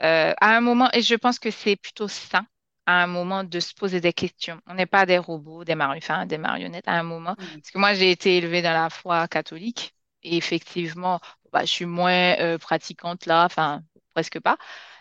à 0.00 0.56
un 0.56 0.60
moment, 0.62 0.90
et 0.94 1.02
je 1.02 1.14
pense 1.16 1.38
que 1.40 1.50
c'est 1.50 1.76
plutôt 1.76 2.08
sain, 2.08 2.46
à 2.86 3.02
un 3.02 3.06
moment, 3.06 3.44
de 3.44 3.60
se 3.60 3.74
poser 3.74 4.00
des 4.00 4.12
questions. 4.12 4.60
On 4.66 4.74
n'est 4.74 4.86
pas 4.86 5.06
des 5.06 5.18
robots, 5.18 5.64
des 5.64 5.74
mari- 5.74 5.98
enfin, 5.98 6.26
des 6.26 6.38
marionnettes 6.38 6.88
à 6.88 6.92
un 6.92 7.02
moment. 7.02 7.36
oui. 7.38 7.62
Parce 7.62 7.70
que 7.72 7.78
moi, 7.78 7.94
j'ai 7.94 8.10
été 8.10 8.36
élevée 8.38 8.62
dans 8.62 8.72
la 8.72 8.90
foi 8.90 9.28
catholique 9.28 9.94
et 10.22 10.36
effectivement, 10.36 11.20
bah, 11.52 11.62
je 11.64 11.70
suis 11.72 11.84
moins 11.86 12.36
euh, 12.40 12.58
pratiquante 12.58 13.26
là, 13.26 13.44
enfin, 13.46 13.82
presque 14.14 14.40
pas. 14.40 14.56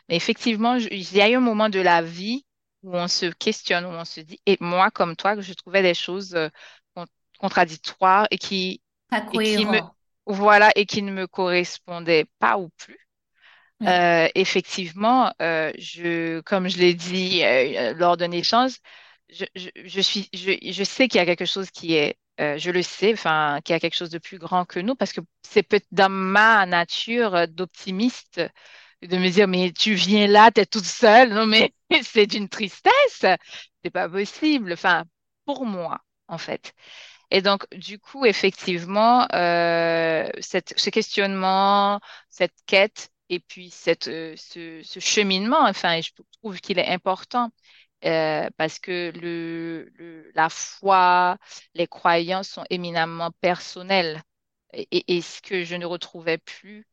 Mais 0.09 0.15
effectivement, 0.15 0.75
il 0.75 1.13
y 1.15 1.21
a 1.21 1.29
eu 1.29 1.35
un 1.35 1.39
moment 1.39 1.69
de 1.69 1.79
la 1.79 2.01
vie 2.01 2.45
où 2.83 2.95
on 2.95 3.07
se 3.07 3.27
questionne, 3.27 3.85
où 3.85 3.89
on 3.89 4.05
se 4.05 4.21
dit, 4.21 4.39
et 4.45 4.57
moi, 4.61 4.91
comme 4.91 5.15
toi, 5.15 5.35
que 5.35 5.41
je 5.41 5.53
trouvais 5.53 5.81
des 5.81 5.93
choses 5.95 6.35
euh, 6.35 6.49
con- 6.95 7.05
contradictoires 7.39 8.27
et 8.31 8.37
qui, 8.37 8.81
pas 9.09 9.21
et 9.33 9.39
qui 9.39 9.65
me, 9.65 9.81
voilà, 10.27 10.71
et 10.75 10.85
qui 10.85 11.01
ne 11.01 11.11
me 11.11 11.27
correspondaient 11.27 12.25
pas 12.39 12.57
ou 12.57 12.69
plus. 12.77 13.04
Euh, 13.83 14.27
effectivement, 14.35 15.33
euh, 15.41 15.71
je, 15.77 16.39
comme 16.41 16.67
je 16.69 16.77
l'ai 16.79 16.93
dit 16.93 17.43
euh, 17.43 17.93
lors 17.93 18.17
d'un 18.17 18.31
échange, 18.31 18.77
je, 19.29 19.45
je, 19.55 19.69
je 19.75 20.01
suis, 20.01 20.29
je, 20.33 20.51
je 20.71 20.83
sais 20.83 21.07
qu'il 21.07 21.19
y 21.19 21.21
a 21.21 21.25
quelque 21.25 21.45
chose 21.45 21.69
qui 21.71 21.93
est, 21.95 22.17
euh, 22.39 22.57
je 22.57 22.71
le 22.71 22.81
sais, 22.81 23.13
enfin, 23.13 23.59
qu'il 23.63 23.73
y 23.73 23.77
a 23.77 23.79
quelque 23.79 23.95
chose 23.95 24.09
de 24.09 24.17
plus 24.17 24.39
grand 24.39 24.65
que 24.65 24.79
nous, 24.79 24.95
parce 24.95 25.13
que 25.13 25.21
c'est 25.43 25.61
peut-être 25.63 25.87
dans 25.91 26.09
ma 26.09 26.65
nature 26.65 27.35
euh, 27.35 27.45
d'optimiste 27.47 28.41
de 29.03 29.17
me 29.17 29.29
dire, 29.29 29.47
mais 29.47 29.71
tu 29.71 29.93
viens 29.93 30.27
là, 30.27 30.51
tu 30.51 30.61
es 30.61 30.65
toute 30.65 30.85
seule, 30.85 31.33
non, 31.33 31.45
mais 31.45 31.73
c'est 32.03 32.27
d'une 32.27 32.49
tristesse, 32.49 33.25
c'est 33.83 33.89
pas 33.91 34.09
possible, 34.09 34.73
enfin, 34.73 35.05
pour 35.45 35.65
moi, 35.65 36.01
en 36.27 36.37
fait. 36.37 36.73
Et 37.31 37.41
donc, 37.41 37.65
du 37.75 37.99
coup, 37.99 38.25
effectivement, 38.25 39.27
euh, 39.33 40.29
cette- 40.39 40.73
ce 40.79 40.89
questionnement, 40.89 41.99
cette 42.29 42.53
quête 42.67 43.09
et 43.29 43.39
puis 43.39 43.73
euh, 44.07 44.35
ce, 44.37 44.99
cheminement, 44.99 45.61
enfin, 45.61 46.01
je 46.01 46.11
trouve 46.39 46.59
qu'il 46.59 46.79
est 46.79 46.87
important 46.87 47.51
euh, 48.05 48.49
parce 48.57 48.79
que 48.79 49.11
la 50.35 50.49
foi, 50.49 51.37
les 51.73 51.87
croyances 51.87 52.49
sont 52.49 52.65
éminemment 52.69 53.31
personnelles 53.41 54.21
et, 54.73 55.21
ce 55.21 55.41
que 55.41 55.63
je 55.63 55.75
ne 55.75 55.85
retrouvais 55.85 56.37
plus 56.37 56.85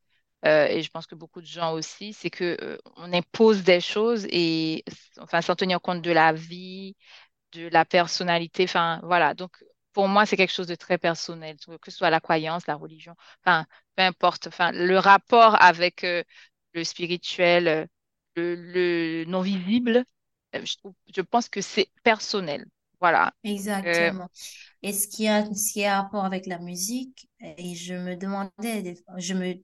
euh, 0.46 0.66
et 0.66 0.82
je 0.82 0.90
pense 0.90 1.06
que 1.06 1.14
beaucoup 1.14 1.40
de 1.40 1.46
gens 1.46 1.72
aussi, 1.72 2.12
c'est 2.12 2.30
que 2.30 2.78
on 2.96 3.12
impose 3.12 3.62
des 3.64 3.80
choses 3.80 4.26
et 4.30 4.84
enfin 5.20 5.40
sans 5.42 5.54
tenir 5.56 5.80
compte 5.80 6.02
de 6.02 6.10
la 6.12 6.32
vie, 6.32 6.96
de 7.52 7.68
la 7.68 7.84
personnalité. 7.84 8.64
Enfin 8.64 9.00
voilà. 9.04 9.34
Donc 9.34 9.64
pour 9.92 10.08
moi, 10.08 10.26
c'est 10.26 10.36
quelque 10.36 10.52
chose 10.52 10.66
de 10.66 10.74
très 10.74 10.98
personnel, 10.98 11.56
que 11.80 11.90
ce 11.90 11.98
soit 11.98 12.10
la 12.10 12.20
croyance, 12.20 12.66
la 12.66 12.76
religion, 12.76 13.14
enfin 13.44 13.66
peu 13.96 14.02
importe. 14.02 14.46
Enfin 14.48 14.72
le 14.72 14.98
rapport 14.98 15.60
avec 15.62 16.04
euh, 16.04 16.22
le 16.74 16.84
spirituel, 16.84 17.68
euh, 17.68 17.86
le, 18.36 18.54
le 18.56 19.24
non 19.26 19.42
visible, 19.42 20.04
euh, 20.56 20.64
je 20.64 20.76
trouve, 20.78 20.94
je 21.14 21.20
pense 21.22 21.48
que 21.48 21.60
c'est 21.60 21.90
personnel. 22.04 22.66
Voilà. 23.00 23.34
Euh, 23.84 24.12
Exactement. 24.12 24.28
Et 24.82 24.92
ce 24.92 25.08
qui 25.08 25.28
a, 25.28 25.46
ce 25.54 25.72
qui 25.72 25.84
a 25.84 26.02
rapport 26.02 26.24
avec 26.24 26.46
la 26.46 26.58
musique, 26.58 27.28
et 27.40 27.74
je 27.74 27.94
me 27.94 28.16
demandais, 28.16 28.96
je 29.18 29.34
me 29.34 29.54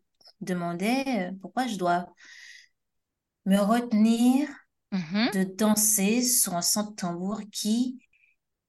demandais 0.41 1.33
pourquoi 1.43 1.67
je 1.69 1.77
dois 1.77 2.07
me 3.47 3.59
retenir 3.59 4.49
mhm. 4.93 5.29
de 5.33 5.45
danser 5.45 6.23
sur 6.23 6.55
un 6.57 6.63
son 6.63 6.91
de 6.91 6.97
tambour 6.97 7.43
qui, 7.53 8.01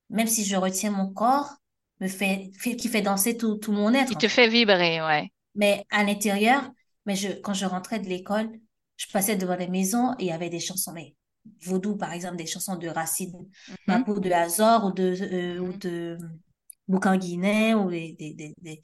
même 0.09 0.27
si 0.27 0.45
je 0.45 0.55
retiens 0.57 0.91
mon 0.91 1.13
corps, 1.13 1.55
me 2.01 2.07
fait, 2.09 2.51
fait- 2.59 2.75
qui 2.77 2.89
fait 2.89 3.01
danser 3.03 3.37
tout, 3.37 3.57
tout 3.57 3.71
mon 3.73 3.93
être, 3.95 4.09
Qui 4.09 4.17
te 4.17 4.27
fait. 4.27 4.27
fait 4.27 4.49
vibrer, 4.49 5.01
ouais. 5.01 5.31
Mais 5.59 5.85
à 5.91 6.05
l'intérieur, 6.05 6.71
mais 7.07 7.15
je, 7.17 7.29
quand 7.41 7.53
je 7.55 7.67
rentrais 7.67 7.99
de 7.99 8.09
l'école, 8.09 8.49
je 8.97 9.07
passais 9.13 9.37
devant 9.37 9.57
les 9.57 9.69
maisons 9.69 10.13
et 10.19 10.25
il 10.25 10.27
y 10.27 10.31
avait 10.33 10.49
des 10.51 10.61
chansons, 10.61 10.93
mais 10.93 11.15
vaudou, 11.63 11.97
par 11.97 12.13
exemple, 12.13 12.37
des 12.37 12.47
chansons 12.47 12.77
de 12.77 12.89
Racine, 12.89 13.49
Mhm, 13.67 14.03
peau 14.05 14.19
de 14.21 14.31
Azor 14.31 14.85
ou 14.87 14.93
de, 14.93 15.15
euh, 15.57 15.59
ou 15.61 15.73
mhm. 15.73 15.79
de 15.79 16.17
ou 16.87 16.99
des, 17.91 18.13
des, 18.19 18.33
des, 18.35 18.55
des, 18.61 18.81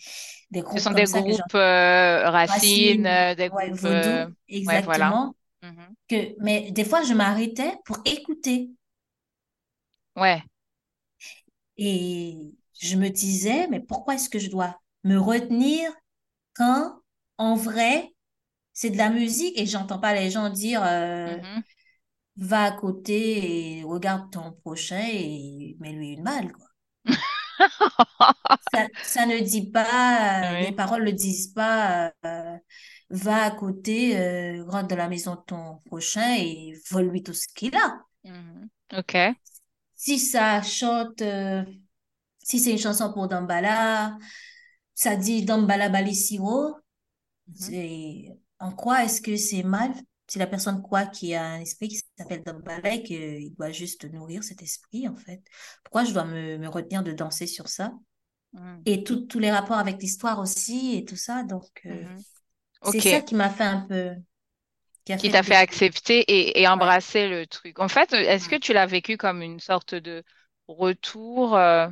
des 0.51 0.61
Ce 0.69 0.79
groupes 0.79 0.79
sont 0.79 0.93
des 0.93 1.07
groupes 1.07 1.55
euh, 1.55 2.29
racines, 2.29 3.05
Racine, 3.05 3.05
euh, 3.05 3.35
des 3.35 3.49
ouais, 3.49 3.71
groupes, 3.71 3.83
euh, 3.85 4.27
vaudou, 4.27 4.35
ouais, 4.65 4.81
voilà. 4.83 5.15
exactement. 5.15 5.35
Mhm. 5.63 5.95
Que, 6.09 6.35
mais 6.43 6.71
des 6.71 6.85
fois, 6.85 7.03
je 7.03 7.13
m'arrêtais 7.13 7.77
pour 7.85 7.99
écouter 8.05 8.71
Ouais. 10.15 10.43
et 11.77 12.53
je 12.79 12.95
me 12.97 13.09
disais, 13.09 13.67
mais 13.67 13.79
pourquoi 13.79 14.15
est-ce 14.15 14.29
que 14.29 14.39
je 14.39 14.49
dois 14.49 14.79
me 15.03 15.17
retenir 15.19 15.91
quand, 16.55 17.01
en 17.37 17.55
vrai, 17.55 18.13
c'est 18.73 18.91
de 18.91 18.97
la 18.97 19.09
musique 19.09 19.59
et 19.59 19.65
j'entends 19.67 19.99
pas 19.99 20.13
les 20.15 20.31
gens 20.31 20.49
dire 20.49 20.81
euh, 20.85 21.37
Mhm. 21.37 21.63
va 22.37 22.63
à 22.65 22.71
côté 22.71 23.79
et 23.79 23.83
regarde 23.83 24.31
ton 24.31 24.51
prochain 24.53 25.05
et 25.11 25.75
mets-lui 25.79 26.13
une 26.13 26.23
balle, 26.23 26.51
quoi. 26.53 26.67
Ça, 28.73 28.87
ça 29.03 29.25
ne 29.25 29.39
dit 29.39 29.69
pas, 29.71 30.51
euh, 30.53 30.59
les 30.59 30.71
paroles 30.71 31.03
ne 31.05 31.11
disent 31.11 31.47
pas 31.53 32.11
euh, 32.25 32.57
va 33.09 33.43
à 33.43 33.51
côté, 33.51 34.61
rentre 34.67 34.87
dans 34.87 34.95
la 34.97 35.07
maison 35.07 35.35
de 35.35 35.41
ton 35.45 35.77
prochain 35.85 36.35
et 36.37 36.73
vole-lui 36.89 37.23
tout 37.23 37.33
ce 37.33 37.47
qu'il 37.53 37.75
a. 37.75 37.99
Mhm. 38.23 38.69
OK. 38.93 39.35
Si 39.95 40.19
ça 40.19 40.61
chante, 40.61 41.23
si 42.43 42.59
c'est 42.59 42.71
une 42.71 42.77
chanson 42.77 43.11
pour 43.13 43.27
Dambala, 43.27 44.17
ça 44.95 45.17
dit 45.17 45.45
Dambala 45.45 45.89
Balisiro, 45.89 46.75
Mhm. 47.47 47.75
c'est 47.75 48.37
en 48.59 48.71
quoi 48.73 49.03
est-ce 49.05 49.21
que 49.21 49.37
c'est 49.37 49.63
mal? 49.63 49.93
Si 50.27 50.39
la 50.39 50.47
personne 50.47 50.81
croit 50.81 51.05
qu'il 51.07 51.29
y 51.29 51.35
a 51.35 51.43
un 51.45 51.61
esprit 51.61 51.89
qui 51.89 52.01
s'appelle 52.17 52.43
Dambala 52.43 52.95
et 52.95 53.03
qu'il 53.03 53.55
doit 53.55 53.71
juste 53.71 54.05
nourrir 54.11 54.43
cet 54.43 54.61
esprit, 54.63 55.07
en 55.07 55.15
fait? 55.15 55.41
Pourquoi 55.83 56.05
je 56.05 56.13
dois 56.13 56.25
me, 56.25 56.57
me 56.57 56.69
retenir 56.69 57.03
de 57.03 57.11
danser 57.13 57.47
sur 57.47 57.69
ça? 57.69 57.93
Mhm. 58.53 58.85
Et 58.85 59.03
tous 59.03 59.39
les 59.39 59.51
rapports 59.51 59.77
avec 59.79 60.01
l'histoire 60.01 60.39
aussi 60.39 60.95
et 60.97 61.05
tout 61.05 61.15
ça. 61.17 61.43
Donc, 61.43 61.81
euh, 61.85 62.03
Mhm. 62.03 62.23
c'est 62.83 63.01
ça 63.01 63.21
qui 63.21 63.35
m'a 63.35 63.49
fait 63.49 63.63
un 63.65 63.81
peu, 63.87 64.11
qui 65.17 65.29
t'a 65.29 65.43
fait 65.43 65.55
accepter 65.55 66.19
et, 66.21 66.61
et 66.61 66.67
ouais, 66.73 66.83
embrasser 66.83 67.27
le 67.29 67.47
truc. 67.47 67.79
En 67.79 67.87
fait, 67.87 68.11
est-ce 68.13 68.49
que 68.49 68.55
tu 68.57 68.73
l'as 68.73 68.85
vécu 68.85 69.17
comme 69.17 69.41
une 69.41 69.59
sorte 69.59 69.95
de 69.95 70.23
retour, 70.67 71.55
euh, 71.55 71.87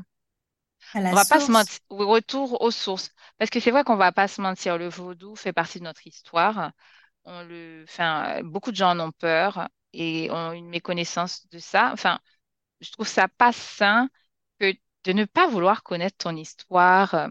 on 0.96 1.02
la 1.02 1.12
va 1.12 1.26
pas 1.26 1.40
se 1.40 1.52
mentir, 1.52 1.80
retour 1.90 2.62
aux 2.62 2.72
sources. 2.72 3.12
Parce 3.38 3.50
que 3.50 3.60
c'est 3.60 3.72
vrai 3.72 3.84
qu'on 3.84 3.96
va 3.96 4.12
pas 4.12 4.28
se 4.28 4.42
mentir, 4.42 4.78
le 4.78 4.90
vaudou 4.90 5.36
fait 5.36 5.54
partie 5.54 5.80
de 5.80 5.86
notre 5.86 6.06
histoire. 6.08 6.72
On 7.26 7.44
le, 7.44 7.86
enfin, 7.88 8.42
beaucoup 8.44 8.72
de 8.72 8.76
gens 8.76 8.92
en 8.92 9.00
ont 9.00 9.12
peur 9.12 9.70
et 9.94 10.30
ont 10.32 10.52
une 10.52 10.70
méconnaissance 10.70 11.48
de 11.50 11.60
ça. 11.60 11.92
Enfin, 11.94 12.20
je 12.82 12.92
trouve 12.92 13.08
ça 13.08 13.28
pas 13.28 13.54
sain 13.54 14.10
que 14.60 14.74
de 15.06 15.14
ne 15.14 15.26
pas 15.26 15.48
vouloir 15.48 15.84
connaître 15.84 16.18
ton 16.18 16.36
histoire, 16.36 17.30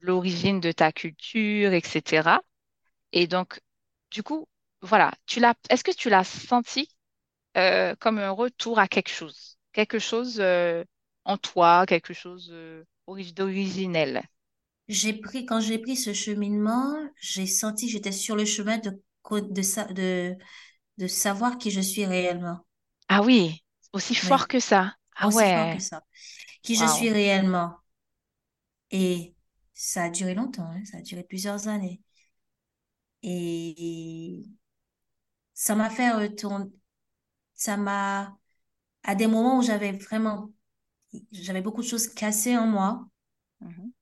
l'origine 0.00 0.60
de 0.60 0.72
ta 0.72 0.92
culture, 0.92 1.72
etc. 1.72 2.40
Et 3.12 3.26
donc, 3.26 3.60
du 4.10 4.22
coup, 4.22 4.48
voilà, 4.82 5.12
tu 5.26 5.40
l'as, 5.40 5.54
est-ce 5.70 5.84
que 5.84 5.92
tu 5.92 6.10
l'as 6.10 6.24
senti 6.24 6.88
euh, 7.56 7.94
comme 8.00 8.18
un 8.18 8.30
retour 8.30 8.78
à 8.78 8.88
quelque 8.88 9.10
chose, 9.10 9.58
quelque 9.72 9.98
chose 9.98 10.40
euh, 10.40 10.84
en 11.24 11.36
toi, 11.38 11.86
quelque 11.86 12.14
chose 12.14 12.50
euh, 12.52 12.84
ori- 13.06 13.32
d'originel? 13.32 14.22
j'ai 14.88 15.12
pris, 15.14 15.44
quand 15.46 15.60
j'ai 15.60 15.78
pris 15.78 15.96
ce 15.96 16.12
cheminement, 16.14 16.94
j'ai 17.20 17.46
senti 17.46 17.86
que 17.86 17.92
j'étais 17.92 18.12
sur 18.12 18.36
le 18.36 18.44
chemin 18.44 18.78
de, 18.78 18.90
de, 19.30 19.92
de, 19.94 20.36
de 20.98 21.06
savoir 21.08 21.58
qui 21.58 21.70
je 21.70 21.80
suis 21.80 22.06
réellement. 22.06 22.64
Ah 23.08 23.22
oui, 23.22 23.62
aussi 23.92 24.14
fort 24.16 24.48
Oui, 24.48 24.48
que 24.48 24.58
ça. 24.60 24.96
Ah 25.14 25.28
aussi 25.28 25.46
fort 25.46 25.70
que 25.70 25.78
ouais, 25.78 25.80
ça. 25.80 26.04
Qui 26.62 26.76
je 26.76 26.86
suis 26.86 27.10
réellement. 27.10 27.78
Et 28.92 29.34
ça 29.74 30.04
a 30.04 30.10
duré 30.10 30.34
longtemps, 30.36 30.70
hein, 30.70 30.84
ça 30.84 30.98
a 30.98 31.02
duré 31.02 31.24
plusieurs 31.24 31.66
années. 31.68 32.00
Et 33.22 34.44
ça 35.54 35.74
m'a 35.74 35.90
fait 35.90 36.10
retourner, 36.10 36.70
ça 37.54 37.76
m'a, 37.76 38.38
à 39.04 39.14
des 39.16 39.26
moments 39.28 39.58
où 39.58 39.62
j'avais 39.62 39.92
vraiment, 39.92 40.52
j'avais 41.32 41.62
beaucoup 41.62 41.82
de 41.82 41.86
choses 41.86 42.08
cassées 42.08 42.56
en 42.56 42.66
moi, 42.66 43.06
Mhm. 43.60 43.92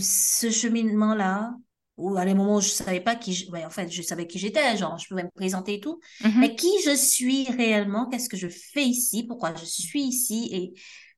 ce 0.00 0.50
cheminement-là, 0.50 1.54
ou 1.96 2.16
à 2.18 2.24
des 2.24 2.34
moments 2.34 2.56
où 2.56 2.60
je 2.60 2.68
savais 2.68 3.00
pas 3.00 3.16
qui, 3.16 3.32
je- 3.32 3.50
ouais, 3.50 3.64
en 3.64 3.70
fait, 3.70 3.88
je 3.90 4.02
savais 4.02 4.26
qui 4.26 4.38
j'étais, 4.38 4.76
genre, 4.76 4.98
je 4.98 5.08
pouvais 5.08 5.22
me 5.24 5.30
présenter 5.30 5.74
et 5.74 5.80
tout, 5.80 6.00
Mhm. 6.20 6.40
mais 6.40 6.54
qui 6.56 6.68
je 6.84 6.94
suis 6.94 7.44
réellement, 7.50 8.08
qu'est-ce 8.08 8.28
que 8.28 8.36
je 8.36 8.48
fais 8.48 8.84
ici, 8.84 9.24
pourquoi 9.24 9.54
je 9.54 9.64
suis 9.64 10.02
ici, 10.02 10.48
et 10.52 10.74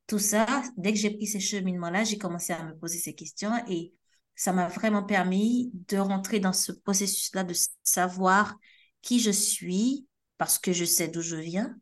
tout 0.07 0.19
ça, 0.19 0.63
dès 0.77 0.93
que 0.93 0.99
j'ai 0.99 1.11
pris 1.11 1.27
ces 1.27 1.39
cheminements-là, 1.39 2.03
j'ai 2.03 2.17
commencé 2.17 2.53
à 2.53 2.63
me 2.63 2.75
poser 2.77 2.97
ces 2.99 3.13
questions 3.13 3.51
et 3.67 3.93
ça 4.35 4.53
m'a 4.53 4.67
vraiment 4.67 5.03
permis 5.03 5.71
de 5.89 5.97
rentrer 5.97 6.39
dans 6.39 6.53
ce 6.53 6.71
processus-là 6.71 7.43
de 7.43 7.53
savoir 7.83 8.55
qui 9.01 9.19
je 9.19 9.31
suis, 9.31 10.07
parce 10.37 10.57
que 10.59 10.71
je 10.71 10.85
sais 10.85 11.09
d'où 11.09 11.21
je 11.21 11.35
viens, 11.35 11.75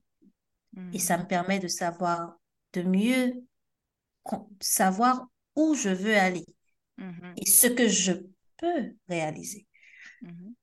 et 0.91 0.99
ça 0.99 1.17
Mhm. 1.17 1.23
me 1.23 1.27
permet 1.27 1.59
de 1.59 1.67
savoir, 1.67 2.37
de 2.73 2.83
mieux 2.83 3.33
savoir 4.59 5.27
où 5.55 5.75
je 5.75 5.89
veux 5.89 6.15
aller 6.15 6.45
Mhm. 6.97 7.33
et 7.37 7.45
ce 7.45 7.67
que 7.67 7.87
je 7.87 8.13
peux 8.57 8.95
réaliser. 9.09 9.67
Mhm. 10.21 10.55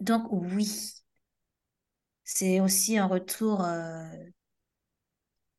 Donc 0.00 0.26
oui, 0.30 0.68
c'est 2.24 2.60
aussi 2.60 2.96
un 2.98 3.06
retour 3.06 3.64
euh, 3.64 4.06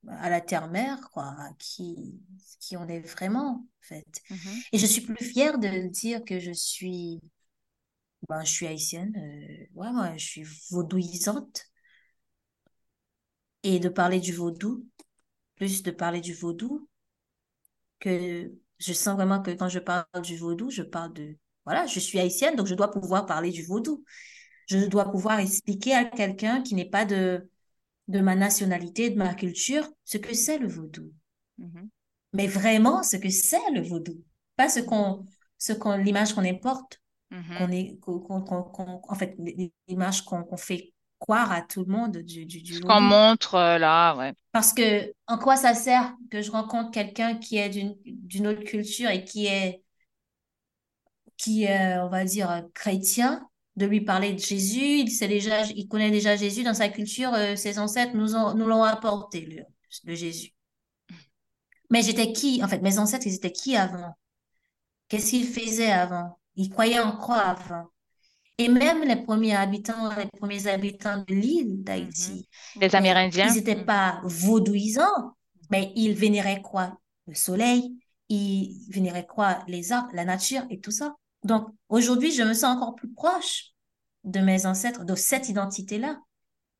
à 0.07 0.29
la 0.29 0.41
terre-mère, 0.41 1.09
quoi, 1.11 1.35
qui, 1.57 2.21
qui 2.59 2.77
on 2.77 2.87
est 2.87 2.99
vraiment, 3.01 3.49
en 3.51 3.67
fait. 3.81 4.21
Mhm. 4.29 4.61
Et 4.71 4.77
je 4.77 4.85
suis 4.85 5.01
plus 5.01 5.23
fière 5.25 5.59
de 5.59 5.87
dire 5.87 6.23
que 6.23 6.39
je 6.39 6.51
suis, 6.51 7.19
ben, 8.29 8.43
je 8.43 8.51
suis 8.51 8.67
haïtienne, 8.67 9.13
euh, 9.17 9.65
ouais, 9.75 9.89
ouais, 9.89 10.17
je 10.17 10.25
suis 10.25 10.43
vaudouisante, 10.71 11.65
et 13.63 13.79
de 13.79 13.87
parler 13.89 14.19
du 14.19 14.33
vaudou, 14.33 14.85
plus 15.59 15.83
de 15.83 15.91
parler 15.91 16.21
du 16.21 16.33
vaudou, 16.33 16.89
que 17.99 18.51
je 18.79 18.93
sens 18.93 19.15
vraiment 19.15 19.41
que 19.41 19.51
quand 19.51 19.69
je 19.69 19.79
parle 19.79 20.05
du 20.23 20.37
vaudou, 20.37 20.69
je 20.69 20.81
parle 20.83 21.13
de, 21.13 21.37
voilà, 21.65 21.85
je 21.85 21.99
suis 21.99 22.19
haïtienne, 22.19 22.55
donc 22.55 22.67
je 22.67 22.75
dois 22.75 22.91
pouvoir 22.91 23.25
parler 23.25 23.51
du 23.51 23.63
vaudou. 23.63 24.03
Je 24.67 24.85
dois 24.85 25.11
pouvoir 25.11 25.39
expliquer 25.39 25.93
à 25.95 26.05
quelqu'un 26.05 26.61
qui 26.61 26.75
n'est 26.75 26.89
pas 26.89 27.05
de, 27.05 27.49
de 28.07 28.19
ma 28.21 28.35
nationalité, 28.35 29.09
de 29.09 29.17
ma 29.17 29.33
culture, 29.35 29.89
ce 30.05 30.17
que 30.17 30.33
c'est 30.35 30.59
le 30.59 30.67
vaudou. 30.67 31.11
Mhm. 31.57 31.89
Mais 32.33 32.47
vraiment, 32.47 33.03
ce 33.03 33.17
que 33.17 33.29
c'est 33.29 33.57
le 33.73 33.81
vaudou. 33.81 34.23
Pas 34.55 34.69
ce 34.69 34.79
qu'on, 34.79 35.25
ce 35.57 35.73
qu'on, 35.73 35.97
l'image 35.97 36.33
qu'on 36.33 36.45
importe, 36.45 37.01
qu'on 37.53 37.69
Mhm. 37.69 37.73
est, 37.73 37.99
qu'on, 37.99 38.19
qu'on, 38.19 38.41
qu'on- 38.41 38.63
qu'on- 38.63 39.01
en 39.07 39.15
fait, 39.15 39.35
l'image 39.87 40.23
qu'on 40.25 40.43
qu'on 40.43 40.57
fait 40.57 40.93
croire 41.19 41.51
à 41.51 41.61
tout 41.61 41.83
le 41.85 41.91
monde 41.91 42.17
du, 42.17 42.45
du, 42.45 42.61
du 42.61 42.75
Ce 42.75 42.79
qu'on 42.81 43.01
montre 43.01 43.55
euh, 43.55 43.77
là, 43.77 44.15
ouais. 44.15 44.33
Parce 44.51 44.73
que, 44.73 45.13
en 45.27 45.37
quoi 45.37 45.55
ça 45.55 45.73
sert 45.73 46.15
que 46.31 46.41
je 46.41 46.51
rencontre 46.51 46.91
quelqu'un 46.91 47.35
qui 47.35 47.57
est 47.57 47.69
d'une, 47.69 48.47
autre 48.47 48.63
culture 48.63 49.09
et 49.09 49.23
qui 49.23 49.45
est, 49.45 49.83
qui 51.37 51.63
est, 51.65 51.97
on 51.99 52.09
va 52.09 52.23
dire, 52.23 52.63
chrétien, 52.73 53.47
de 53.75 53.85
lui 53.85 54.01
parler 54.01 54.33
de 54.33 54.39
Jésus. 54.39 54.99
Il 54.99 55.09
sait 55.11 55.27
déjà, 55.27 55.63
il 55.65 55.87
connaît 55.87 56.11
déjà 56.11 56.35
Jésus 56.35 56.63
dans 56.63 56.73
sa 56.73 56.89
culture. 56.89 57.33
euh, 57.33 57.55
ses 57.55 57.79
ancêtres 57.79 58.15
nous 58.15 58.35
ont, 58.35 58.53
nous 58.53 58.67
l'ont 58.67 58.83
apporté, 58.83 59.41
le, 59.41 59.63
le 60.03 60.15
Jésus. 60.15 60.53
Mais 61.89 62.01
j'étais 62.01 62.33
qui? 62.33 62.63
En 62.63 62.67
fait, 62.67 62.81
mes 62.81 62.99
ancêtres, 62.99 63.25
ils 63.25 63.35
étaient 63.35 63.51
qui 63.51 63.75
avant? 63.75 64.15
Qu'est-ce 65.07 65.31
qu'ils 65.31 65.47
faisaient 65.47 65.91
avant? 65.91 66.37
Ils 66.55 66.69
croyaient 66.69 66.99
en 66.99 67.15
quoi 67.17 67.37
avant? 67.37 67.89
Et 68.59 68.67
même 68.67 69.03
les 69.03 69.15
premiers 69.15 69.55
habitants, 69.55 70.13
les 70.17 70.27
premiers 70.37 70.67
habitants 70.67 71.23
de 71.25 71.33
l'île 71.33 71.81
d'Haïti, 71.81 72.45
mm-hmm. 72.75 72.81
les 72.81 72.95
Amérindiens, 72.95 73.47
ils 73.47 73.55
n'étaient 73.55 73.85
pas 73.85 74.19
vaudouisants, 74.25 75.33
mais 75.71 75.93
ils 75.95 76.13
vénéraient 76.13 76.61
quoi? 76.61 76.99
Le 77.25 77.35
soleil, 77.35 77.97
ils 78.27 78.85
vénéraient 78.89 79.25
quoi? 79.25 79.63
Les 79.67 79.93
arbres, 79.93 80.09
la 80.13 80.25
nature 80.25 80.63
et 80.69 80.81
tout 80.81 80.91
ça. 80.91 81.15
Donc, 81.43 81.69
aujourd'hui, 81.87 82.31
je 82.31 82.43
me 82.43 82.53
sens 82.53 82.75
encore 82.75 82.95
plus 82.95 83.09
proche 83.09 83.69
de 84.25 84.41
mes 84.41 84.65
ancêtres, 84.65 85.05
de 85.05 85.15
cette 85.15 85.47
identité-là, 85.47 86.19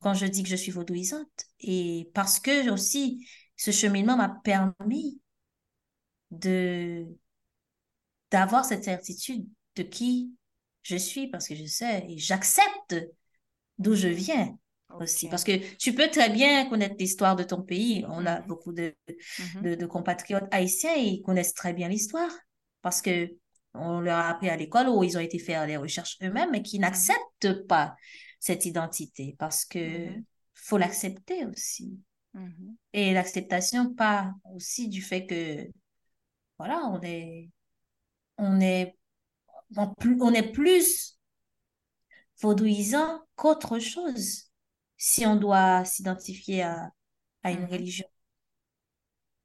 quand 0.02 0.14
je 0.14 0.26
dis 0.26 0.44
que 0.44 0.50
je 0.50 0.58
suis 0.58 0.74
vaudouisante. 0.74 1.46
Et 1.62 2.12
parce 2.14 2.42
que 2.42 2.70
aussi, 2.72 3.26
ce 3.56 3.72
cheminement 3.72 4.18
m'a 4.18 4.38
permis 4.44 5.22
de 6.32 7.06
d'avoir 8.32 8.66
cette 8.66 8.84
certitude 8.84 9.48
de 9.76 9.82
qui 9.82 10.36
je 10.84 10.96
suis 10.96 11.28
parce 11.28 11.48
que 11.48 11.56
je 11.56 11.66
sais 11.66 12.06
et 12.08 12.18
j'accepte 12.18 12.96
d'où 13.78 13.96
je 13.96 14.08
viens 14.08 14.58
aussi. 15.00 15.30
Parce 15.30 15.44
que 15.44 15.76
tu 15.78 15.94
peux 15.94 16.10
très 16.10 16.30
bien 16.30 16.68
connaître 16.70 16.96
l'histoire 17.00 17.36
de 17.36 17.44
ton 17.44 17.62
pays. 17.62 18.06
On 18.08 18.26
a 18.26 18.40
mm-hmm. 18.40 18.48
beaucoup 18.48 18.74
mm-hmm. 18.74 19.62
de, 19.62 19.76
de, 19.76 19.86
compatriotes 19.86 20.48
haïtiens, 20.52 20.96
ils 20.96 21.22
connaissent 21.22 21.54
très 21.54 21.74
bien 21.74 21.88
l'histoire 21.90 22.32
parce 22.82 23.02
que 23.02 23.30
on 23.76 24.00
leur 24.00 24.18
a 24.18 24.30
appris 24.30 24.50
à 24.50 24.58
l'école 24.58 24.90
ou 24.90 25.04
ils 25.04 25.16
ont 25.16 25.22
été 25.22 25.38
faire 25.38 25.68
les 25.68 25.78
recherches 25.78 26.18
eux-mêmes, 26.24 26.50
mais 26.52 26.62
qui 26.62 26.78
mm-hmm. 26.78 26.82
n'acceptent 26.82 27.68
pas 27.68 27.96
cette 28.40 28.66
identité 28.66 29.36
parce 29.38 29.66
que 29.66 30.08
faut 30.54 30.78
l'accepter 30.78 31.46
aussi. 31.46 32.00
Et 32.94 33.14
l'acceptation 33.14 33.94
part 33.94 34.34
aussi 34.54 34.88
du 34.88 35.02
fait 35.02 35.26
que, 35.26 35.68
voilà, 36.58 36.82
on 36.86 37.02
est, 37.02 37.50
on 38.38 38.60
est 38.62 38.96
on 39.76 40.34
est 40.34 40.52
plus 40.52 41.18
vaudouisant 42.42 43.22
qu'autre 43.36 43.80
chose 43.80 44.46
si 44.98 45.26
on 45.26 45.36
doit 45.36 45.86
s'identifier 45.86 46.64
à, 46.64 46.92
une 47.46 47.62
mhm. 47.62 47.70
religion 47.70 48.08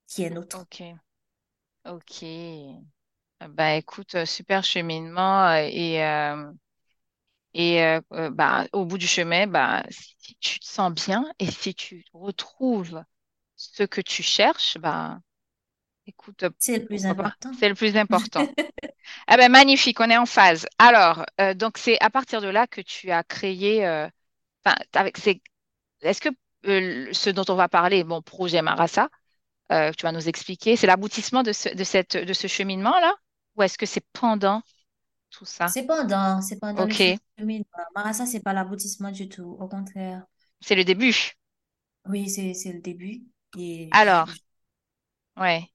qui 0.06 0.22
est 0.22 0.30
nôtre. 0.30 0.60
Ok. 0.60 0.82
Ok. 1.86 2.24
Bah 3.50 3.74
écoute, 3.74 4.14
euh, 4.14 4.24
super 4.24 4.64
cheminement 4.64 5.48
euh, 5.48 5.68
et, 5.70 6.02
euh, 6.02 6.50
et 7.52 8.00
bah, 8.30 8.66
au 8.72 8.84
bout 8.84 8.98
du 8.98 9.06
chemin, 9.06 9.46
bah, 9.46 9.84
si 9.90 10.36
tu 10.40 10.60
te 10.60 10.66
sens 10.66 10.92
bien 10.92 11.24
et 11.38 11.50
si 11.50 11.74
tu 11.74 12.04
retrouves 12.12 13.02
ce 13.56 13.82
que 13.82 14.00
tu 14.00 14.22
cherches, 14.22 14.78
bah, 14.78 15.18
Écoute, 16.06 16.44
c'est 16.58 16.78
le 16.78 16.84
plus 16.84 17.06
important. 17.06 17.52
C'est 17.58 17.68
le 17.68 17.74
plus 17.74 17.96
important. 17.96 18.46
ah 19.26 19.36
ben, 19.36 19.50
magnifique, 19.50 20.00
on 20.00 20.11
est 20.11 20.16
en 20.16 20.26
phase. 20.26 20.66
Alors, 20.78 21.24
euh, 21.40 21.55
donc 21.55 21.78
c'est 21.78 22.00
à 22.00 22.11
partir 22.11 22.40
de 22.40 22.48
là 22.48 22.66
que 22.66 22.80
tu 22.80 23.11
as 23.11 23.22
créé. 23.24 23.86
Euh, 23.86 24.09
avec 24.94 25.18
Est-ce 26.02 26.20
que 26.20 26.30
euh, 26.66 27.09
ce 27.12 27.30
dont 27.30 27.44
on 27.48 27.55
va 27.55 27.68
parler, 27.68 28.05
bon, 28.05 28.22
projet 28.22 28.62
Marassa, 28.62 29.09
tu 29.70 30.02
vas 30.02 30.12
nous 30.12 30.28
expliquer, 30.28 30.76
c'est 30.76 30.86
l'aboutissement 30.86 31.42
de 31.42 31.52
ce, 31.52 31.68
de 31.68 31.84
cette, 31.84 32.16
de 32.16 32.32
ce 32.32 32.46
cheminement-là, 32.46 33.12
ou 33.57 33.62
est-ce 33.62 33.76
que 33.76 33.86
c'est 33.86 34.05
pendant 34.12 34.62
tout 35.30 35.44
ça? 35.44 35.66
C'est 35.68 35.86
pendant, 35.86 36.40
c'est 36.40 36.59
pendant 36.59 36.84
le 36.84 36.92
cheminement. 36.92 37.64
Marassa, 37.94 38.24
c'est 38.26 38.40
pas 38.40 38.52
l'aboutissement 38.52 39.11
du 39.11 39.28
tout, 39.28 39.57
au 39.59 39.68
contraire. 39.68 40.24
C'est 40.61 40.76
le 40.76 40.84
début. 40.84 41.32
Oui, 42.07 42.28
c'est 42.28 42.72
le 42.72 42.80
début. 42.80 43.24
Et 43.59 43.88
Alors, 43.92 44.28
ouais. 45.36 45.70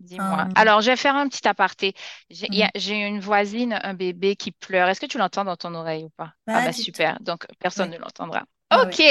Dis-moi. 0.00 0.46
Euh. 0.48 0.52
Alors, 0.54 0.80
je 0.80 0.90
vais 0.90 0.96
faire 0.96 1.16
un 1.16 1.28
petit 1.28 1.46
aparté. 1.48 1.94
Mhm. 2.30 2.68
J'ai 2.74 2.94
une 2.96 3.20
voisine, 3.20 3.78
un 3.82 3.94
bébé 3.94 4.36
qui 4.36 4.52
pleure. 4.52 4.88
Est-ce 4.88 5.00
que 5.00 5.06
tu 5.06 5.18
l'entends 5.18 5.44
dans 5.44 5.56
ton 5.56 5.74
oreille 5.74 6.04
ou 6.04 6.10
pas? 6.16 6.32
ah, 6.46 6.66
bah 6.66 6.72
super. 6.72 7.18
Donc, 7.20 7.46
personne 7.58 7.90
ne 7.90 7.98
l'entendra. 7.98 8.44
OK. 8.74 9.02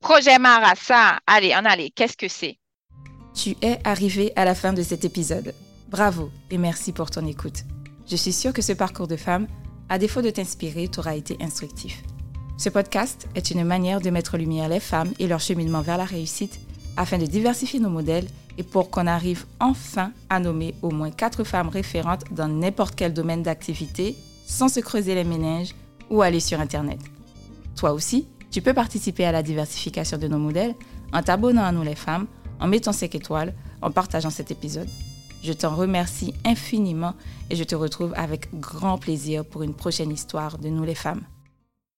Projet 0.00 0.38
Marassa. 0.38 1.18
Allez, 1.26 1.54
en 1.54 1.64
allez. 1.64 1.90
Qu'est-ce 1.90 2.16
que 2.16 2.28
c'est? 2.28 2.58
Tu 3.34 3.56
es 3.62 3.80
arrivé 3.84 4.32
à 4.36 4.44
la 4.44 4.54
fin 4.54 4.72
de 4.72 4.82
cet 4.82 5.04
épisode. 5.04 5.54
Bravo 5.88 6.30
et 6.50 6.58
merci 6.58 6.92
pour 6.92 7.10
ton 7.10 7.26
écoute. 7.26 7.64
Je 8.08 8.16
suis 8.16 8.32
sûre 8.32 8.52
que 8.52 8.62
ce 8.62 8.72
parcours 8.72 9.08
de 9.08 9.16
femme, 9.16 9.46
à 9.88 9.98
défaut 9.98 10.22
de 10.22 10.30
t'inspirer, 10.30 10.88
t'aura 10.88 11.14
été 11.14 11.36
instructif. 11.40 12.02
Ce 12.58 12.68
podcast 12.68 13.28
est 13.34 13.50
une 13.50 13.64
manière 13.64 14.00
de 14.00 14.10
mettre 14.10 14.34
en 14.34 14.38
lumière 14.38 14.68
les 14.68 14.80
femmes 14.80 15.12
et 15.18 15.26
leur 15.26 15.40
cheminement 15.40 15.80
vers 15.80 15.96
la 15.96 16.04
réussite 16.04 16.60
afin 16.96 17.18
de 17.18 17.26
diversifier 17.26 17.80
nos 17.80 17.90
modèles 17.90 18.26
et 18.58 18.62
pour 18.62 18.90
qu'on 18.90 19.06
arrive 19.06 19.46
enfin 19.58 20.12
à 20.28 20.40
nommer 20.40 20.74
au 20.82 20.90
moins 20.90 21.10
quatre 21.10 21.44
femmes 21.44 21.68
référentes 21.68 22.24
dans 22.30 22.48
n'importe 22.48 22.94
quel 22.94 23.14
domaine 23.14 23.42
d'activité 23.42 24.16
sans 24.46 24.68
se 24.68 24.80
creuser 24.80 25.14
les 25.14 25.24
méninges 25.24 25.74
ou 26.10 26.22
aller 26.22 26.40
sur 26.40 26.60
Internet. 26.60 27.00
Toi 27.76 27.92
aussi, 27.92 28.26
tu 28.50 28.62
peux 28.62 28.74
participer 28.74 29.24
à 29.24 29.32
la 29.32 29.42
diversification 29.42 30.18
de 30.18 30.28
nos 30.28 30.38
modèles 30.38 30.74
en 31.12 31.22
t'abonnant 31.22 31.64
à 31.64 31.72
nous 31.72 31.82
les 31.82 31.94
femmes, 31.94 32.26
en 32.58 32.66
mettant 32.66 32.92
5 32.92 33.14
étoiles, 33.14 33.54
en 33.80 33.90
partageant 33.90 34.30
cet 34.30 34.50
épisode. 34.50 34.88
Je 35.42 35.52
t'en 35.52 35.74
remercie 35.74 36.34
infiniment 36.44 37.14
et 37.48 37.56
je 37.56 37.64
te 37.64 37.74
retrouve 37.74 38.12
avec 38.16 38.48
grand 38.60 38.98
plaisir 38.98 39.44
pour 39.44 39.62
une 39.62 39.74
prochaine 39.74 40.10
histoire 40.10 40.58
de 40.58 40.68
nous 40.68 40.84
les 40.84 40.94
femmes. 40.94 41.22